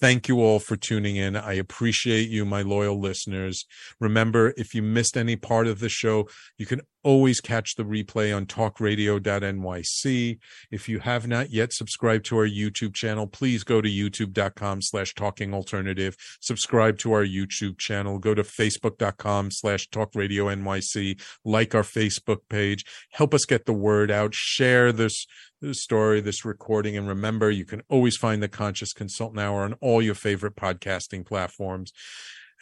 Thank 0.00 0.26
you 0.26 0.40
all 0.40 0.58
for 0.58 0.76
tuning 0.76 1.14
in. 1.14 1.36
I 1.36 1.52
appreciate 1.52 2.28
you, 2.28 2.44
my 2.44 2.62
loyal 2.62 2.98
listeners. 2.98 3.66
Remember, 4.00 4.52
if 4.56 4.74
you 4.74 4.82
missed 4.82 5.16
any 5.16 5.36
part 5.36 5.68
of 5.68 5.78
the 5.78 5.88
show, 5.88 6.28
you 6.58 6.66
can 6.66 6.80
always 7.02 7.40
catch 7.40 7.76
the 7.76 7.84
replay 7.84 8.34
on 8.34 8.46
talkradio.nyc. 8.46 10.38
If 10.70 10.88
you 10.88 10.98
have 11.00 11.26
not 11.26 11.50
yet 11.50 11.72
subscribed 11.72 12.24
to 12.26 12.38
our 12.38 12.46
YouTube 12.46 12.94
channel, 12.94 13.26
please 13.26 13.64
go 13.64 13.80
to 13.80 13.88
youtube.com 13.88 14.82
slash 14.82 15.14
talking 15.14 15.54
alternative. 15.54 16.16
Subscribe 16.40 16.98
to 16.98 17.12
our 17.12 17.24
YouTube 17.24 17.78
channel. 17.78 18.18
Go 18.18 18.34
to 18.34 18.42
facebook.com 18.42 19.50
slash 19.50 19.88
talkradio.nyc. 19.88 21.20
Like 21.44 21.74
our 21.74 21.82
Facebook 21.82 22.40
page. 22.48 22.84
Help 23.12 23.34
us 23.34 23.44
get 23.44 23.66
the 23.66 23.72
word 23.72 24.10
out. 24.10 24.34
Share 24.34 24.92
this 24.92 25.26
this 25.60 25.82
story, 25.82 26.20
this 26.20 26.44
recording. 26.44 26.96
And 26.96 27.06
remember, 27.06 27.50
you 27.50 27.64
can 27.64 27.82
always 27.88 28.16
find 28.16 28.42
the 28.42 28.48
Conscious 28.48 28.92
Consultant 28.92 29.40
Hour 29.40 29.62
on 29.62 29.74
all 29.74 30.00
your 30.00 30.14
favorite 30.14 30.56
podcasting 30.56 31.26
platforms. 31.26 31.92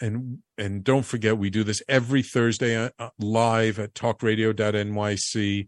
And 0.01 0.38
and 0.57 0.84
don't 0.84 1.05
forget, 1.05 1.38
we 1.38 1.51
do 1.51 1.64
this 1.64 1.82
every 1.88 2.22
Thursday 2.22 2.76
uh, 2.76 2.90
uh 2.99 3.11
live 3.18 3.78
at 3.78 3.94
talkradio.nyc 3.94 5.66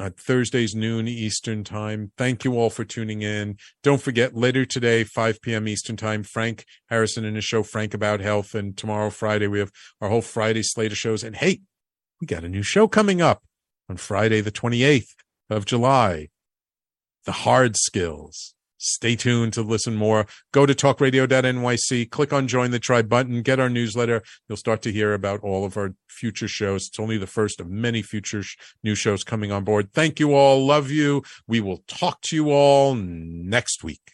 at 0.00 0.18
Thursdays 0.18 0.74
noon 0.74 1.06
Eastern 1.06 1.62
time. 1.64 2.10
Thank 2.18 2.44
you 2.44 2.54
all 2.54 2.68
for 2.68 2.84
tuning 2.84 3.22
in. 3.22 3.56
Don't 3.82 4.02
forget 4.02 4.34
later 4.34 4.64
today, 4.64 5.04
5 5.04 5.40
p.m. 5.40 5.68
Eastern 5.68 5.96
time, 5.96 6.24
Frank 6.24 6.64
Harrison 6.88 7.24
and 7.24 7.36
his 7.36 7.44
show 7.44 7.62
Frank 7.62 7.94
About 7.94 8.20
Health. 8.20 8.54
And 8.54 8.76
tomorrow, 8.76 9.10
Friday, 9.10 9.46
we 9.46 9.60
have 9.60 9.70
our 10.00 10.08
whole 10.08 10.20
Friday 10.20 10.62
slate 10.62 10.92
of 10.92 10.98
shows. 10.98 11.22
And 11.22 11.36
hey, 11.36 11.60
we 12.20 12.26
got 12.26 12.44
a 12.44 12.48
new 12.48 12.62
show 12.62 12.88
coming 12.88 13.22
up 13.22 13.44
on 13.88 13.96
Friday, 13.96 14.40
the 14.40 14.50
28th 14.50 15.14
of 15.48 15.64
July 15.64 16.28
the 17.24 17.32
hard 17.32 17.76
skills. 17.76 18.54
Stay 18.84 19.16
tuned 19.16 19.54
to 19.54 19.62
listen 19.62 19.94
more. 19.94 20.26
Go 20.52 20.66
to 20.66 20.74
talkradio.nyc, 20.74 22.10
click 22.10 22.32
on 22.32 22.46
join 22.46 22.70
the 22.70 22.78
tribe 22.78 23.08
button, 23.08 23.40
get 23.42 23.58
our 23.58 23.70
newsletter. 23.70 24.22
You'll 24.48 24.58
start 24.58 24.82
to 24.82 24.92
hear 24.92 25.14
about 25.14 25.40
all 25.40 25.64
of 25.64 25.76
our 25.76 25.94
future 26.08 26.48
shows. 26.48 26.88
It's 26.88 27.00
only 27.00 27.16
the 27.16 27.26
first 27.26 27.60
of 27.60 27.70
many 27.70 28.02
future 28.02 28.42
sh- 28.42 28.56
new 28.82 28.94
shows 28.94 29.24
coming 29.24 29.50
on 29.50 29.64
board. 29.64 29.92
Thank 29.92 30.20
you 30.20 30.34
all. 30.34 30.66
Love 30.66 30.90
you. 30.90 31.22
We 31.46 31.60
will 31.60 31.82
talk 31.86 32.20
to 32.22 32.36
you 32.36 32.50
all 32.50 32.94
next 32.94 33.82
week. 33.82 34.13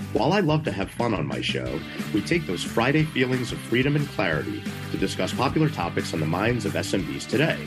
While 0.13 0.33
I 0.33 0.41
love 0.41 0.65
to 0.65 0.73
have 0.73 0.91
fun 0.91 1.13
on 1.13 1.25
my 1.25 1.39
show, 1.39 1.79
we 2.13 2.21
take 2.21 2.45
those 2.45 2.61
Friday 2.61 3.03
feelings 3.03 3.53
of 3.53 3.57
freedom 3.57 3.95
and 3.95 4.05
clarity 4.09 4.61
to 4.91 4.97
discuss 4.97 5.33
popular 5.33 5.69
topics 5.69 6.13
on 6.13 6.19
the 6.19 6.25
minds 6.25 6.65
of 6.65 6.73
SMBs 6.73 7.29
today. 7.29 7.57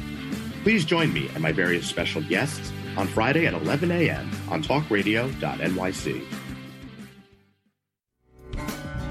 Please 0.63 0.85
join 0.85 1.11
me 1.11 1.31
and 1.33 1.41
my 1.41 1.53
various 1.53 1.87
special 1.87 2.21
guests 2.21 2.71
on 2.99 3.09
Friday 3.09 3.47
at 3.47 3.55
11 3.55 3.91
a.m. 3.91 4.31
on 4.51 4.63
talkradio.nyc. 4.63 6.23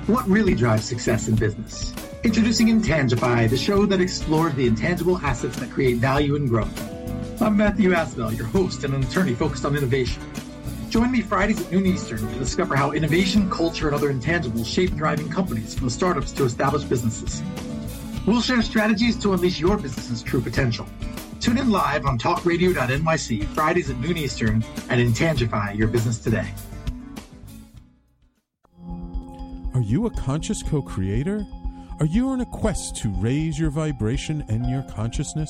What 0.08 0.28
really 0.28 0.54
drives 0.54 0.86
success 0.86 1.28
in 1.28 1.36
business? 1.36 1.92
Introducing 2.24 2.68
Intangify, 2.68 3.50
the 3.50 3.58
show 3.58 3.88
that 3.88 4.00
explores 4.00 4.54
the 4.54 4.68
intangible 4.68 5.18
assets 5.18 5.58
that 5.58 5.72
create 5.72 5.98
value 5.98 6.36
and 6.36 6.48
growth. 6.48 7.42
I'm 7.42 7.58
Matthew 7.58 7.94
Asbell, 7.94 8.38
your 8.38 8.46
host 8.46 8.84
and 8.84 8.94
an 8.94 9.02
attorney 9.02 9.34
focused 9.34 9.66
on 9.66 9.76
innovation. 9.76 10.22
Join 10.94 11.12
me 11.12 11.22
Fridays 11.22 11.60
at 11.60 11.72
noon 11.72 11.88
Eastern 11.88 12.20
to 12.20 12.38
discover 12.38 12.76
how 12.76 12.91
innovation, 12.91 13.50
culture, 13.50 13.88
and 13.88 13.96
other 13.96 14.14
intangibles 14.14 14.68
shape 14.68 14.91
thriving 14.91 15.28
companies 15.28 15.74
from 15.74 15.89
startups 15.89 16.32
to 16.34 16.44
established 16.44 16.88
businesses. 16.88 17.41
We'll 18.28 18.41
share 18.41 18.62
strategies 18.62 19.18
to 19.24 19.34
unleash 19.34 19.60
your 19.60 19.76
business's 19.78 20.22
true 20.22 20.39
potential. 20.39 20.86
Tune 21.39 21.58
in 21.58 21.72
live 21.72 22.06
on 22.06 22.20
talkradio.nyc 22.20 23.44
Fridays 23.56 23.89
at 23.89 23.98
noon 23.98 24.18
Eastern 24.18 24.64
and 24.89 25.02
intangify 25.02 25.72
your 25.72 25.88
business 25.88 26.20
today. 26.20 26.54
Are 29.74 29.82
you 29.82 30.06
a 30.06 30.12
conscious 30.12 30.62
co 30.62 30.84
creator? 30.84 31.44
Are 32.00 32.06
you 32.06 32.30
on 32.30 32.41
a 32.41 32.46
quest 32.46 32.98
to 32.98 33.10
raise 33.10 33.58
your 33.58 33.72
vibration 33.72 34.46
and 34.48 34.70
your 34.70 34.84
consciousness? 34.84 35.50